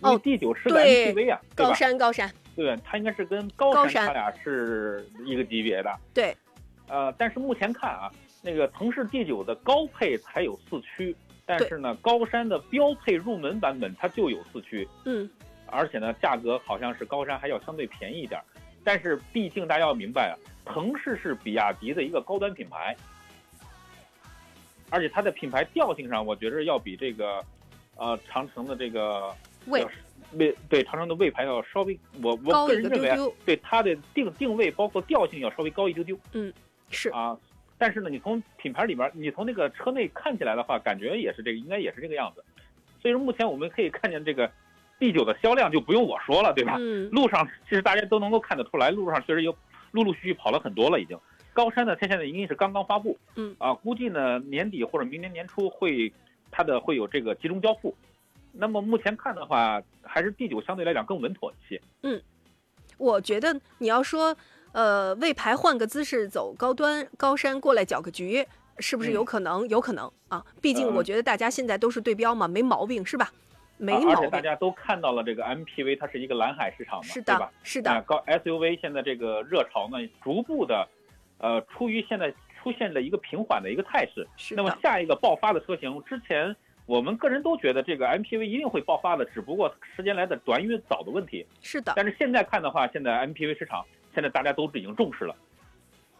[0.00, 1.72] 哦 D 九是个对 MPV 啊，高？
[1.72, 5.90] 山高山，对，它应该是跟高山它俩是一个级别的。
[6.12, 6.36] 对，
[6.88, 8.10] 呃，但是目前看啊，
[8.42, 11.16] 那个腾势 D 九的高配才有四驱，
[11.46, 15.28] 但是呢，高山的标配入门版本它就有四驱，嗯，
[15.66, 18.44] 而且呢，价格好像是高山还要相对便宜一点儿。
[18.82, 20.34] 但是毕竟大家要明白啊，
[20.64, 22.96] 腾势是比亚迪的一个高端品牌，
[24.90, 27.44] 而且它的品牌调性上，我觉得要比这个，
[27.96, 29.34] 呃，长城的这个
[29.66, 29.88] 魏要
[30.32, 36.18] 魏对长城的魏牌要稍微，我我个个人认为对它的定定位包括调性要稍微高一丢丢。
[36.32, 36.52] 嗯
[36.90, 37.10] 是。
[37.10, 37.36] 啊。
[37.76, 42.44] 但是呢，你从品牌里边，你从那个车内看起来的话，感觉也是这个，应该也是这个样子。
[43.00, 44.50] 所以说，目前我们可以看见这个
[44.98, 46.76] D 九的销量就不用我说了，对吧？
[46.78, 49.54] 嗯，路上其实大家都能够看得出来，路上确实有
[49.90, 51.18] 陆陆续续跑了很多了，已经。
[51.52, 56.12] 高山呢，它现在应该是刚刚发布，嗯啊，估计呢年底或者明年年初会
[56.50, 57.94] 它的会有这个集中交付。
[58.52, 61.80] 那么目前看的话，还是 D 九相对来讲更稳妥一些。
[62.02, 62.20] 嗯
[62.96, 64.36] 我觉得你要说，
[64.74, 68.44] 呃，魏牌换个姿势走高端，高山过来搅个局，
[68.80, 69.68] 是不是嗯有可能？
[69.68, 73.30] 有可能啊，毕竟嗯我觉得大家现在都是对标嘛，没毛病是吧？
[73.76, 80.88] 没啊而毛病，且大家都看到了这个 MPV 它是一个蓝海市场嘛，是对吧的？，是啊，的，高 SUV 现在这个热潮呢，逐步的，
[81.38, 84.26] 呃，出于现在出现了一个平缓的一个态势。
[84.36, 86.52] 是那么，下一个爆发的车型，之前
[86.86, 91.46] 我们个人都觉得这个 MPV 一定会爆发的，只不过时间来的短与早的问题。
[91.62, 91.92] 是的。
[91.94, 93.84] 但是现在看的话，现在 MPV 市场
[94.14, 95.34] 现在大家都已经重视了。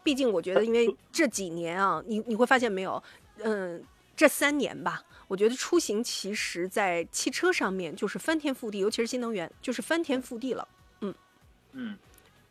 [0.03, 3.03] 毕竟我觉得，因为这几年啊，你你会发现没有，
[3.39, 3.83] 嗯，
[4.15, 10.69] 这三年吧，我觉得出行其实在汽车上面就是翻天覆地，尤其是新能源，就是翻天覆地了。
[11.01, 11.15] 嗯
[11.73, 11.99] 嗯，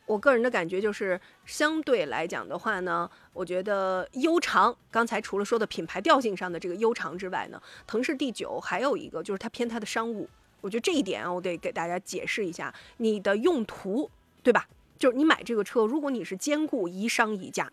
[0.07, 10.27] 我个人的感觉就是，相对来讲的话呢，我觉得悠长，刚才除了说的品牌调性上的这个悠长之外呢，腾势 D 九还有一个就是它偏它的商务，
[10.59, 14.09] 我觉得这一点啊，我得给大家解释一下，你的用途，
[14.41, 14.67] 对吧？
[15.03, 17.69] 就是你买这个车，如果你是兼顾宜商宜家，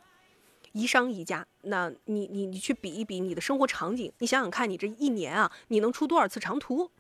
[0.73, 6.91] 宜商宜家，那你你你去比一比你的生活场景，你想想看，你这一年啊，你能出多少次长途？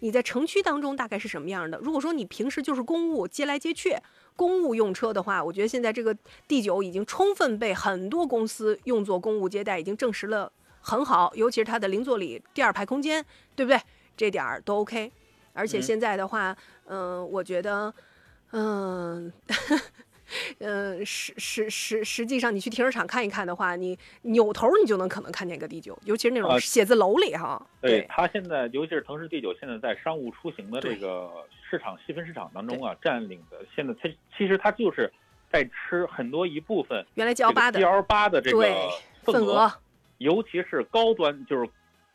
[0.00, 1.78] 你在城区当中大概是什么样的？
[1.78, 3.96] 如果说你平时就是公务接来接去，
[4.34, 6.12] 公务用车的话，我觉得现在这个
[6.48, 10.50] D 九已经充分被很多公司用作公务接待，已经证实了
[10.80, 13.24] 很好，尤其是它的零座里第二排空间，
[13.54, 13.80] 对不对？
[14.16, 15.12] 这点儿都 OK。
[15.52, 16.56] 而且嗯现在的话，
[16.86, 17.94] 嗯、我觉得，
[18.56, 19.32] 嗯、
[20.60, 27.60] 嗯，实实实实际上，你去停车场看一看的话，你扭头你就能可能看见个第九，尤其是那种呃写字楼里哈。
[27.80, 31.28] 对它现在，尤其是腾势第九，现在在商务出行的这个
[31.68, 34.08] 市场细分市场当中啊，占领的现在它
[34.38, 35.12] 其实它就是
[35.52, 38.62] 在吃很多一部分原来 G L 八的 G L 八的这个
[39.24, 39.72] 份额，
[40.18, 41.68] 尤其是高端就是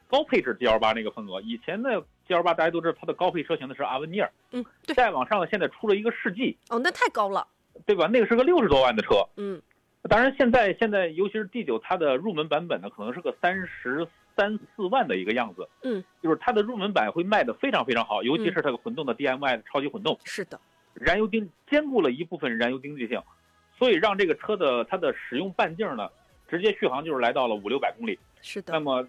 [0.08, 1.42] 高配置 G L 八那个份额。
[1.42, 2.02] 以前的
[2.34, 7.46] L 八大家都知道它的高配车型的是阿文尼尔，嗯，对，再往上现在出了一个世纪，哦，那太高了，
[7.86, 8.08] 对吧？
[8.08, 9.28] 那个是个六十多万的车。
[9.38, 9.62] 嗯，
[10.10, 15.68] 当然，现在现在尤其是 D 九，它的入门版本呢，可能是个三十三四万的一个样子。
[15.84, 20.60] 嗯，就是它的入门版会卖的非常非常好，尤其是它的混动的 DMI 的超级混动，是的，
[20.94, 23.22] 燃油经兼顾了一部分燃油经济性，
[23.78, 26.10] 所以让这个车的它的使用半径呢，
[26.48, 28.18] 直接续航就是来到了五六百公里。
[28.42, 29.06] 是的，那么，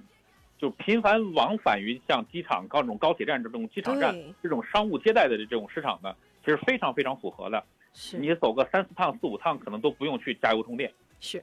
[0.60, 6.14] 就频繁往返于像机场、各种高铁站这种机场站，这种商务接待的这种市场呢，
[6.44, 7.64] 其实非常非常符合的。
[7.94, 10.92] 是你走个三四趟、四五趟，可能都不用去加油充电。
[11.18, 11.42] 是，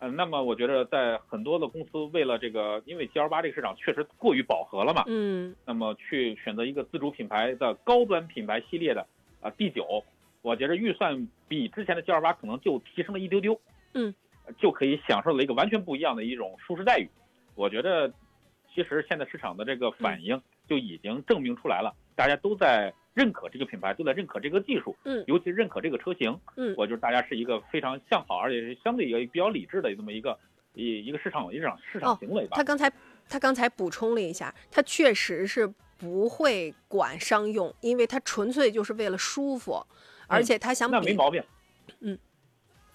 [0.00, 9.06] 嗯，那么我觉得在很多的公司为了这个，因为 G L 八这个市场确实过于饱和了嘛，嗯，那么去选择一个自主品牌的高端品牌系列的
[9.40, 10.02] 啊 D 九，
[10.42, 13.60] 我觉得预算比之前的 G L 八可能就提升了一丢丢，
[13.94, 14.12] 嗯，
[14.58, 17.08] 就可以享受了一个完全不一样的一种舒适待遇。
[17.54, 18.12] 我觉得
[18.76, 20.38] 其实现在市场的这个反应
[20.68, 30.38] 就已经证明出来了，大家都在认可这个品牌，都在认可这个技术，嗯尤其认可这个车型，嗯我觉得大家是一个非常向好，而且是相对一个比较理智的这么一个
[30.74, 32.56] 一一个市场一场市场哦行为吧。
[32.56, 32.92] 他刚才
[33.30, 35.66] 他刚才补充了一下，他确实是
[35.96, 39.82] 不会管商用，因为他纯粹就是为了舒服，
[40.26, 41.42] 而且他想比那没毛病。
[42.00, 42.18] 嗯，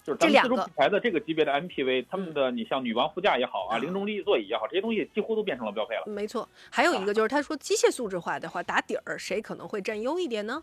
[0.04, 6.02] 就是咱们自主这两个品牌的这个级别的 MPV，他们的你像女王副驾也好啊，嗯零重力座椅也好，这些东西几乎都变成了标配了。
[6.06, 10.62] 没错，还有一个就是他说机械素质化的话，打底儿谁可能会占优一点呢？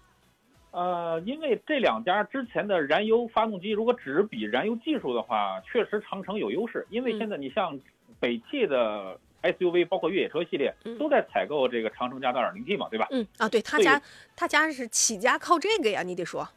[0.72, 6.86] 呃，因为这两家之前的燃油发动机，如果只比燃油技术的话，确实长城有优势。
[6.90, 7.80] 因为嗯现在你像
[8.20, 13.08] 北汽的 SUV，包括越野车系列嗯，都在采购这个长城家的 2.0T 嘛，对吧？
[13.10, 14.00] 嗯啊，对他家
[14.36, 16.48] 他家是起家靠这个呀，你得说，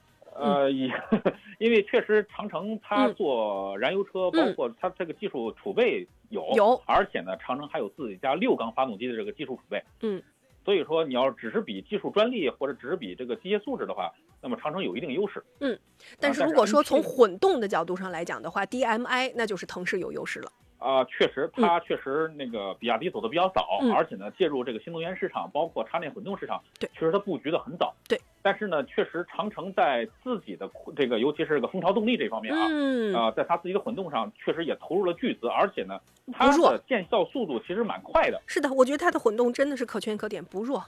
[0.43, 0.91] 呃，也
[1.59, 9.83] 因为确实长城它嗯做燃油车，嗯包括它这个技术储备有有而且呢，长城还有自己家六缸发动机的这个技术储备。
[10.01, 10.23] 嗯，
[10.65, 14.11] 所以说你要只是比技术专利或者只是比这个机械素质的话，
[14.41, 15.43] 那么长城有一定优势。
[15.61, 15.79] 嗯
[16.19, 20.51] 但是如果说从混动的角度上来讲的话，DMI 那就是腾势有优势了。
[20.79, 27.95] 啊、确实，它确实那个比亚迪走的比较早，嗯而且呢，介入这个新能源市场，包括插电混动市场，对确实它布局的很早。
[28.09, 35.99] 对，但是呢，确实长城在自己的这个，尤其是这个风潮动力这方面啊，嗯，啊、在它自己的混动上，确实也投入了巨资，而且呢，
[36.33, 38.43] 它的见效速度其实蛮快的。
[38.47, 40.85] 是的，我觉得它的混动真的是可圈可点，不弱。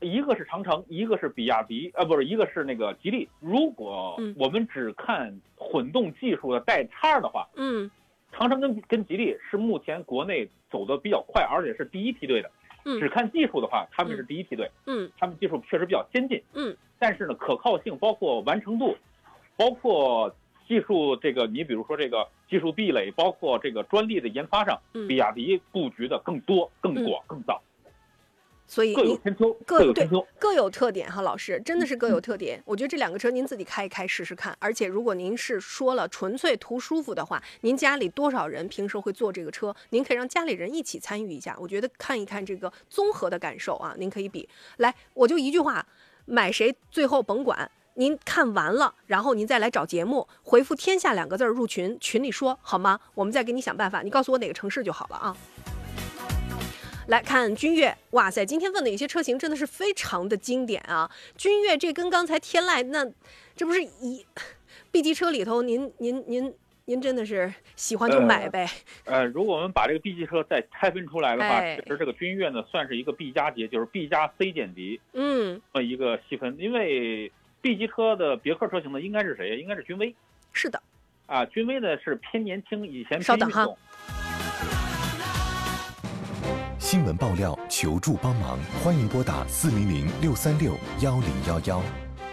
[0.00, 3.26] 一个是长城，一个是比亚迪，呃，不是，一个是那个吉利。
[3.40, 7.90] 如果嗯我们只看混动技术的代差的话，嗯
[8.32, 12.50] 长城跟跟吉利是目前国内走的比较快，而且是第一梯队的。
[12.84, 16.42] 嗯只看技术的话，他们是第一梯队，嗯他们技术确实比较先进。
[16.52, 18.96] 嗯，但是呢，可靠性包括完成度，
[19.56, 20.34] 包括
[20.66, 27.62] 技术这个，你比如说这个技术壁垒，包括这个专利的研发上，嗯比亚迪布局的更多、更广、更早，
[28.66, 30.26] 所以各有千秋，各有千秋。
[30.38, 32.60] 各有特点哈，老师真的是嗯各有特点。
[32.64, 41.56] 我觉得这两个车您自己开一开试试看，而且如果您是说了纯粹图舒服的话，您家里多少人平时会坐这个车，您可以让家里人一起参与一下。
[41.60, 44.48] 我觉得看一看这个综合的感受啊，您可以比
[44.78, 45.86] 来，我就一句话，
[46.26, 47.70] 买谁最后甭管。
[47.94, 53.00] 您看完了，然后您再来找节目，回复“天下”两个字入群，群里说好吗？
[53.14, 55.34] 我们再给你想办法，你告诉我哪个城市就好了啊。
[57.06, 61.10] 来看君越，哇塞，今天问的一些车型真的是非常的经典啊！
[61.38, 63.10] 君越这跟刚才天籁那，
[63.54, 64.26] 这不是一
[64.90, 66.52] B 级车里头，您您您
[66.88, 68.64] 您真的是喜欢就买呗？
[69.06, 76.56] 呃，如果我们把这个 B 级车再拆分出来的话，哎其实这个君越呢算是一个 B 加级，就是 B 加 C 减级嗯，这么一个细分。
[76.60, 79.58] 因为 B 级车的别克车型呢，应该是谁？
[79.58, 80.14] 应该是君威
[80.52, 80.80] 是的，
[81.26, 81.44] 啊。
[81.46, 83.78] 君威呢是偏年轻，以前稍等哈偏运动。
[86.78, 91.82] 新闻爆料，求助帮忙，欢迎拨打四零零六三六幺零幺幺。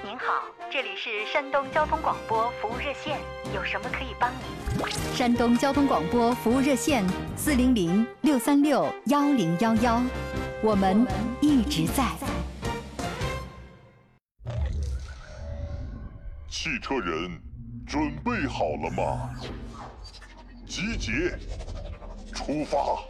[0.06, 3.20] 您好，这里是山东交通广播服务热线，
[3.54, 5.16] 有什么可以帮您？
[5.16, 7.06] 山东交通广播服务热线
[7.38, 10.02] 四零零六三六幺零幺幺，
[10.64, 11.06] 我们
[11.42, 12.04] 一直在。
[16.50, 17.40] 汽车人，
[17.86, 19.30] 准备好了吗？
[20.68, 21.38] 集结，
[22.34, 23.04] 出发！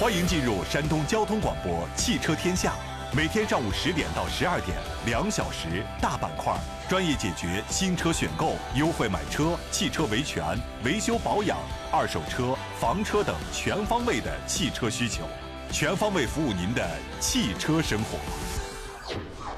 [0.00, 2.70] 欢迎进入山东交通广播《汽车天下》，
[3.10, 4.76] 每天上午十点到十二点，
[5.06, 6.54] 两小时大板块，
[6.90, 10.44] 专业解决新车选购、优惠买车、汽车维权、
[10.84, 11.56] 维修保养、
[11.90, 15.24] 二手车、房车等全方位的汽车需求，
[15.72, 16.86] 全方位服务您的
[17.18, 18.18] 汽车生活。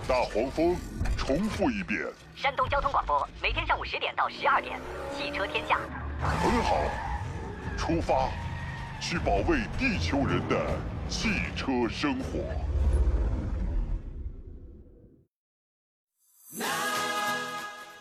[0.06, 0.76] 大黄蜂，
[1.16, 2.00] 重复一遍。
[2.36, 4.78] 山东交通广播每天上午十点到十二点，
[5.18, 5.76] 汽车天下。
[6.20, 6.76] 很好，
[7.76, 8.30] 出发，
[9.00, 10.56] 去保卫地球人的
[11.08, 12.38] 汽车生活。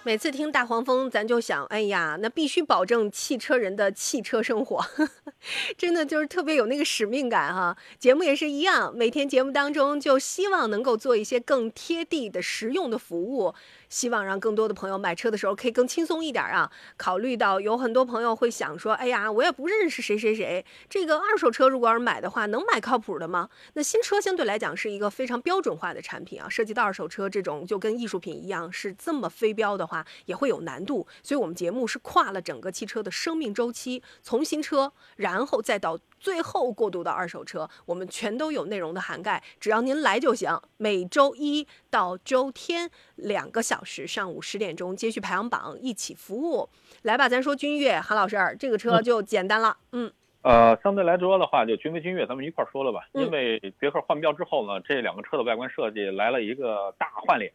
[0.02, 4.84] 每次听大黄蜂，咱就想，哎呀，那必须保证汽车人的汽车生活，
[5.78, 7.78] 真的就是特别有那个使命感哈。
[8.00, 13.54] 节目也是一样，每天节目当中就希望能够做一些更贴地的、实用的服务，
[13.90, 16.72] 希望让更多的朋友买车的时候可以更轻松一点啊。
[16.96, 23.50] 考虑到有很多朋友会想说，哎呀，我也不认识谁谁谁，这个二手车如果要是买的话，能买靠谱的吗？
[23.74, 31.08] 那新车相对来讲是一个非常标准化的产品啊，涉及到二手车这种就跟艺术品一样，是这么非标的话，也会有难度。
[31.24, 40.60] 所以我们节目是跨了整个汽车的生命周期，从新车，然后再到最后过渡到二手车，我们全都有内容的涵盖，只要您来就行。
[40.78, 46.70] 每周一到周天两个小时，上午十点钟接续排行榜一起服务。
[47.04, 53.08] 来吧，咱说君越，韩老师，这个车就简单了，嗯呃，相对来说的话，就君威、君越，咱们一块儿说了吧。
[53.14, 57.52] 嗯因为别克换标之后呢，这两个车的外观设计来了一个大换脸，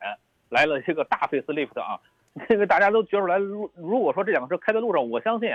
[0.49, 2.01] 来了一个大 facelift 啊。
[2.49, 5.49] 这个大家都觉出来，如如果说这两个车开在路上，我相信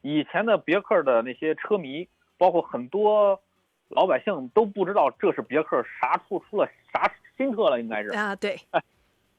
[0.00, 2.08] 以前的别克的那些车迷，
[2.40, 3.38] 包括很多
[3.88, 8.58] 老百姓都不知道这是别克啥出出了啥新车了，应该是啊，对，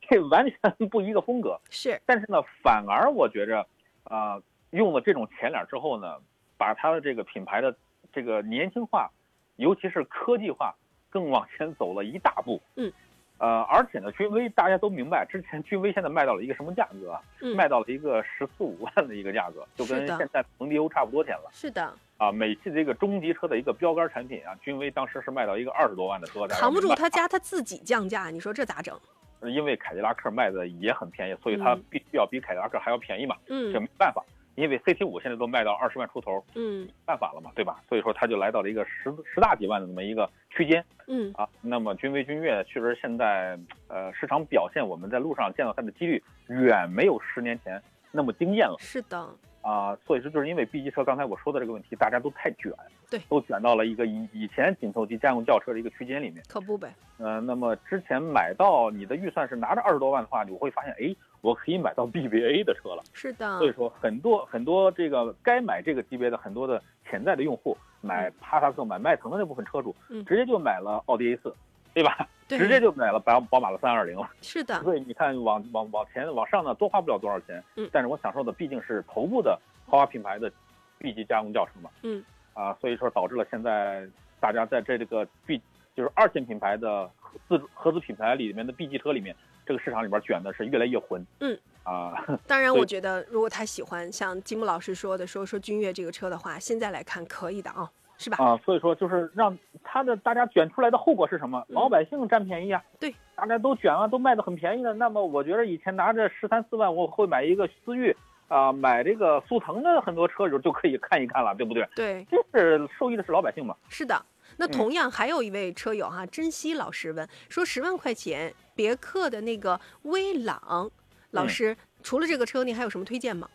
[0.01, 1.59] 这完全不一个风格。
[1.71, 3.65] 是，但是呢，反而我觉着，
[4.03, 6.17] 啊、用了这种前脸之后呢，
[6.57, 7.75] 把它的这个品牌的
[8.13, 9.09] 这个年轻化，
[9.55, 10.75] 尤其是科技化，
[11.09, 12.61] 更往前走了一大步。
[12.75, 12.93] 嗯。
[13.39, 17.19] 呃，而且呢，君威大家都明白，之前君威现在卖到了一个什么价格啊？
[17.41, 21.91] 嗯，卖到了一个十四五万的一个价格，就跟现在蒙迪欧差不多钱了是的，
[22.21, 22.31] 啊。
[22.31, 28.99] 美系的一个中级车的一个标杆产品啊，君威当时是卖到一个二十多万的车，扛不住他家他自己降价，你说这咋整？
[29.43, 33.35] 因为凯迪拉克卖的也很便宜，所以它嗯必须要比凯迪拉克还要便宜嘛。
[33.47, 34.23] 嗯这嗯没办法。
[34.55, 37.81] 因为 CT 五现在都卖到二十万出头，嗯办法了嘛，对吧？
[37.87, 41.47] 所以说它就来到了一个十十大几万的这么一个区间嗯啊。
[41.61, 43.57] 那么君威、君越确实现在
[43.87, 47.81] 呃市场表现，我们在路上见到它的几率远没有十年前
[48.11, 48.75] 那么惊艳了。
[48.77, 49.27] 是的，
[49.61, 52.71] 啊，所以说就是因为 B 级车刚才我说的这个问题，大家都太卷，
[53.09, 56.43] 对都卷到了一个以以前紧凑级家用轿车的一个区间里面。
[56.47, 56.93] 可不呗。
[57.17, 63.03] 呃，那么之前买到你的预算是拿着二十多万的话，你会发现，哎，我可以买到 BBA 的车了。
[63.13, 71.53] 是的所以说很多很多这个该买这个级别的很多的潜在的用户，买帕萨特、买迈腾的那部分车主，嗯直接就买了奥迪 A 四，
[71.93, 72.27] 对吧？
[72.47, 74.29] 对直接就买了宝宝马的三二零了。
[74.41, 80.51] 是的，所以你看往往往前往上呢，多花不了多少钱，嗯但是我享受的毕竟是头部的豪华品牌的
[80.97, 82.23] B 级家用轿车嘛，嗯
[82.53, 84.07] 啊，所以说导致了现在
[84.39, 85.61] 大家在这这个 B
[85.95, 87.09] 就是二线品牌的
[87.47, 89.35] 自主合资品牌里面的 B 级车里面，
[89.65, 91.57] 这个市场里边卷的是越来越混，嗯。
[91.83, 92.13] 啊，
[92.45, 98.37] 当然，我觉得如果他喜欢像金木老师说的，说说君越这个车的话，现在来看可以的啊，是吧？
[98.39, 101.65] 啊，所以说就是让他的大家卷出来的后果是什么？
[101.69, 104.93] 嗯老百姓占便宜啊，对，大家都卷了，都卖的很便宜的。
[104.93, 108.15] 那么我觉得以前拿着十三四万，我会买一个思域
[108.47, 111.87] 啊、买这个速腾的很多车主就可以看一看了，对不对？
[111.95, 113.75] 对，这是受益的是老百姓嘛？
[113.89, 114.21] 是的。
[114.57, 120.91] 那嗯同样还有一位车友哈，珍惜老师问说，十万块钱别克的那个威朗，
[121.31, 123.49] 老嗯师、除了这个车，您还有什么推荐吗？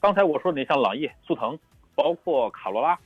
[0.00, 1.58] 刚才我说的，你像朗逸、速腾，
[1.96, 2.96] 包括卡罗拉，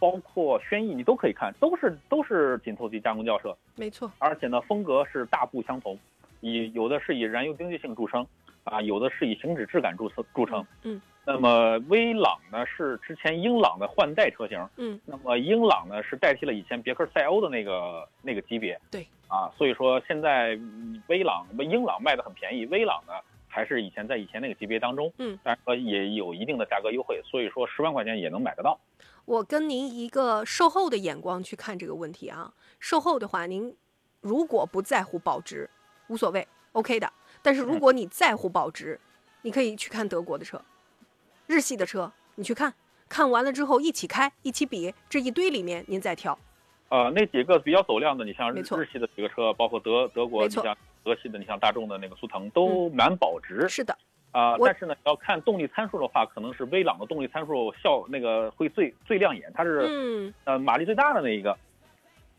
[0.00, 3.56] 包括轩逸，你都可以看，都是都是紧凑级加工轿车。
[3.76, 5.96] 没错，而且呢，风格是大不相同，
[6.40, 8.26] 以有的是以燃油经济性著称，
[8.64, 10.66] 啊，有的是以行驶质感著称著称。
[10.82, 11.00] 嗯。
[11.26, 18.80] 那么威朗呢是之前英朗的换代车型，嗯，那么英朗呢是代替了以前别克赛欧的那个那个级别。
[18.90, 19.06] 对。
[19.28, 23.12] 啊，所以说现在嗯威朗、英朗卖的很便宜，威朗呢
[23.46, 28.80] 还是以前在以前那个级别当中，嗯，但是说也有一定的价格优惠，所以说十万块钱也能买得到。
[29.24, 32.52] 我跟您一个售后的眼光去看这个问题啊。
[32.78, 33.76] 售后的话，您
[34.20, 35.68] 如果不在乎保值，
[36.08, 37.12] 无所谓，OK 的。
[37.42, 39.00] 但是如果你在乎保值，
[39.42, 40.60] 你可以去看德国的车，
[41.46, 42.74] 日系的车，你去看
[43.08, 46.38] 看完了之后一起开，一起比，这一堆里面您再挑。
[46.88, 53.68] 呃，那几个比较走量的，你像日日系的几个车，包括德德国，你像德系的，你像大众的那个速腾，都蛮保值。
[53.68, 53.96] 是的，
[54.32, 61.56] 啊、我但是呢，要看动力参数的话，可能是威朗的动力参数效那个会最最亮眼，它是、嗯呃马力最大的那一个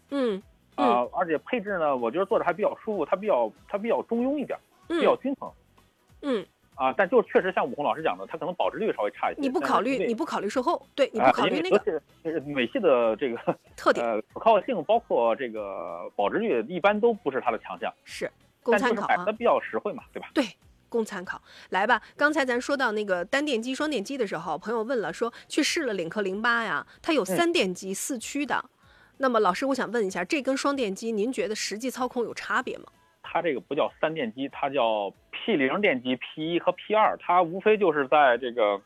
[0.09, 0.41] 嗯
[0.75, 4.57] 啊、而且配置呢，我觉得坐着还比较舒服，它比较它比较中庸一点，
[4.87, 5.51] 比较嗯均衡
[6.21, 6.45] 嗯，
[6.75, 9.41] 啊、但就确实像武红老师讲的，它可能保值率稍微差一些。
[9.41, 12.01] 你不考虑你不考虑售后，对，你不啊考虑那个
[12.45, 13.37] 美系的这个
[13.75, 17.93] 特点呃可靠性，包括这个保值率，一般都不是它的强项。
[18.05, 18.31] 是
[18.63, 19.33] 供但参考啊就是买的。
[19.33, 20.29] 比较实惠嘛，对吧？
[20.33, 20.43] 对，
[20.91, 21.41] 供参考。
[21.69, 28.63] 来吧，刚才咱说到那个单电机、双电机的时候，朋友问了，说去试了领克零八呀，它有三电机四驱的。
[29.17, 32.85] 那么老师，我想问一下，这跟双电机，您觉得实际操控有差别吗？
[33.23, 38.81] 它这个不叫三电机，它叫 P 零电机、P 一和 P 二，它无非就是在这个，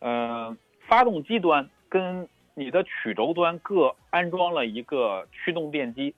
[0.00, 0.56] 呃，
[0.88, 6.14] 发动机端跟你的曲轴端各安装了一个驱动电机，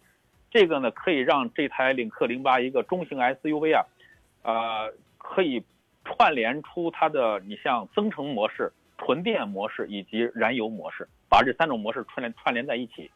[0.51, 3.85] 这个呢可以让这台领克零八一个中型 SUV 啊，
[4.43, 4.95] 呃，
[5.29, 5.63] 可以
[6.05, 13.11] 串联出它的你像增程模式、纯电模式以及燃油模式，把这三种模式串联串联在一起。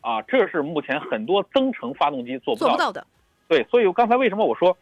[0.00, 3.06] 啊，这是目前很多增程发动机做不到的。
[3.48, 4.76] 对，所以刚才为什么我说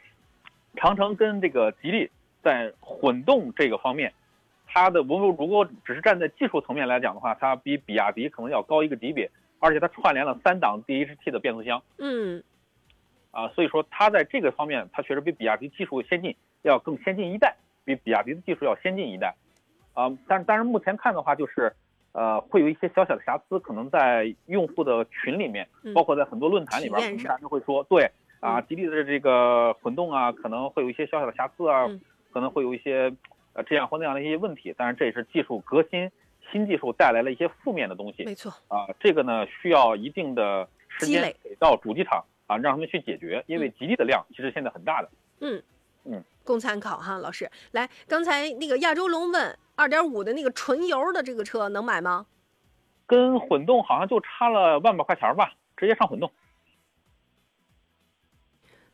[0.77, 2.11] 长城跟这个吉利
[2.43, 4.13] 在混动这个方面，
[4.67, 12.43] 它的如果只是站在技术层面来讲的话，它比比亚迪可能要高一个级别，而且它串联了三档 DHT 的变速箱嗯，
[13.31, 19.35] 啊，所以说它在这个方面，它确实比比亚迪技术先进，要更先进一代，比比亚迪的技术要先进一代
[19.95, 20.11] 啊。
[20.27, 21.73] 但但是目前看的话，就是
[22.13, 28.11] 呃会有一些小小的瑕疵，可能在用户的群里面，嗯包括在很多论坛里边，可体验上能大家会说对。
[28.41, 32.01] 啊，嗯吉利的这个混动啊，可能会有一些小小的瑕疵啊，嗯
[32.33, 33.13] 可能会有一些
[33.53, 36.11] 呃这样或那样的一些问题，但是这也是技术革新、
[36.51, 38.51] 新技术带来了一些负面的东西没错。
[38.69, 38.89] 啊。
[38.99, 45.09] 这个呢，需要一定的时间给到主机厂啊，让他们去解决，因为吉利的量其实现在很大的。
[45.39, 45.63] 嗯
[46.05, 47.49] 嗯，供参考哈，老师。
[47.71, 52.27] 来，刚才那个亚洲龙问，二点五的那个纯油的这个车能买吗？
[53.07, 56.29] 跟混动好像就差了万把块钱儿吧，直接上混动。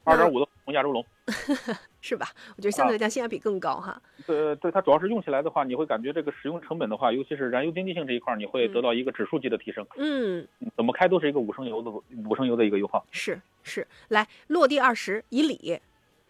[0.04, 1.02] 二点五的亚洲龙，
[2.06, 2.28] 是吧？
[2.56, 4.00] 我觉得相对来啊讲性价比更高哈。
[4.24, 9.84] 对对，它主要是用起来的话，你会感觉这个使用成本的话，尤其是燃油经济性这一块儿，你会得到一个指数级的提升。
[9.96, 10.46] 嗯，
[10.76, 13.04] 怎么开都是一个五升油的五升油的一个油耗。
[13.10, 13.84] 是是。
[14.06, 15.80] 来，落地二十以里，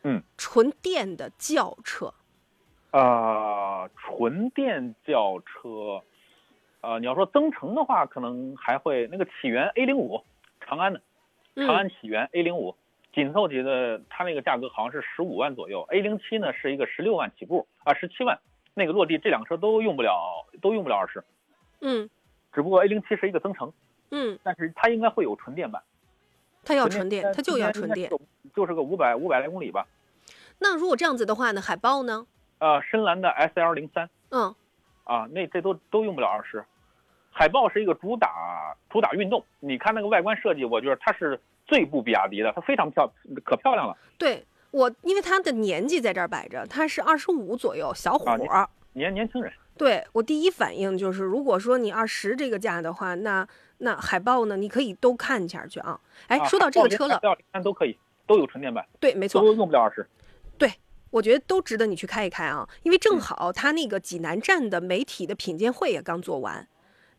[0.02, 2.14] 嗯，纯电的轿车，
[2.92, 6.02] 呃，纯电轿车，
[6.80, 10.22] 呃，你要说增程的话，可能还会那个起源 A 零五，
[10.60, 11.02] 长安的，
[11.54, 12.74] 长安起源 A 零五，
[13.16, 18.38] 紧凑级的，它那个价格好像是十五万左右，A 零七呢是一个十六万起步啊，十七万，
[18.74, 21.24] 那个落地这两个车都用不了，都用不了二十，
[21.80, 22.10] 嗯
[22.52, 23.72] 只不过 A 零七是一个增程，
[24.10, 25.82] 嗯，但是它应该会有纯电版，
[26.62, 28.10] 它要纯电，它就要纯电。，
[28.54, 29.86] 就是个五百五百来公里吧。
[30.58, 32.26] 那如果这样子的话呢，海豹呢？
[32.58, 34.54] 呃，深蓝的 S L 零三嗯
[35.04, 36.62] 啊，那这都都用不了二十。
[37.30, 43.12] 海豹是一个主打主打运动，你看那个外观设计，我觉得它是最不比亚迪的，它非常漂
[43.44, 43.96] 可漂亮了。
[44.16, 48.68] 对我，因为他的年纪在这儿摆着，他是二十五左右，小伙啊儿。
[48.92, 53.46] 年年轻人，对我第一反应就是，如果说你二十这个价的话，那
[53.78, 56.00] 那海豹呢，你可以都看一下去啊。
[56.28, 57.20] 哎，说到这个车了
[57.52, 60.06] 三都可以，都有纯电版，对，没错，都用不了二十。
[60.56, 60.72] 对，
[61.10, 66.66] 我觉得都值得你去开一开啊，因为嗯正好他那个济南站的媒体的品鉴会也刚做完，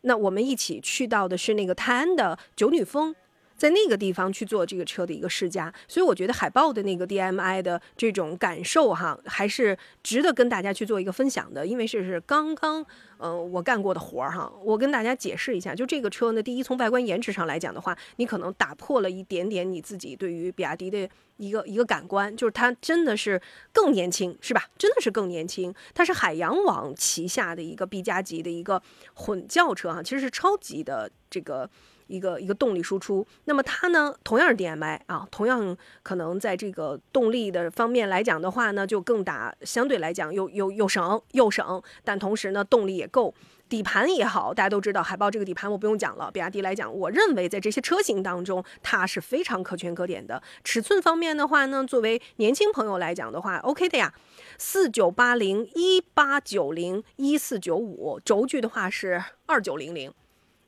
[0.01, 3.15] 那我们一起去到的是那个泰安的九女峰。
[3.57, 12.85] 在那个地方去做这个车的一个试驾，所以我觉得海豹的那个 DMI 的这种感受哈，还是值得跟大家去做一个分享的，因为这是刚刚
[13.17, 14.51] 呃我干过的活儿哈。
[14.63, 23.41] 我跟大家解释一下，就这个车呢，第一从外观颜值上来讲的话，你可能打破了一点点你自己对于比亚迪的一个一个感官，就是它真的是
[23.73, 24.69] 更年轻，是吧？
[24.77, 25.73] 真的是更年轻。
[25.95, 28.81] 它是海洋网旗下的一个 B 加级的一个
[29.15, 31.67] 混轿车哈，其实是超级的这个。
[32.07, 43.33] 一个一个动力输出，那么它呢，同样是 DMI 啊，同样可能在这个动力的方面来讲的话呢，就更打相对来讲又又又省又省，但同时呢动力也够。
[43.69, 46.31] 底盘也好，大家都知道海豹这个底盘我不用讲了。
[46.31, 50.41] 比亚迪来讲，我认为在这些车型当中，它是非常可圈可点的。
[50.63, 54.13] 尺寸方面的话呢，作为年轻朋友来讲的话，OK 的呀，
[54.57, 60.13] 四九八零、一八九零、一四九五，轴距的话是二九零零。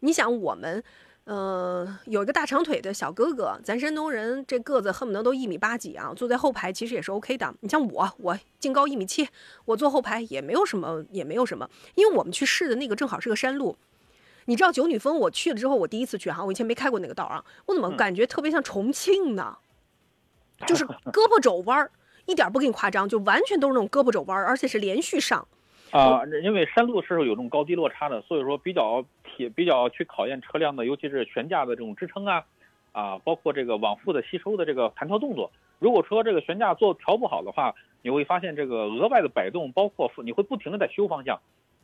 [0.02, 0.84] 你想我们。
[1.26, 7.54] 呃，有一个大长腿的小哥哥，咱山东人这个子恨不得都一米八几啊，坐在后排其实也是 OK 的。
[7.60, 9.30] 你像我，我净高一米七，
[9.66, 13.78] 我坐后排也没有什么，也没有什么，因为我们去试的那个正好是个山路。
[14.46, 19.58] 你知道九女峰，我去了之后，我第一次去哈，我以前没开过那个道啊，我怎么感觉特别像重庆呢？
[20.66, 20.84] 就是
[21.14, 21.92] 胳膊肘弯儿，
[22.26, 25.48] 一点不给你夸张，就完全都是那种胳膊肘弯儿，而且是连续上。
[25.92, 32.46] 啊、因为山路是有这种高低落差的，所以说比较体比较去考验车辆的，尤其是悬架的这种支撑啊，
[32.92, 35.52] 啊，包括这个往复的吸收的这个弹跳动作。
[35.80, 41.40] 如果说这个悬架做调不好的话，你会发现这个额外的摆动，包括你会不停的在修方向。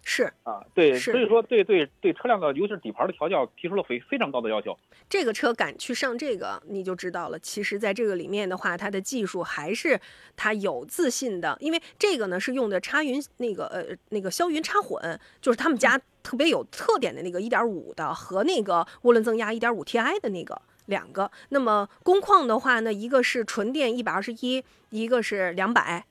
[0.07, 4.77] 是啊，对，是所以说对对对车辆的，尤其是底盘的调教，提出了非非常高的要求。
[5.09, 7.39] 这个车敢去上这个，你就知道了。
[7.39, 9.99] 其实，在这个里面的话，它的技术还是
[10.37, 21.31] 它有自信的，因为这个呢是用的插云那个呃那个霄云插混，就是他们家特别有特点的那个1.5的和那个涡轮增压 1.5Ti 的那个两个。
[21.49, 26.03] 那么工况的话呢，一个是纯电121，一个是200。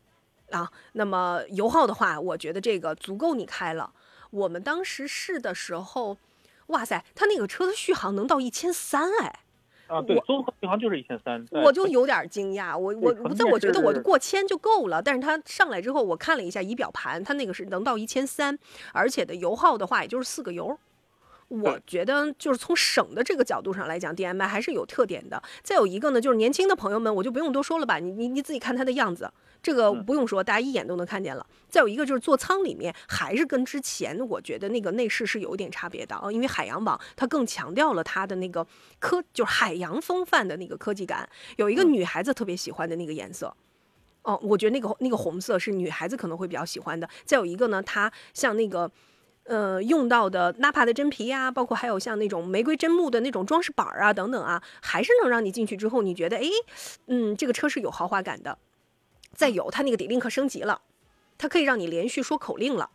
[0.51, 3.93] 啊，那么油耗的话，我觉得这个足够你开了。
[4.31, 6.16] 我们当时试的时候，
[6.66, 9.41] 哇塞，它那个车的续航能到一千三哎！
[9.87, 11.45] 啊，对，综合续航就是一千三。
[11.51, 18.59] 我就有点惊讶，我我纯在我觉得我就过千就够了，但是它上来之后，我看了一下仪表盘，它那个是能到一千三，
[18.93, 20.79] 而且的油耗的话，也就是四个油。
[21.49, 25.41] 我觉得就是从省的这个角度上来讲，DMI 还是有特点的。
[25.62, 29.31] 再有一个呢，就是年轻的朋友们，我就不用多说了吧，你你你自己看它的样子，
[29.65, 31.45] 这个不用说，大家一眼都能看见了。
[31.70, 38.65] 再有一个就是座舱里面还是跟之前我觉得那个内饰是有一点差别的啊，因为海洋网它更强调了它的那个
[39.01, 41.27] 科，就是海洋风范的那个科技感，
[41.57, 43.57] 有一个女孩子特别喜欢的那个颜色。
[44.23, 47.09] 哦，我觉得那个那个红色是女孩子可能会比较喜欢的。
[47.24, 48.91] 再有一个呢，它像那个。
[49.47, 56.45] 呃，用到的纳帕的真皮呀、包括还有像那种玫瑰真木的那种装饰板儿啊，等等啊，还是能让你进去之后，你觉得，哎，
[57.09, 58.57] 嗯，这个车是有豪华感的。
[59.35, 60.82] 再有，它那个 D-Link 升级了，
[61.36, 62.90] 它可以让你连续说口令了。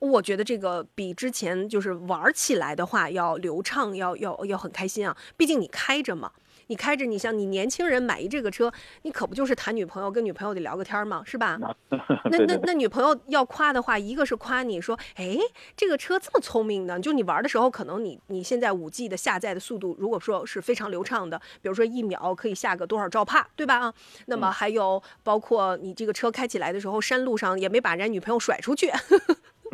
[0.00, 5.16] 我觉得这个比之前就是玩起来的话要流畅，要要要很开心啊。
[5.36, 6.32] 毕竟你开着嘛，
[6.68, 8.72] 你开着，你像你年轻人买一这个车，
[9.02, 11.58] 你可不就是谈女朋友，跟女朋友得聊个天儿嘛，是吧？
[12.30, 15.36] 那那那女朋友要夸的话，一个是夸你说，哎，
[15.76, 23.78] 这个车这么聪明呢，就你玩的时候，可能你你现在五 G 的下载的速度，如果说是非常流畅的，比如说一秒可以下个多少兆帕，对吧？
[23.78, 23.94] 啊，
[24.26, 28.92] 那么还有包括你这个车开起来的时候，山路上也没把人家女朋友甩出去。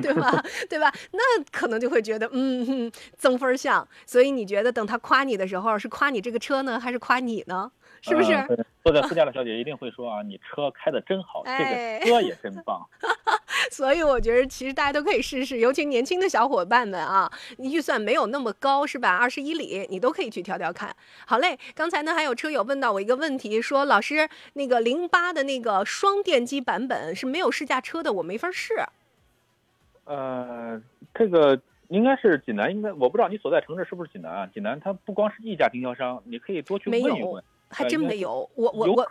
[0.02, 0.44] 对吧？
[0.68, 0.92] 对吧？
[1.12, 3.86] 那可能就会觉得，嗯，哼增分项。
[4.06, 7.70] 所以你觉得等他夸你的时候，是夸你这个车呢，还是夸你呢？
[8.00, 8.32] 是不是？
[8.34, 12.86] 嗯坐在副驾的小姐一定会说啊，你车开的真好，哎这个车也真棒。
[13.72, 19.16] 所以我觉得其实大家都可以试试，尤其年轻的小伙伴们啊，预算没有那么高是吧？
[19.16, 20.94] 二十一里你都可以去挑挑看。
[21.24, 28.74] 好嘞，刚才呢还有车友问到我一个问题，说老师那个零八的那个双电机版本是没有试驾车的，我没法试。
[30.04, 30.80] 呃，
[31.14, 34.46] 这个应该是济南，应该我不知道你所在城市是不是济南啊？
[34.52, 37.42] 济南它不光是一家经销商，你可以多去问一问。
[37.70, 39.08] 还真没有，我我我，有可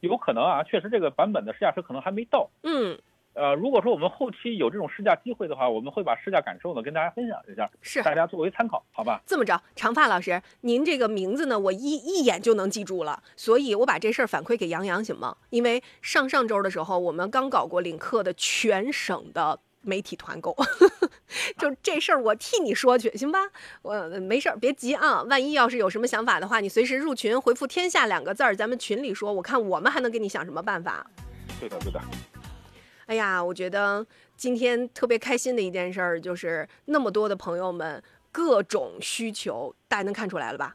[0.00, 2.48] 有可能啊，确实这个版本的试驾车可能还没到。
[2.62, 2.96] 嗯，
[3.32, 9.20] 呃，如果说我们后期有这种试驾机会的话，我们会把试驾感受呢跟大家分享一下，是大家作为参考，好吧？
[9.26, 15.36] 这么着，长发老师，您这个名字呢，我一一眼就能记住了，所以我把这事儿反馈给杨洋行吗？
[15.50, 20.54] 因为上上周的时候，我们刚搞过领克的全省的媒体团购，
[21.56, 23.38] 就这事儿我替你说去，行吧？
[23.82, 25.22] 我没事儿，别急啊。
[25.22, 31.06] 万一要是有什么想法的话，你随时入群回复“天下”两个字儿，咱们群里说，我看我们还能给你想什么办法。
[31.60, 32.00] 对的，对的。
[33.06, 34.04] 哎呀，我觉得
[34.36, 38.02] 今天特别开心的一件事儿，就是那么多的朋友们
[38.32, 40.74] 各种需求，大家能看出来了吧？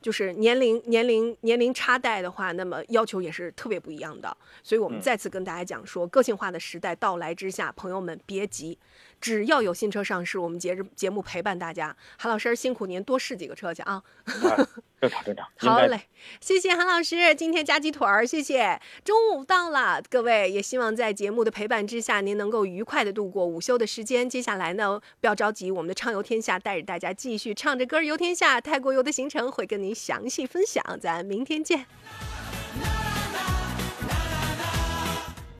[0.00, 4.36] 就是年龄、年龄、年龄差带的话，那么要求也是特别不一样的。
[4.62, 8.78] 所以我们嗯再次跟大家讲说，个性化的时代到来之下，朋友们别急，
[9.20, 11.96] 只要有新车上市，我们节日节目陪伴大家。
[12.16, 14.02] 韩老师辛苦您多试几个车去啊！
[15.00, 15.46] 正常正常。
[15.58, 16.02] 好嘞，
[16.40, 18.80] 谢谢韩老师，今天加鸡腿儿，谢谢。
[19.04, 24.28] 中午到了，各位也希望在节目的陪伴之下，您能够愉快的度过午休的时间。
[24.28, 31.86] 接下来呢，不要着急，我们的畅游天下带着大家继续唱着歌游天下，泰国游的行程会跟您详细分享，咱明天见。